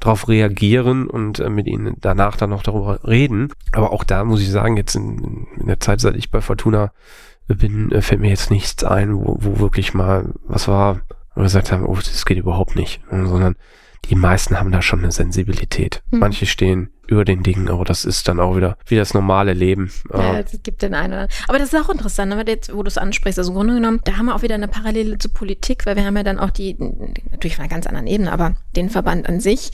darauf 0.00 0.26
reagieren 0.26 1.06
und 1.06 1.38
äh, 1.38 1.50
mit 1.50 1.66
ihnen 1.66 1.96
danach 2.00 2.36
dann 2.38 2.48
noch 2.48 2.62
darüber 2.62 3.06
reden. 3.06 3.52
Aber 3.72 3.92
auch 3.92 4.04
da 4.04 4.24
muss 4.24 4.40
ich 4.40 4.50
sagen, 4.50 4.78
jetzt 4.78 4.94
in, 4.94 5.46
in 5.60 5.66
der 5.66 5.80
Zeit, 5.80 6.00
seit 6.00 6.16
ich 6.16 6.30
bei 6.30 6.40
Fortuna 6.40 6.92
bin, 7.46 7.92
äh, 7.92 8.02
fällt 8.02 8.20
mir 8.20 8.30
jetzt 8.30 8.50
nichts 8.50 8.84
ein, 8.84 9.14
wo, 9.14 9.38
wo 9.40 9.58
wirklich 9.58 9.94
mal 9.94 10.32
was 10.46 10.68
war, 10.68 11.00
wo 11.34 11.40
wir 11.40 11.44
gesagt 11.44 11.72
haben, 11.72 11.84
oh, 11.84 11.96
das 11.96 12.24
geht 12.24 12.38
überhaupt 12.38 12.76
nicht, 12.76 13.00
sondern 13.10 13.56
die 14.10 14.14
meisten 14.14 14.58
haben 14.58 14.72
da 14.72 14.82
schon 14.82 15.00
eine 15.00 15.12
Sensibilität. 15.12 16.02
Mhm. 16.10 16.18
Manche 16.18 16.46
stehen 16.46 16.90
über 17.06 17.24
den 17.24 17.42
Dingen, 17.42 17.68
aber 17.68 17.84
das 17.84 18.04
ist 18.04 18.28
dann 18.28 18.40
auch 18.40 18.56
wieder 18.56 18.76
wie 18.86 18.96
das 18.96 19.14
normale 19.14 19.52
Leben. 19.52 19.90
Ja, 20.12 20.38
es 20.38 20.58
gibt 20.62 20.82
den 20.82 20.94
einen 20.94 21.12
oder 21.12 21.28
Aber 21.48 21.58
das 21.58 21.72
ist 21.72 21.80
auch 21.80 21.90
interessant, 21.90 22.34
ne, 22.34 22.42
jetzt, 22.46 22.74
wo 22.74 22.82
du 22.82 22.88
es 22.88 22.98
ansprichst. 22.98 23.38
Also 23.38 23.52
im 23.52 23.56
Grunde 23.56 23.74
genommen, 23.74 24.00
da 24.04 24.16
haben 24.16 24.26
wir 24.26 24.34
auch 24.34 24.42
wieder 24.42 24.54
eine 24.54 24.68
Parallele 24.68 25.18
zur 25.18 25.32
Politik, 25.32 25.84
weil 25.86 25.96
wir 25.96 26.04
haben 26.04 26.16
ja 26.16 26.22
dann 26.22 26.38
auch 26.38 26.50
die, 26.50 26.76
natürlich 27.30 27.56
von 27.56 27.64
einer 27.64 27.74
ganz 27.74 27.86
anderen 27.86 28.06
Ebene, 28.06 28.32
aber 28.32 28.56
den 28.74 28.88
Verband 28.88 29.28
an 29.28 29.40
sich 29.40 29.70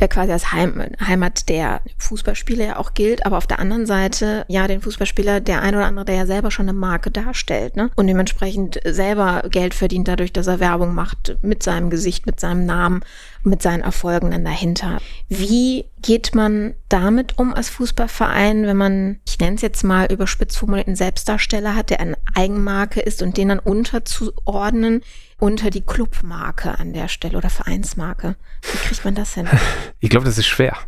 der 0.00 0.08
quasi 0.08 0.32
als 0.32 0.52
Heim, 0.52 0.82
Heimat 1.00 1.48
der 1.48 1.80
Fußballspieler 1.98 2.64
ja 2.64 2.76
auch 2.78 2.94
gilt, 2.94 3.24
aber 3.24 3.38
auf 3.38 3.46
der 3.46 3.60
anderen 3.60 3.86
Seite 3.86 4.44
ja 4.48 4.66
den 4.66 4.80
Fußballspieler 4.80 5.40
der 5.40 5.62
ein 5.62 5.74
oder 5.74 5.86
andere, 5.86 6.04
der 6.04 6.16
ja 6.16 6.26
selber 6.26 6.50
schon 6.50 6.68
eine 6.68 6.76
Marke 6.76 7.10
darstellt, 7.10 7.76
ne? 7.76 7.90
Und 7.94 8.06
dementsprechend 8.06 8.80
selber 8.84 9.44
Geld 9.50 9.74
verdient 9.74 10.08
dadurch, 10.08 10.32
dass 10.32 10.46
er 10.46 10.60
Werbung 10.60 10.94
macht 10.94 11.36
mit 11.42 11.62
seinem 11.62 11.90
Gesicht, 11.90 12.26
mit 12.26 12.40
seinem 12.40 12.66
Namen, 12.66 13.04
mit 13.44 13.62
seinen 13.62 13.82
Erfolgen 13.82 14.30
dann 14.30 14.44
dahinter. 14.44 14.98
Wie 15.28 15.84
geht 16.00 16.34
man 16.34 16.74
damit 16.88 17.38
um 17.38 17.54
als 17.54 17.68
Fußballverein, 17.70 18.66
wenn 18.66 18.76
man, 18.76 19.20
ich 19.26 19.38
nenne 19.38 19.56
es 19.56 19.62
jetzt 19.62 19.84
mal 19.84 20.10
überspitzt 20.10 20.58
formuliert, 20.58 20.96
Selbstdarsteller 20.96 21.76
hat, 21.76 21.90
der 21.90 22.00
eine 22.00 22.18
Eigenmarke 22.34 23.00
ist 23.00 23.22
und 23.22 23.36
den 23.36 23.50
dann 23.50 23.58
unterzuordnen? 23.60 25.02
Unter 25.42 25.70
die 25.70 25.80
Clubmarke 25.80 26.78
an 26.78 26.92
der 26.92 27.08
Stelle 27.08 27.36
oder 27.36 27.50
Vereinsmarke. 27.50 28.36
Wie 28.62 28.78
kriegt 28.78 29.04
man 29.04 29.16
das 29.16 29.34
hin? 29.34 29.48
Ich 29.98 30.08
glaube, 30.08 30.24
das 30.24 30.38
ist 30.38 30.46
schwer. 30.46 30.76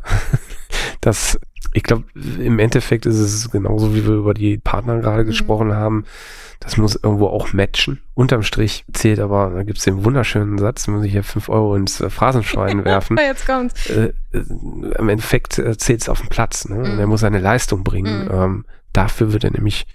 Das, 1.00 1.38
ich 1.74 1.82
glaube, 1.82 2.05
im 2.14 2.59
Endeffekt 2.59 3.05
ist 3.05 3.18
es 3.18 3.50
genauso, 3.50 3.94
wie 3.94 4.07
wir 4.07 4.14
über 4.14 4.32
die 4.32 4.57
Partner 4.57 5.00
gerade 5.00 5.22
mhm. 5.22 5.26
gesprochen 5.26 5.74
haben. 5.74 6.05
Das 6.61 6.78
muss 6.78 6.98
irgendwo 7.00 7.26
auch 7.26 7.52
matchen. 7.52 8.00
Unterm 8.14 8.42
Strich 8.42 8.86
zählt 8.92 9.20
aber, 9.20 9.50
da 9.50 9.64
gibt 9.64 9.78
es 9.78 9.84
den 9.84 10.02
wunderschönen 10.02 10.57
Satz, 10.57 10.88
muss 10.88 11.05
ich 11.05 11.12
ja 11.12 11.22
fünf 11.22 11.50
Euro 11.50 11.76
ins 11.76 12.02
Phrasenschwein 12.09 12.84
werfen. 12.86 13.18
Jetzt 13.18 13.46
kommt's. 13.46 13.90
Äh, 13.90 14.14
äh, 14.32 14.44
Im 14.98 15.09
Endeffekt 15.11 15.59
äh, 15.59 15.76
zählt 15.76 16.00
es 16.00 16.09
auf 16.09 16.20
dem 16.20 16.30
Platz. 16.30 16.66
Ne? 16.68 16.76
Mhm. 16.76 16.84
Und 16.84 16.98
er 16.98 17.07
muss 17.07 17.20
seine 17.20 17.38
Leistung 17.38 17.84
bringen. 17.84 18.24
Mhm. 18.24 18.30
Ähm, 18.30 18.64
dafür 18.92 19.32
wird 19.32 19.44
er 19.44 19.50
nämlich 19.50 19.86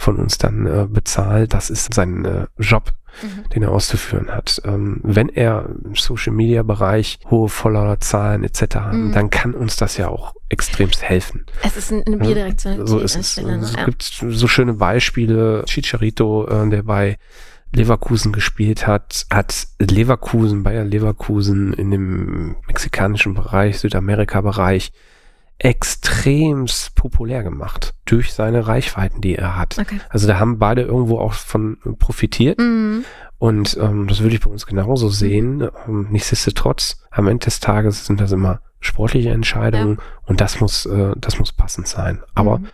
von 0.00 0.16
uns 0.16 0.38
dann 0.38 0.66
äh, 0.66 0.86
bezahlt. 0.88 1.52
Das 1.52 1.70
ist 1.70 1.92
sein 1.92 2.24
äh, 2.24 2.46
Job 2.58 2.92
mhm. 3.22 3.48
den 3.54 3.62
er 3.62 3.70
auszuführen 3.70 4.30
hat. 4.30 4.60
Ähm, 4.64 5.00
wenn 5.02 5.28
er 5.28 5.68
im 5.84 5.94
Social 5.94 6.32
Media 6.32 6.62
Bereich 6.62 7.18
hohe 7.30 7.48
Followerzahlen 7.48 8.44
etc. 8.44 8.76
haben, 8.76 9.08
mhm. 9.08 9.12
dann 9.12 9.30
kann 9.30 9.54
uns 9.54 9.76
das 9.76 9.96
ja 9.96 10.08
auch 10.08 10.34
extremst 10.48 11.02
helfen. 11.02 11.46
Es 11.62 11.76
ist 11.76 11.92
eine 11.92 12.16
Bidirektion. 12.16 12.86
So 12.86 12.98
ist 12.98 13.16
es. 13.16 13.38
Es 13.38 13.74
ja. 13.74 13.84
gibt 13.84 14.02
so 14.02 14.48
schöne 14.48 14.74
Beispiele. 14.74 15.64
Chicharito, 15.66 16.46
äh, 16.48 16.68
der 16.68 16.82
bei 16.82 17.18
Leverkusen 17.72 18.32
gespielt 18.32 18.86
hat, 18.86 19.26
hat 19.30 19.68
Leverkusen, 19.78 20.64
Bayer 20.64 20.84
Leverkusen 20.84 21.72
in 21.72 21.90
dem 21.90 22.56
mexikanischen 22.66 23.34
Bereich, 23.34 23.78
Südamerika-Bereich 23.78 24.92
extremst 25.62 26.94
populär 26.94 27.42
gemacht 27.42 27.94
durch 28.06 28.32
seine 28.32 28.66
Reichweiten, 28.66 29.20
die 29.20 29.36
er 29.36 29.56
hat. 29.56 29.78
Okay. 29.78 30.00
Also 30.08 30.26
da 30.26 30.38
haben 30.38 30.58
beide 30.58 30.82
irgendwo 30.82 31.18
auch 31.18 31.34
von 31.34 31.76
profitiert. 31.98 32.58
Mhm. 32.58 33.04
Und 33.38 33.76
ähm, 33.78 34.06
das 34.06 34.20
würde 34.20 34.34
ich 34.34 34.40
bei 34.40 34.50
uns 34.50 34.64
genauso 34.66 35.10
sehen. 35.10 35.68
Ähm, 35.86 36.08
nichtsdestotrotz, 36.10 37.02
am 37.10 37.28
Ende 37.28 37.44
des 37.44 37.60
Tages 37.60 38.06
sind 38.06 38.20
das 38.20 38.32
immer 38.32 38.60
sportliche 38.80 39.30
Entscheidungen 39.30 39.98
ja. 39.98 40.04
und 40.24 40.40
das 40.40 40.60
muss, 40.60 40.86
äh, 40.86 41.12
das 41.16 41.38
muss 41.38 41.52
passend 41.52 41.86
sein. 41.86 42.22
Aber 42.34 42.58
mhm 42.58 42.68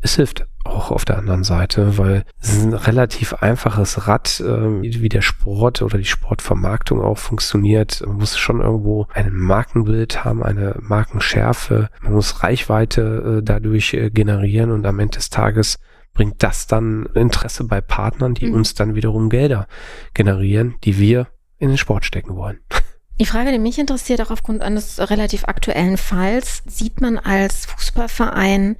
es 0.00 0.16
hilft 0.16 0.46
auch 0.64 0.90
auf 0.90 1.04
der 1.04 1.18
anderen 1.18 1.44
Seite, 1.44 1.98
weil 1.98 2.24
es 2.40 2.52
ist 2.52 2.64
ein 2.64 2.74
relativ 2.74 3.34
einfaches 3.34 4.06
Rad, 4.06 4.40
äh, 4.40 4.82
wie 4.82 5.08
der 5.08 5.22
Sport 5.22 5.82
oder 5.82 5.98
die 5.98 6.04
Sportvermarktung 6.04 7.00
auch 7.00 7.18
funktioniert. 7.18 8.02
Man 8.06 8.16
muss 8.16 8.36
schon 8.38 8.60
irgendwo 8.60 9.06
ein 9.12 9.32
Markenbild 9.32 10.24
haben, 10.24 10.42
eine 10.42 10.76
Markenschärfe. 10.80 11.88
Man 12.02 12.12
muss 12.12 12.42
Reichweite 12.42 13.38
äh, 13.38 13.42
dadurch 13.42 13.94
äh, 13.94 14.10
generieren 14.10 14.70
und 14.70 14.86
am 14.86 14.98
Ende 14.98 15.16
des 15.16 15.30
Tages 15.30 15.78
bringt 16.12 16.42
das 16.42 16.66
dann 16.66 17.06
Interesse 17.14 17.64
bei 17.64 17.80
Partnern, 17.80 18.34
die 18.34 18.46
mhm. 18.46 18.54
uns 18.54 18.74
dann 18.74 18.94
wiederum 18.94 19.30
Gelder 19.30 19.66
generieren, 20.12 20.74
die 20.84 20.98
wir 20.98 21.28
in 21.58 21.68
den 21.68 21.78
Sport 21.78 22.04
stecken 22.04 22.36
wollen. 22.36 22.58
Die 23.18 23.26
Frage, 23.26 23.52
die 23.52 23.58
mich 23.58 23.78
interessiert, 23.78 24.22
auch 24.22 24.30
aufgrund 24.30 24.62
eines 24.62 24.98
relativ 25.10 25.44
aktuellen 25.44 25.98
Falls, 25.98 26.62
sieht 26.66 27.02
man 27.02 27.18
als 27.18 27.66
Fußballverein 27.66 28.76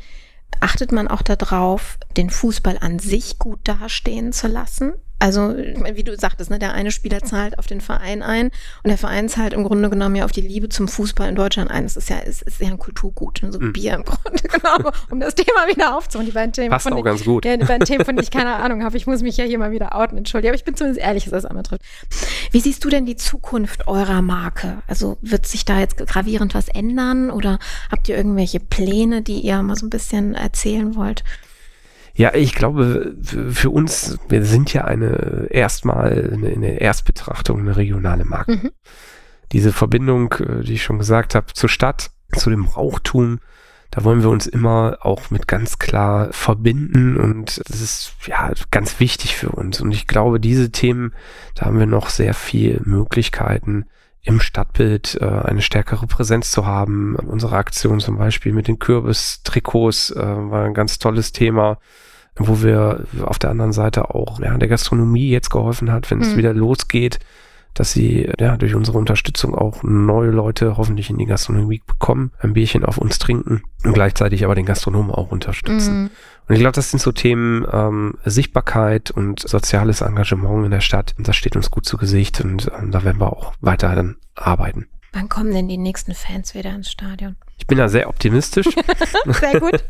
achtet 0.61 0.93
man 0.93 1.09
auch 1.09 1.23
darauf, 1.23 1.99
den 2.17 2.31
Fußball 2.31 2.79
an 2.81 2.99
sich 2.99 3.39
gut 3.39 3.61
dastehen 3.65 4.33
zu 4.33 4.49
lassen? 4.49 4.95
Also, 5.23 5.55
wie 5.55 6.03
du 6.03 6.17
sagtest, 6.17 6.51
ne, 6.51 6.59
der 6.59 6.73
eine 6.73 6.91
Spieler 6.91 7.21
zahlt 7.21 7.59
auf 7.59 7.67
den 7.67 7.83
Verein 7.83 8.23
ein 8.23 8.47
und 8.47 8.89
der 8.89 8.97
Verein 8.97 9.29
zahlt 9.29 9.53
im 9.53 9.65
Grunde 9.65 9.91
genommen 9.91 10.17
ja 10.17 10.25
auf 10.25 10.33
die 10.33 10.41
Liebe 10.41 10.71
zum 10.71 10.89
Fußball 10.89 11.29
in 11.29 11.35
Deutschland 11.35 11.71
ein. 11.71 11.83
Das 11.83 11.99
ist 11.99 12.09
ja, 12.09 12.21
ist, 12.21 12.41
ist 12.41 12.59
ja 12.59 12.69
ein 12.69 12.79
Kulturgut, 12.79 13.43
ne, 13.43 13.53
so 13.53 13.61
mhm. 13.61 13.75
Bier 13.75 13.95
im 13.97 14.05
Grunde 14.05 14.43
genommen, 14.49 14.87
um 15.11 15.21
das 15.21 15.35
Thema 15.35 15.69
wieder 15.69 15.95
aufzuholen. 15.95 16.27
Die 16.27 16.33
beiden 16.33 16.55
Themen 16.55 16.71
Passt 16.71 16.91
auch 16.91 16.97
ich, 16.97 17.05
ganz 17.05 17.23
gut. 17.23 17.45
Ja, 17.45 17.59
die 17.59 17.67
beiden 17.67 17.85
Themen, 17.85 18.03
von 18.07 18.17
denen 18.17 18.23
ich 18.23 18.31
keine 18.31 18.55
Ahnung 18.55 18.83
habe. 18.83 18.97
Ich 18.97 19.07
muss 19.07 19.21
mich 19.21 19.37
ja 19.37 19.45
hier 19.45 19.59
mal 19.59 19.73
wieder 19.73 19.95
outen, 19.95 20.17
entschuldige. 20.17 20.49
Aber 20.49 20.57
ich 20.57 20.65
bin 20.65 20.75
zumindest 20.75 21.05
ehrlich, 21.05 21.27
was 21.27 21.33
das 21.33 21.45
anbetrifft. 21.45 21.83
Wie 22.51 22.61
siehst 22.61 22.85
du 22.85 22.89
denn 22.89 23.07
die 23.07 23.17
Zukunft 23.17 23.87
eurer 23.87 24.23
Marke? 24.23 24.83
Also, 24.87 25.19
wird 25.23 25.47
sich 25.47 25.65
da 25.65 25.79
jetzt 25.79 25.97
gravierend 25.97 26.55
was 26.55 26.69
ändern 26.69 27.31
oder 27.31 27.59
habt 27.91 28.09
ihr 28.09 28.17
irgendwelche 28.17 28.61
Pläne, 28.61 29.23
die 29.23 29.41
ihr 29.41 29.63
mal 29.63 29.77
so 29.77 29.87
ein 29.87 29.91
bisschen 29.91 30.35
erzählen 30.35 30.95
wollt? 30.97 31.25
Ja, 32.15 32.35
ich 32.35 32.55
glaube, 32.55 33.17
für 33.23 33.71
uns, 33.71 34.19
wir 34.29 34.45
sind 34.45 34.73
ja 34.73 34.85
eine 34.85 35.47
erstmal 35.51 36.31
eine, 36.33 36.49
eine 36.49 36.81
Erstbetrachtung, 36.81 37.61
eine 37.61 37.77
regionale 37.77 38.25
Marke. 38.25 38.57
Mhm. 38.57 38.71
Diese 39.53 39.73
Verbindung, 39.73 40.35
äh, 40.35 40.63
die 40.63 40.75
ich 40.75 40.83
schon 40.83 40.99
gesagt 40.99 41.35
habe, 41.35 41.53
zur 41.55 41.69
Stadt, 41.69 42.11
zu 42.37 42.51
dem 42.51 42.65
Brauchtum, 42.65 43.41
da 43.91 44.05
wollen 44.05 44.23
wir 44.23 44.31
uns 44.31 44.47
immer 44.47 44.99
auch 45.01 45.31
mit 45.31 45.49
ganz 45.49 45.79
klar 45.79 46.29
verbinden 46.33 47.17
und 47.17 47.61
das 47.69 47.81
ist 47.81 48.13
ja 48.27 48.53
ganz 48.71 49.01
wichtig 49.01 49.37
für 49.37 49.51
uns. 49.51 49.81
Und 49.81 49.93
ich 49.93 50.07
glaube, 50.07 50.39
diese 50.39 50.71
Themen, 50.71 51.13
da 51.55 51.67
haben 51.67 51.79
wir 51.79 51.87
noch 51.87 52.09
sehr 52.09 52.35
viel 52.35 52.81
Möglichkeiten, 52.85 53.87
im 54.23 54.39
Stadtbild 54.39 55.19
äh, 55.21 55.25
eine 55.25 55.63
stärkere 55.63 56.07
Präsenz 56.07 56.51
zu 56.51 56.67
haben. 56.67 57.17
Unsere 57.17 57.57
Aktion 57.57 58.01
zum 58.01 58.19
Beispiel 58.19 58.53
mit 58.53 58.69
den 58.69 58.79
Kürbis-Trikots 58.79 60.11
äh, 60.11 60.21
war 60.21 60.65
ein 60.65 60.75
ganz 60.75 60.99
tolles 60.99 61.33
Thema 61.33 61.79
wo 62.37 62.63
wir 62.63 63.05
auf 63.23 63.39
der 63.39 63.51
anderen 63.51 63.73
Seite 63.73 64.15
auch 64.15 64.41
ja, 64.41 64.57
der 64.57 64.69
Gastronomie 64.69 65.29
jetzt 65.29 65.51
geholfen 65.51 65.93
hat, 65.93 66.11
wenn 66.11 66.19
mhm. 66.19 66.25
es 66.25 66.37
wieder 66.37 66.55
losgeht, 66.55 67.19
dass 67.75 67.93
sie 67.93 68.31
ja 68.39 68.57
durch 68.57 68.75
unsere 68.75 68.99
Unterstützung 68.99 69.55
auch 69.55 69.83
neue 69.83 70.31
Leute 70.31 70.77
hoffentlich 70.77 71.11
in 71.11 71.19
die 71.19 71.27
Gastronomie 71.27 71.83
bekommen, 71.87 72.33
ein 72.39 72.53
Bierchen 72.53 72.85
auf 72.85 72.99
uns 72.99 73.19
trinken 73.19 73.63
und 73.85 73.93
gleichzeitig 73.93 74.45
aber 74.45 74.55
den 74.55 74.67
Gastronomen 74.67 75.11
auch 75.11 75.31
unterstützen. 75.31 76.03
Mhm. 76.03 76.11
Und 76.49 76.55
ich 76.55 76.61
glaube, 76.61 76.75
das 76.75 76.91
sind 76.91 77.01
so 77.01 77.13
Themen 77.13 77.65
ähm, 77.71 78.15
Sichtbarkeit 78.25 79.11
und 79.11 79.41
soziales 79.41 80.01
Engagement 80.01 80.65
in 80.65 80.73
der 80.73 80.81
Stadt. 80.81 81.15
Und 81.17 81.29
das 81.29 81.37
steht 81.37 81.55
uns 81.55 81.71
gut 81.71 81.87
zu 81.87 81.97
Gesicht 81.97 82.41
und 82.41 82.71
ähm, 82.77 82.91
da 82.91 83.05
werden 83.05 83.21
wir 83.21 83.33
auch 83.33 83.53
weiter 83.61 83.95
dann 83.95 84.17
arbeiten. 84.35 84.89
Wann 85.13 85.29
kommen 85.29 85.53
denn 85.53 85.69
die 85.69 85.79
nächsten 85.79 86.15
Fans 86.15 86.55
wieder 86.55 86.71
ins 86.71 86.91
Stadion? 86.91 87.37
Ich 87.59 87.67
bin 87.67 87.79
da 87.79 87.89
sehr 87.89 88.09
optimistisch. 88.09 88.67
sehr 89.27 89.61
gut. 89.61 89.85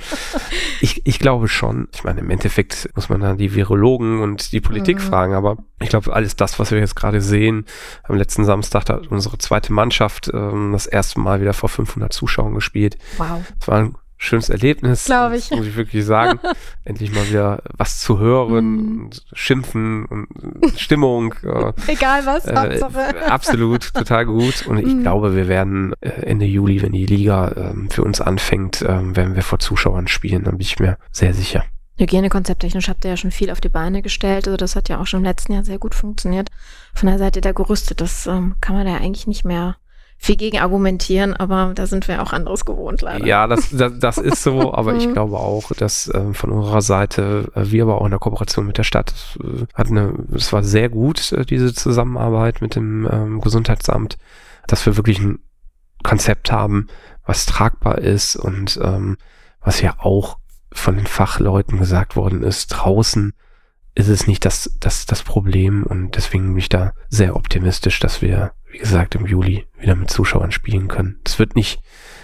ich, 0.80 1.06
ich 1.06 1.18
glaube 1.18 1.48
schon. 1.48 1.88
Ich 1.94 2.04
meine, 2.04 2.20
im 2.20 2.30
Endeffekt 2.30 2.88
muss 2.94 3.08
man 3.08 3.20
dann 3.20 3.38
die 3.38 3.54
Virologen 3.54 4.20
und 4.20 4.52
die 4.52 4.60
Politik 4.60 4.96
mhm. 4.98 5.02
fragen, 5.02 5.34
aber 5.34 5.56
ich 5.80 5.88
glaube, 5.88 6.12
alles 6.12 6.36
das, 6.36 6.58
was 6.58 6.72
wir 6.72 6.78
jetzt 6.78 6.96
gerade 6.96 7.20
sehen, 7.20 7.64
am 8.02 8.16
letzten 8.16 8.44
Samstag 8.44 8.88
hat 8.88 9.06
unsere 9.08 9.38
zweite 9.38 9.72
Mannschaft 9.72 10.30
ähm, 10.34 10.72
das 10.72 10.86
erste 10.86 11.20
Mal 11.20 11.40
wieder 11.40 11.52
vor 11.52 11.68
500 11.68 12.12
Zuschauern 12.12 12.54
gespielt. 12.54 12.98
Wow. 13.18 13.40
Es 13.60 13.68
war 13.68 13.78
ein 13.78 13.96
schönes 14.16 14.48
Erlebnis. 14.48 15.04
Glaube 15.04 15.36
ich. 15.36 15.50
Muss 15.50 15.66
ich 15.66 15.76
wirklich 15.76 16.04
sagen. 16.04 16.40
Endlich 16.84 17.12
mal 17.12 17.28
wieder 17.28 17.62
was 17.76 18.00
zu 18.00 18.18
hören 18.18 18.76
mm. 18.76 19.04
und 19.04 19.22
schimpfen 19.32 20.06
und 20.06 20.28
Stimmung. 20.78 21.34
Äh, 21.46 21.72
Egal 21.86 22.26
was, 22.26 22.46
äh. 22.46 22.80
Absolut, 23.28 23.94
total 23.94 24.26
gut. 24.26 24.66
Und 24.66 24.78
ich 24.78 24.94
mm. 24.94 25.02
glaube, 25.02 25.36
wir 25.36 25.48
werden 25.48 25.94
äh, 26.00 26.08
Ende 26.08 26.44
Juli, 26.44 26.82
wenn 26.82 26.92
die 26.92 27.06
Liga 27.06 27.48
äh, 27.48 27.90
für 27.90 28.02
uns 28.02 28.20
anfängt, 28.20 28.82
äh, 28.82 29.16
werden 29.16 29.36
wir 29.36 29.42
vor 29.42 29.58
Zuschauern 29.58 30.08
spielen. 30.08 30.44
Da 30.44 30.50
bin 30.50 30.60
ich 30.60 30.78
mir 30.78 30.98
sehr 31.12 31.34
sicher. 31.34 31.64
Hygienekonzepttechnisch 31.98 32.88
habt 32.88 33.04
ihr 33.04 33.12
ja 33.12 33.16
schon 33.16 33.30
viel 33.30 33.50
auf 33.50 33.60
die 33.60 33.68
Beine 33.68 34.02
gestellt. 34.02 34.46
Also 34.46 34.56
das 34.56 34.76
hat 34.76 34.88
ja 34.88 35.00
auch 35.00 35.06
schon 35.06 35.20
im 35.20 35.24
letzten 35.24 35.52
Jahr 35.52 35.64
sehr 35.64 35.78
gut 35.78 35.94
funktioniert. 35.94 36.50
Von 36.94 37.08
der 37.08 37.18
Seite 37.18 37.40
der 37.40 37.54
gerüstet. 37.54 38.00
Das 38.00 38.26
ähm, 38.26 38.56
kann 38.60 38.76
man 38.76 38.86
ja 38.86 38.96
eigentlich 38.96 39.26
nicht 39.26 39.44
mehr 39.44 39.76
viel 40.18 40.36
gegen 40.36 40.58
argumentieren, 40.58 41.34
aber 41.34 41.72
da 41.74 41.86
sind 41.86 42.08
wir 42.08 42.22
auch 42.22 42.32
anderes 42.32 42.64
gewohnt 42.64 43.02
leider. 43.02 43.26
Ja, 43.26 43.46
das, 43.46 43.70
das, 43.70 43.92
das 43.98 44.18
ist 44.18 44.42
so, 44.42 44.72
aber 44.74 44.94
ich 44.94 45.06
mhm. 45.06 45.12
glaube 45.12 45.36
auch, 45.36 45.72
dass 45.72 46.08
äh, 46.08 46.32
von 46.32 46.50
unserer 46.50 46.82
Seite, 46.82 47.50
äh, 47.54 47.70
wir 47.70 47.84
aber 47.84 48.00
auch 48.00 48.04
in 48.06 48.10
der 48.10 48.18
Kooperation 48.18 48.66
mit 48.66 48.78
der 48.78 48.84
Stadt, 48.84 49.14
äh, 49.42 49.66
hat 49.74 49.88
eine, 49.88 50.14
es 50.34 50.52
war 50.52 50.62
sehr 50.62 50.88
gut, 50.88 51.32
äh, 51.32 51.44
diese 51.44 51.74
Zusammenarbeit 51.74 52.60
mit 52.60 52.76
dem 52.76 53.08
ähm, 53.10 53.40
Gesundheitsamt, 53.40 54.16
dass 54.66 54.84
wir 54.86 54.96
wirklich 54.96 55.20
ein 55.20 55.38
Konzept 56.02 56.50
haben, 56.50 56.88
was 57.24 57.46
tragbar 57.46 57.98
ist 57.98 58.36
und 58.36 58.78
ähm, 58.82 59.16
was 59.60 59.80
ja 59.80 59.94
auch 59.98 60.38
von 60.72 60.96
den 60.96 61.06
Fachleuten 61.06 61.78
gesagt 61.78 62.16
worden 62.16 62.42
ist, 62.42 62.68
draußen 62.68 63.34
ist 63.96 64.08
es 64.08 64.26
nicht 64.26 64.44
das, 64.44 64.76
das, 64.78 65.06
das 65.06 65.22
Problem 65.22 65.82
und 65.82 66.16
deswegen 66.16 66.48
bin 66.48 66.58
ich 66.58 66.68
da 66.68 66.92
sehr 67.08 67.34
optimistisch, 67.34 67.98
dass 67.98 68.20
wir, 68.20 68.52
wie 68.70 68.78
gesagt, 68.78 69.14
im 69.14 69.26
Juli 69.26 69.66
wieder 69.78 69.96
mit 69.96 70.10
Zuschauern 70.10 70.52
spielen 70.52 70.86
können. 70.86 71.18
Es 71.24 71.38
wird 71.38 71.56
nicht 71.56 71.80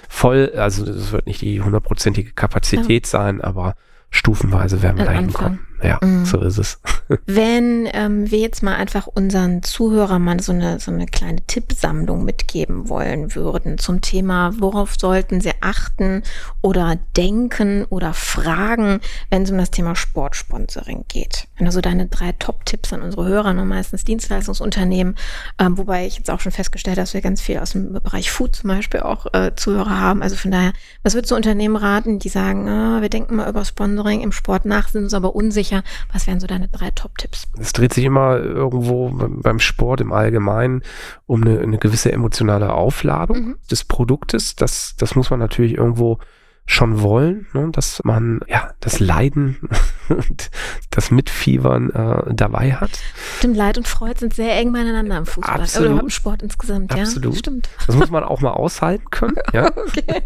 voll, 0.06 0.52
also 0.54 0.84
es 0.84 1.12
wird 1.12 1.26
nicht 1.26 1.40
die 1.40 1.62
hundertprozentige 1.62 2.32
Kapazität 2.32 3.06
ja. 3.06 3.10
sein, 3.10 3.40
aber 3.40 3.74
stufenweise 4.10 4.82
werden 4.82 4.98
wir 4.98 5.06
da 5.06 5.12
hinkommen. 5.12 5.60
Ja, 5.82 5.98
mhm. 6.02 6.24
so 6.24 6.40
ist 6.40 6.58
es. 6.58 6.80
Wenn 7.26 7.88
ähm, 7.92 8.30
wir 8.30 8.38
jetzt 8.38 8.62
mal 8.62 8.76
einfach 8.76 9.06
unseren 9.06 9.62
Zuhörern 9.62 10.22
mal 10.22 10.40
so 10.40 10.52
eine, 10.52 10.78
so 10.78 10.90
eine 10.90 11.06
kleine 11.06 11.44
Tippsammlung 11.46 12.24
mitgeben 12.24 12.88
wollen 12.88 13.34
würden 13.34 13.78
zum 13.78 14.00
Thema, 14.00 14.52
worauf 14.58 14.94
sollten 14.98 15.40
sie 15.40 15.52
achten 15.60 16.22
oder 16.60 16.98
denken 17.16 17.84
oder 17.88 18.14
fragen, 18.14 19.00
wenn 19.30 19.42
es 19.42 19.50
um 19.50 19.58
das 19.58 19.70
Thema 19.70 19.96
Sportsponsoring 19.96 21.04
geht. 21.08 21.48
Wenn 21.56 21.66
du 21.66 21.72
so 21.72 21.80
deine 21.80 22.06
drei 22.06 22.32
Top-Tipps 22.32 22.92
an 22.92 23.02
unsere 23.02 23.26
Hörer, 23.26 23.52
nur 23.52 23.64
meistens 23.64 24.04
Dienstleistungsunternehmen, 24.04 25.16
ähm, 25.58 25.78
wobei 25.78 26.06
ich 26.06 26.18
jetzt 26.18 26.30
auch 26.30 26.40
schon 26.40 26.52
festgestellt 26.52 26.96
habe, 26.96 27.02
dass 27.02 27.14
wir 27.14 27.20
ganz 27.20 27.40
viel 27.40 27.58
aus 27.58 27.72
dem 27.72 27.92
Bereich 27.92 28.30
Food 28.30 28.56
zum 28.56 28.68
Beispiel 28.68 29.00
auch 29.00 29.26
äh, 29.32 29.52
Zuhörer 29.56 29.98
haben. 29.98 30.22
Also 30.22 30.36
von 30.36 30.50
daher, 30.50 30.72
was 31.02 31.14
würdest 31.14 31.30
du 31.30 31.36
Unternehmen 31.36 31.76
raten, 31.76 32.18
die 32.18 32.28
sagen, 32.28 32.68
ah, 32.68 33.00
wir 33.00 33.08
denken 33.08 33.36
mal 33.36 33.48
über 33.48 33.64
Sponsoring 33.64 34.20
im 34.20 34.32
Sport 34.32 34.64
nach, 34.64 34.88
sind 34.88 35.04
uns 35.04 35.14
aber 35.14 35.34
unsicher, 35.34 35.71
sicher. 35.72 35.82
Was 36.12 36.26
wären 36.26 36.40
so 36.40 36.46
deine 36.46 36.68
drei 36.68 36.90
Top-Tipps? 36.90 37.48
Es 37.58 37.72
dreht 37.72 37.94
sich 37.94 38.04
immer 38.04 38.36
irgendwo 38.38 39.10
beim 39.10 39.58
Sport 39.58 40.00
im 40.00 40.12
Allgemeinen 40.12 40.82
um 41.26 41.42
eine, 41.42 41.60
eine 41.60 41.78
gewisse 41.78 42.12
emotionale 42.12 42.72
Aufladung 42.72 43.36
mhm. 43.36 43.56
des 43.70 43.84
Produktes. 43.84 44.56
Das, 44.56 44.94
das 44.98 45.14
muss 45.14 45.30
man 45.30 45.40
natürlich 45.40 45.76
irgendwo 45.76 46.18
schon 46.64 47.02
wollen, 47.02 47.46
ne, 47.54 47.68
dass 47.72 48.02
man 48.04 48.40
ja 48.46 48.70
das 48.80 49.00
Leiden 49.00 49.68
und 50.08 50.50
das 50.90 51.10
Mitfiebern 51.10 51.90
äh, 51.90 52.34
dabei 52.34 52.74
hat. 52.74 52.90
Stimmt, 53.38 53.56
Leid 53.56 53.78
und 53.78 53.88
Freude 53.88 54.20
sind 54.20 54.34
sehr 54.34 54.56
eng 54.56 54.72
beieinander 54.72 55.18
im 55.18 55.26
Fußball 55.26 55.60
Absolut. 55.60 55.90
oder 55.90 56.00
im 56.02 56.10
Sport 56.10 56.42
insgesamt. 56.42 56.92
Absolut. 56.92 57.34
Ja, 57.34 57.38
stimmt. 57.38 57.68
Das 57.86 57.96
muss 57.96 58.10
man 58.10 58.22
auch 58.22 58.40
mal 58.40 58.52
aushalten 58.52 59.10
können. 59.10 59.36
Ja. 59.52 59.66
okay. 59.66 60.22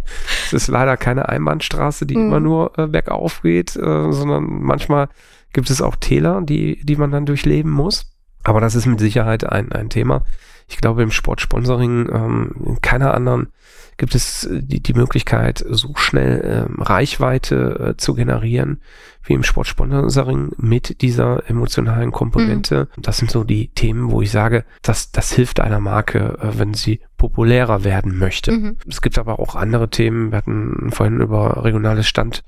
Es 0.46 0.52
ist 0.52 0.68
leider 0.68 0.96
keine 0.96 1.28
Einbahnstraße, 1.28 2.06
die 2.06 2.16
mhm. 2.16 2.26
immer 2.26 2.40
nur 2.40 2.78
äh, 2.78 2.86
bergauf 2.86 3.42
geht, 3.42 3.74
äh, 3.74 4.12
sondern 4.12 4.44
manchmal 4.44 5.08
gibt 5.56 5.70
es 5.70 5.80
auch 5.80 5.96
Täler, 5.96 6.42
die, 6.42 6.84
die 6.84 6.96
man 6.96 7.10
dann 7.10 7.24
durchleben 7.24 7.70
muss. 7.70 8.12
Aber 8.44 8.60
das 8.60 8.74
ist 8.74 8.84
mit 8.84 9.00
Sicherheit 9.00 9.50
ein, 9.50 9.72
ein 9.72 9.88
Thema. 9.88 10.22
Ich 10.68 10.76
glaube, 10.76 11.02
im 11.02 11.10
Sportsponsoring, 11.10 12.10
ähm, 12.12 12.50
in 12.62 12.82
keiner 12.82 13.14
anderen 13.14 13.48
gibt 13.96 14.14
es 14.14 14.46
die, 14.52 14.82
die 14.82 14.92
Möglichkeit, 14.92 15.64
so 15.66 15.94
schnell 15.96 16.66
ähm, 16.68 16.82
Reichweite 16.82 17.94
äh, 17.94 17.96
zu 17.96 18.12
generieren 18.14 18.82
wie 19.24 19.32
im 19.32 19.44
Sportsponsoring 19.44 20.52
mit 20.58 21.00
dieser 21.00 21.48
emotionalen 21.48 22.12
Komponente. 22.12 22.88
Mhm. 22.94 23.02
Das 23.02 23.16
sind 23.16 23.30
so 23.30 23.42
die 23.42 23.68
Themen, 23.68 24.10
wo 24.10 24.20
ich 24.20 24.30
sage, 24.30 24.66
dass 24.82 25.10
das 25.10 25.32
hilft 25.32 25.60
einer 25.60 25.80
Marke, 25.80 26.36
äh, 26.38 26.58
wenn 26.58 26.74
sie 26.74 27.00
populärer 27.16 27.82
werden 27.82 28.18
möchte. 28.18 28.52
Mhm. 28.52 28.76
Es 28.86 29.00
gibt 29.00 29.18
aber 29.18 29.40
auch 29.40 29.54
andere 29.54 29.88
Themen. 29.88 30.32
Wir 30.32 30.36
hatten 30.36 30.90
vorhin 30.92 31.22
über 31.22 31.64
regionales 31.64 32.06
Stand 32.06 32.44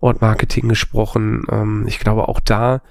Ortmarketing 0.00 0.68
gesprochen. 0.68 1.44
Ähm, 1.50 1.84
ich 1.86 1.98
glaube, 1.98 2.28
auch 2.28 2.40
da 2.40 2.82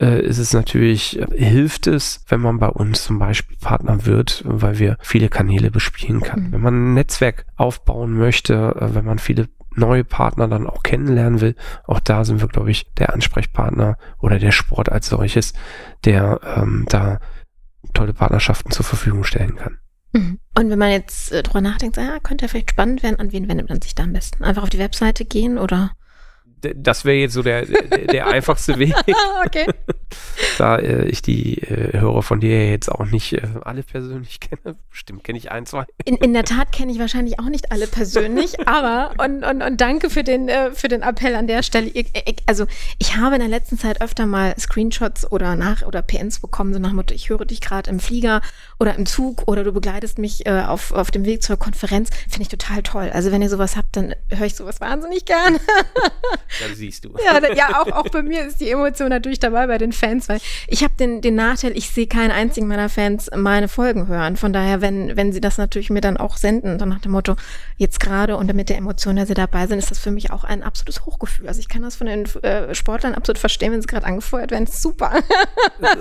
äh, 0.00 0.20
ist 0.20 0.38
es 0.38 0.52
natürlich, 0.52 1.18
äh, 1.18 1.26
hilft 1.36 1.86
es, 1.86 2.24
wenn 2.28 2.40
man 2.40 2.58
bei 2.58 2.68
uns 2.68 3.04
zum 3.04 3.18
Beispiel 3.18 3.56
Partner 3.58 4.04
wird, 4.06 4.42
weil 4.46 4.78
wir 4.78 4.96
viele 5.00 5.28
Kanäle 5.28 5.70
bespielen 5.70 6.20
kann. 6.20 6.44
Mhm. 6.44 6.52
Wenn 6.52 6.60
man 6.60 6.74
ein 6.74 6.94
Netzwerk 6.94 7.46
aufbauen 7.56 8.16
möchte, 8.16 8.76
äh, 8.80 8.94
wenn 8.94 9.04
man 9.04 9.18
viele 9.18 9.48
neue 9.74 10.04
Partner 10.04 10.48
dann 10.48 10.66
auch 10.66 10.82
kennenlernen 10.82 11.40
will, 11.40 11.54
auch 11.86 12.00
da 12.00 12.24
sind 12.24 12.40
wir, 12.40 12.48
glaube 12.48 12.70
ich, 12.70 12.92
der 12.94 13.14
Ansprechpartner 13.14 13.96
oder 14.18 14.38
der 14.38 14.52
Sport 14.52 14.90
als 14.90 15.08
solches, 15.08 15.54
der 16.04 16.40
ähm, 16.56 16.84
da 16.88 17.20
tolle 17.94 18.12
Partnerschaften 18.12 18.70
zur 18.70 18.84
Verfügung 18.84 19.24
stellen 19.24 19.56
kann. 19.56 19.78
Mhm. 20.12 20.38
Und 20.56 20.70
wenn 20.70 20.78
man 20.78 20.90
jetzt 20.90 21.32
äh, 21.32 21.42
drüber 21.42 21.60
nachdenkt, 21.60 21.96
ja, 21.96 22.18
könnte 22.20 22.44
ja 22.44 22.48
vielleicht 22.48 22.70
spannend 22.70 23.02
werden, 23.02 23.18
an 23.18 23.32
wen 23.32 23.48
wendet 23.48 23.68
man 23.68 23.80
sich 23.80 23.94
da 23.94 24.02
am 24.02 24.12
besten? 24.12 24.44
Einfach 24.44 24.62
auf 24.62 24.70
die 24.70 24.78
Webseite 24.78 25.24
gehen 25.24 25.58
oder? 25.58 25.92
Das 26.62 27.04
wäre 27.04 27.16
jetzt 27.16 27.34
so 27.34 27.42
der, 27.42 27.66
der, 27.66 28.28
einfachste 28.28 28.78
Weg. 28.78 28.94
okay. 29.46 29.66
Da 30.58 30.76
äh, 30.76 31.06
ich 31.06 31.22
die 31.22 31.58
äh, 31.62 31.98
Hörer 31.98 32.22
von 32.22 32.40
dir 32.40 32.70
jetzt 32.70 32.90
auch 32.90 33.04
nicht 33.06 33.32
äh, 33.32 33.42
alle 33.62 33.82
persönlich 33.82 34.38
kenne. 34.40 34.76
Bestimmt 34.90 35.24
kenne 35.24 35.38
ich 35.38 35.50
ein, 35.50 35.66
zwei. 35.66 35.84
In, 36.04 36.16
in 36.16 36.32
der 36.32 36.44
Tat 36.44 36.72
kenne 36.72 36.92
ich 36.92 36.98
wahrscheinlich 36.98 37.40
auch 37.40 37.48
nicht 37.48 37.72
alle 37.72 37.86
persönlich, 37.86 38.60
aber 38.66 39.12
und, 39.18 39.44
und, 39.44 39.62
und 39.62 39.80
danke 39.80 40.08
für 40.08 40.22
den, 40.22 40.48
äh, 40.48 40.70
für 40.72 40.88
den 40.88 41.02
Appell 41.02 41.34
an 41.34 41.46
der 41.46 41.62
Stelle. 41.62 41.88
Ich, 41.88 42.10
ich, 42.14 42.36
also 42.46 42.66
ich 42.98 43.16
habe 43.16 43.34
in 43.34 43.40
der 43.40 43.50
letzten 43.50 43.78
Zeit 43.78 44.00
öfter 44.00 44.26
mal 44.26 44.54
Screenshots 44.58 45.30
oder 45.30 45.56
nach 45.56 45.82
oder 45.82 46.02
PNs 46.02 46.40
bekommen, 46.40 46.72
so 46.72 46.78
nach 46.78 46.92
Motto, 46.92 47.14
ich 47.14 47.28
höre 47.28 47.44
dich 47.44 47.60
gerade 47.60 47.90
im 47.90 47.98
Flieger 47.98 48.40
oder 48.78 48.94
im 48.94 49.06
Zug 49.06 49.48
oder 49.48 49.64
du 49.64 49.72
begleitest 49.72 50.18
mich 50.18 50.46
äh, 50.46 50.62
auf, 50.62 50.92
auf 50.92 51.10
dem 51.10 51.24
Weg 51.24 51.42
zur 51.42 51.56
Konferenz. 51.56 52.10
Finde 52.28 52.42
ich 52.42 52.48
total 52.48 52.82
toll. 52.82 53.10
Also 53.12 53.32
wenn 53.32 53.42
ihr 53.42 53.48
sowas 53.48 53.76
habt, 53.76 53.96
dann 53.96 54.14
höre 54.28 54.46
ich 54.46 54.54
sowas 54.54 54.80
wahnsinnig 54.80 55.24
gern. 55.24 55.58
Ja, 56.60 56.74
siehst 56.74 57.04
du. 57.04 57.14
Ja, 57.24 57.54
ja 57.54 57.80
auch, 57.80 57.86
auch 57.92 58.08
bei 58.08 58.22
mir 58.22 58.46
ist 58.46 58.60
die 58.60 58.70
Emotion 58.70 59.08
natürlich 59.08 59.40
dabei 59.40 59.66
bei 59.66 59.78
den 59.78 59.92
Fans, 59.92 60.28
weil 60.28 60.40
ich 60.68 60.82
habe 60.82 60.94
den, 60.98 61.20
den 61.20 61.34
Nachteil, 61.34 61.76
ich 61.76 61.90
sehe 61.90 62.06
keinen 62.06 62.30
einzigen 62.30 62.66
meiner 62.66 62.88
Fans 62.88 63.30
meine 63.34 63.68
Folgen 63.68 64.08
hören. 64.08 64.36
Von 64.36 64.52
daher, 64.52 64.80
wenn, 64.80 65.16
wenn 65.16 65.32
sie 65.32 65.40
das 65.40 65.58
natürlich 65.58 65.90
mir 65.90 66.00
dann 66.00 66.16
auch 66.16 66.36
senden, 66.36 66.78
dann 66.78 66.88
nach 66.88 67.00
dem 67.00 67.12
Motto, 67.12 67.36
jetzt 67.76 68.00
gerade 68.00 68.36
und 68.36 68.52
mit 68.54 68.68
der 68.68 68.76
Emotion, 68.76 69.16
dass 69.16 69.28
sie 69.28 69.34
dabei 69.34 69.66
sind, 69.66 69.78
ist 69.78 69.90
das 69.90 69.98
für 69.98 70.10
mich 70.10 70.30
auch 70.30 70.44
ein 70.44 70.62
absolutes 70.62 71.06
Hochgefühl. 71.06 71.48
Also 71.48 71.60
ich 71.60 71.68
kann 71.68 71.82
das 71.82 71.96
von 71.96 72.06
den 72.06 72.26
äh, 72.42 72.74
Sportlern 72.74 73.14
absolut 73.14 73.38
verstehen, 73.38 73.72
wenn 73.72 73.80
sie 73.80 73.86
gerade 73.86 74.06
angefeuert 74.06 74.50
werden. 74.50 74.66
Super. 74.66 75.12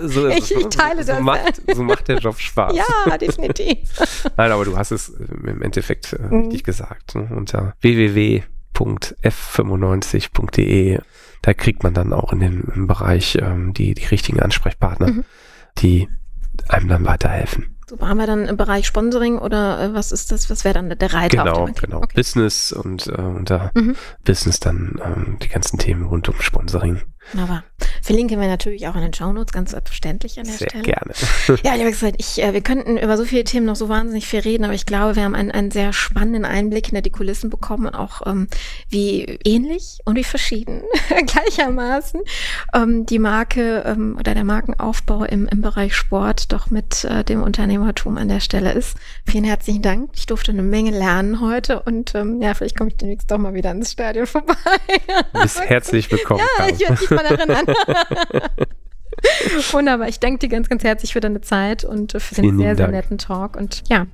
So 0.04 0.28
ich, 0.28 0.54
ich, 0.54 0.68
teile 0.68 1.04
so 1.04 1.14
das. 1.14 1.22
Macht, 1.22 1.62
so 1.74 1.84
macht 1.84 2.08
der 2.08 2.18
Job 2.18 2.40
Spaß. 2.40 2.76
Ja, 2.76 3.18
definitiv. 3.18 3.90
Nein, 4.38 4.52
aber 4.52 4.66
du 4.66 4.78
hast 4.78 4.92
es 4.92 5.10
im 5.10 5.62
Endeffekt 5.62 6.14
äh, 6.14 6.22
mhm. 6.22 6.44
richtig 6.44 6.64
gesagt. 6.64 7.16
Ne? 7.16 7.30
Unter 7.36 7.74
www 7.82 8.44
www.f95.de. 8.74 11.00
Da 11.42 11.54
kriegt 11.54 11.84
man 11.84 11.94
dann 11.94 12.14
auch 12.14 12.32
in 12.34 12.40
dem 12.40 12.88
Bereich 12.88 13.38
ähm, 13.42 13.74
die, 13.74 13.94
die 13.94 14.06
richtigen 14.06 14.40
Ansprechpartner, 14.40 15.08
mhm. 15.08 15.26
die 15.80 16.08
einem 16.68 16.88
dann 16.88 17.06
weiterhelfen. 17.06 17.76
Super, 17.88 18.08
haben 18.08 18.20
wir 18.20 18.28
dann 18.28 18.48
im 18.48 18.58
Bereich 18.58 18.88
Sponsoring 18.88 19.40
oder 19.40 19.82
äh, 19.82 19.94
was 19.94 20.12
ist 20.12 20.32
das? 20.32 20.50
Was 20.50 20.64
wäre 20.64 20.76
dann 20.76 20.98
der 20.98 21.14
Reiter? 21.14 21.44
Genau, 21.44 21.66
genau. 21.66 21.98
Okay. 21.98 22.16
Business 22.16 22.72
und 22.72 23.08
äh, 23.08 23.22
unter 23.22 23.72
mhm. 23.74 23.96
Business 24.24 24.60
dann 24.60 25.02
ähm, 25.04 25.38
die 25.42 25.50
ganzen 25.50 25.78
Themen 25.78 26.06
rund 26.06 26.30
um 26.30 26.40
Sponsoring. 26.40 27.02
Aber 27.38 27.64
verlinken 28.02 28.40
wir 28.40 28.48
natürlich 28.48 28.88
auch 28.88 28.96
in 28.96 29.02
den 29.02 29.14
Shownotes, 29.14 29.54
ganz 29.54 29.72
selbstverständlich 29.72 30.40
an 30.40 30.46
der 30.46 30.56
Sehr 30.56 30.70
Stelle. 30.70 30.84
gerne. 30.84 31.14
ja, 31.64 31.76
lieber 31.76 31.92
gesagt, 31.92 32.16
ich, 32.18 32.42
äh, 32.42 32.54
wir 32.54 32.62
könnten 32.62 32.98
über 32.98 33.16
so 33.18 33.26
viele 33.26 33.44
Themen 33.44 33.66
noch 33.66 33.76
so 33.76 33.90
wahnsinnig 33.90 34.28
viel 34.28 34.40
reden, 34.42 34.64
aber 34.66 34.74
ich 34.74 34.86
glaube, 34.86 35.16
wir 35.16 35.24
haben 35.24 35.36
einen, 35.36 35.52
einen 35.52 35.72
sehr 35.72 35.94
spannenden 35.94 36.46
Einblick 36.46 36.88
hinter 36.88 37.02
die 37.02 37.12
Kulissen 37.12 37.50
bekommen 37.50 37.88
und 37.88 37.96
auch 37.96 38.26
ähm, 38.26 38.48
wie 38.90 39.40
ähnlich 39.46 40.00
und 40.06 40.16
wie 40.16 40.24
verschieden 40.24 40.82
gleichermaßen 41.26 42.22
ähm, 42.74 43.06
die 43.06 43.20
Marke 43.20 43.84
ähm, 43.86 44.18
oder 44.20 44.34
der 44.34 44.44
Markenaufbau 44.44 45.24
im, 45.24 45.48
im 45.48 45.62
Bereich 45.62 45.96
Sport 45.96 46.52
doch 46.52 46.70
mit 46.70 47.04
äh, 47.06 47.24
dem 47.24 47.44
Unternehmertum 47.44 48.18
an 48.18 48.28
der 48.28 48.40
Stelle 48.40 48.74
ist. 48.74 48.98
Vielen 49.26 49.44
herzlichen 49.44 49.82
Dank. 49.82 50.10
Ich 50.16 50.26
durfte 50.26 50.52
eine 50.52 50.64
Menge 50.64 50.92
lernen 50.92 51.40
heute 51.40 51.82
und 51.84 52.16
ähm, 52.16 52.42
ja, 52.42 52.54
vielleicht 52.54 52.78
komme 52.78 52.90
ich 52.90 52.98
demnächst 52.98 53.30
doch 53.30 53.38
mal 53.38 53.54
wieder 53.54 53.72
ins 53.72 53.92
Stadion 53.92 54.26
vorbei. 54.26 54.56
Bist 55.34 55.62
herzlich 55.70 56.12
willkommen. 56.12 56.42
Ja, 56.58 56.68
ich 56.68 56.80
werde 56.80 57.11
mal 57.12 57.26
erinnern. 57.26 57.66
Wunderbar. 59.72 60.08
Ich 60.08 60.20
danke 60.20 60.40
dir 60.40 60.50
ganz, 60.50 60.70
ganz 60.70 60.84
herzlich 60.84 61.14
für 61.14 61.20
deine 61.20 61.42
Zeit 61.42 61.84
und 61.84 62.14
für 62.14 62.36
den 62.36 62.44
Vielen 62.44 62.58
sehr, 62.58 62.76
sehr 62.76 62.88
netten 62.88 63.18
Talk. 63.18 63.56
Und 63.56 63.84
ja, 63.90 64.08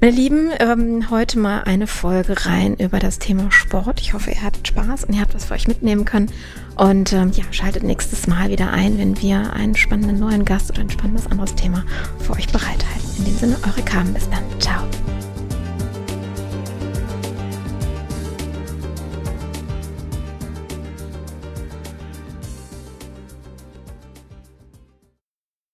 meine 0.00 0.14
Lieben, 0.14 0.50
ähm, 0.58 1.10
heute 1.10 1.38
mal 1.38 1.62
eine 1.64 1.86
Folge 1.86 2.46
rein 2.46 2.76
über 2.76 2.98
das 2.98 3.18
Thema 3.18 3.50
Sport. 3.50 4.00
Ich 4.00 4.14
hoffe, 4.14 4.30
ihr 4.30 4.42
hattet 4.42 4.68
Spaß 4.68 5.04
und 5.04 5.14
ihr 5.14 5.20
habt 5.20 5.34
was 5.34 5.46
für 5.46 5.54
euch 5.54 5.68
mitnehmen 5.68 6.04
können. 6.04 6.30
Und 6.76 7.12
ähm, 7.12 7.30
ja, 7.34 7.44
schaltet 7.50 7.82
nächstes 7.82 8.26
Mal 8.26 8.50
wieder 8.50 8.70
ein, 8.70 8.98
wenn 8.98 9.20
wir 9.20 9.52
einen 9.52 9.76
spannenden 9.76 10.18
neuen 10.18 10.44
Gast 10.44 10.70
oder 10.70 10.80
ein 10.80 10.90
spannendes 10.90 11.26
anderes 11.26 11.54
Thema 11.54 11.84
für 12.20 12.32
euch 12.32 12.48
bereithalten. 12.48 13.16
In 13.18 13.24
dem 13.26 13.36
Sinne, 13.36 13.56
eure 13.66 13.82
Carmen. 13.82 14.14
Bis 14.14 14.28
dann. 14.30 14.42
Ciao. 14.60 14.82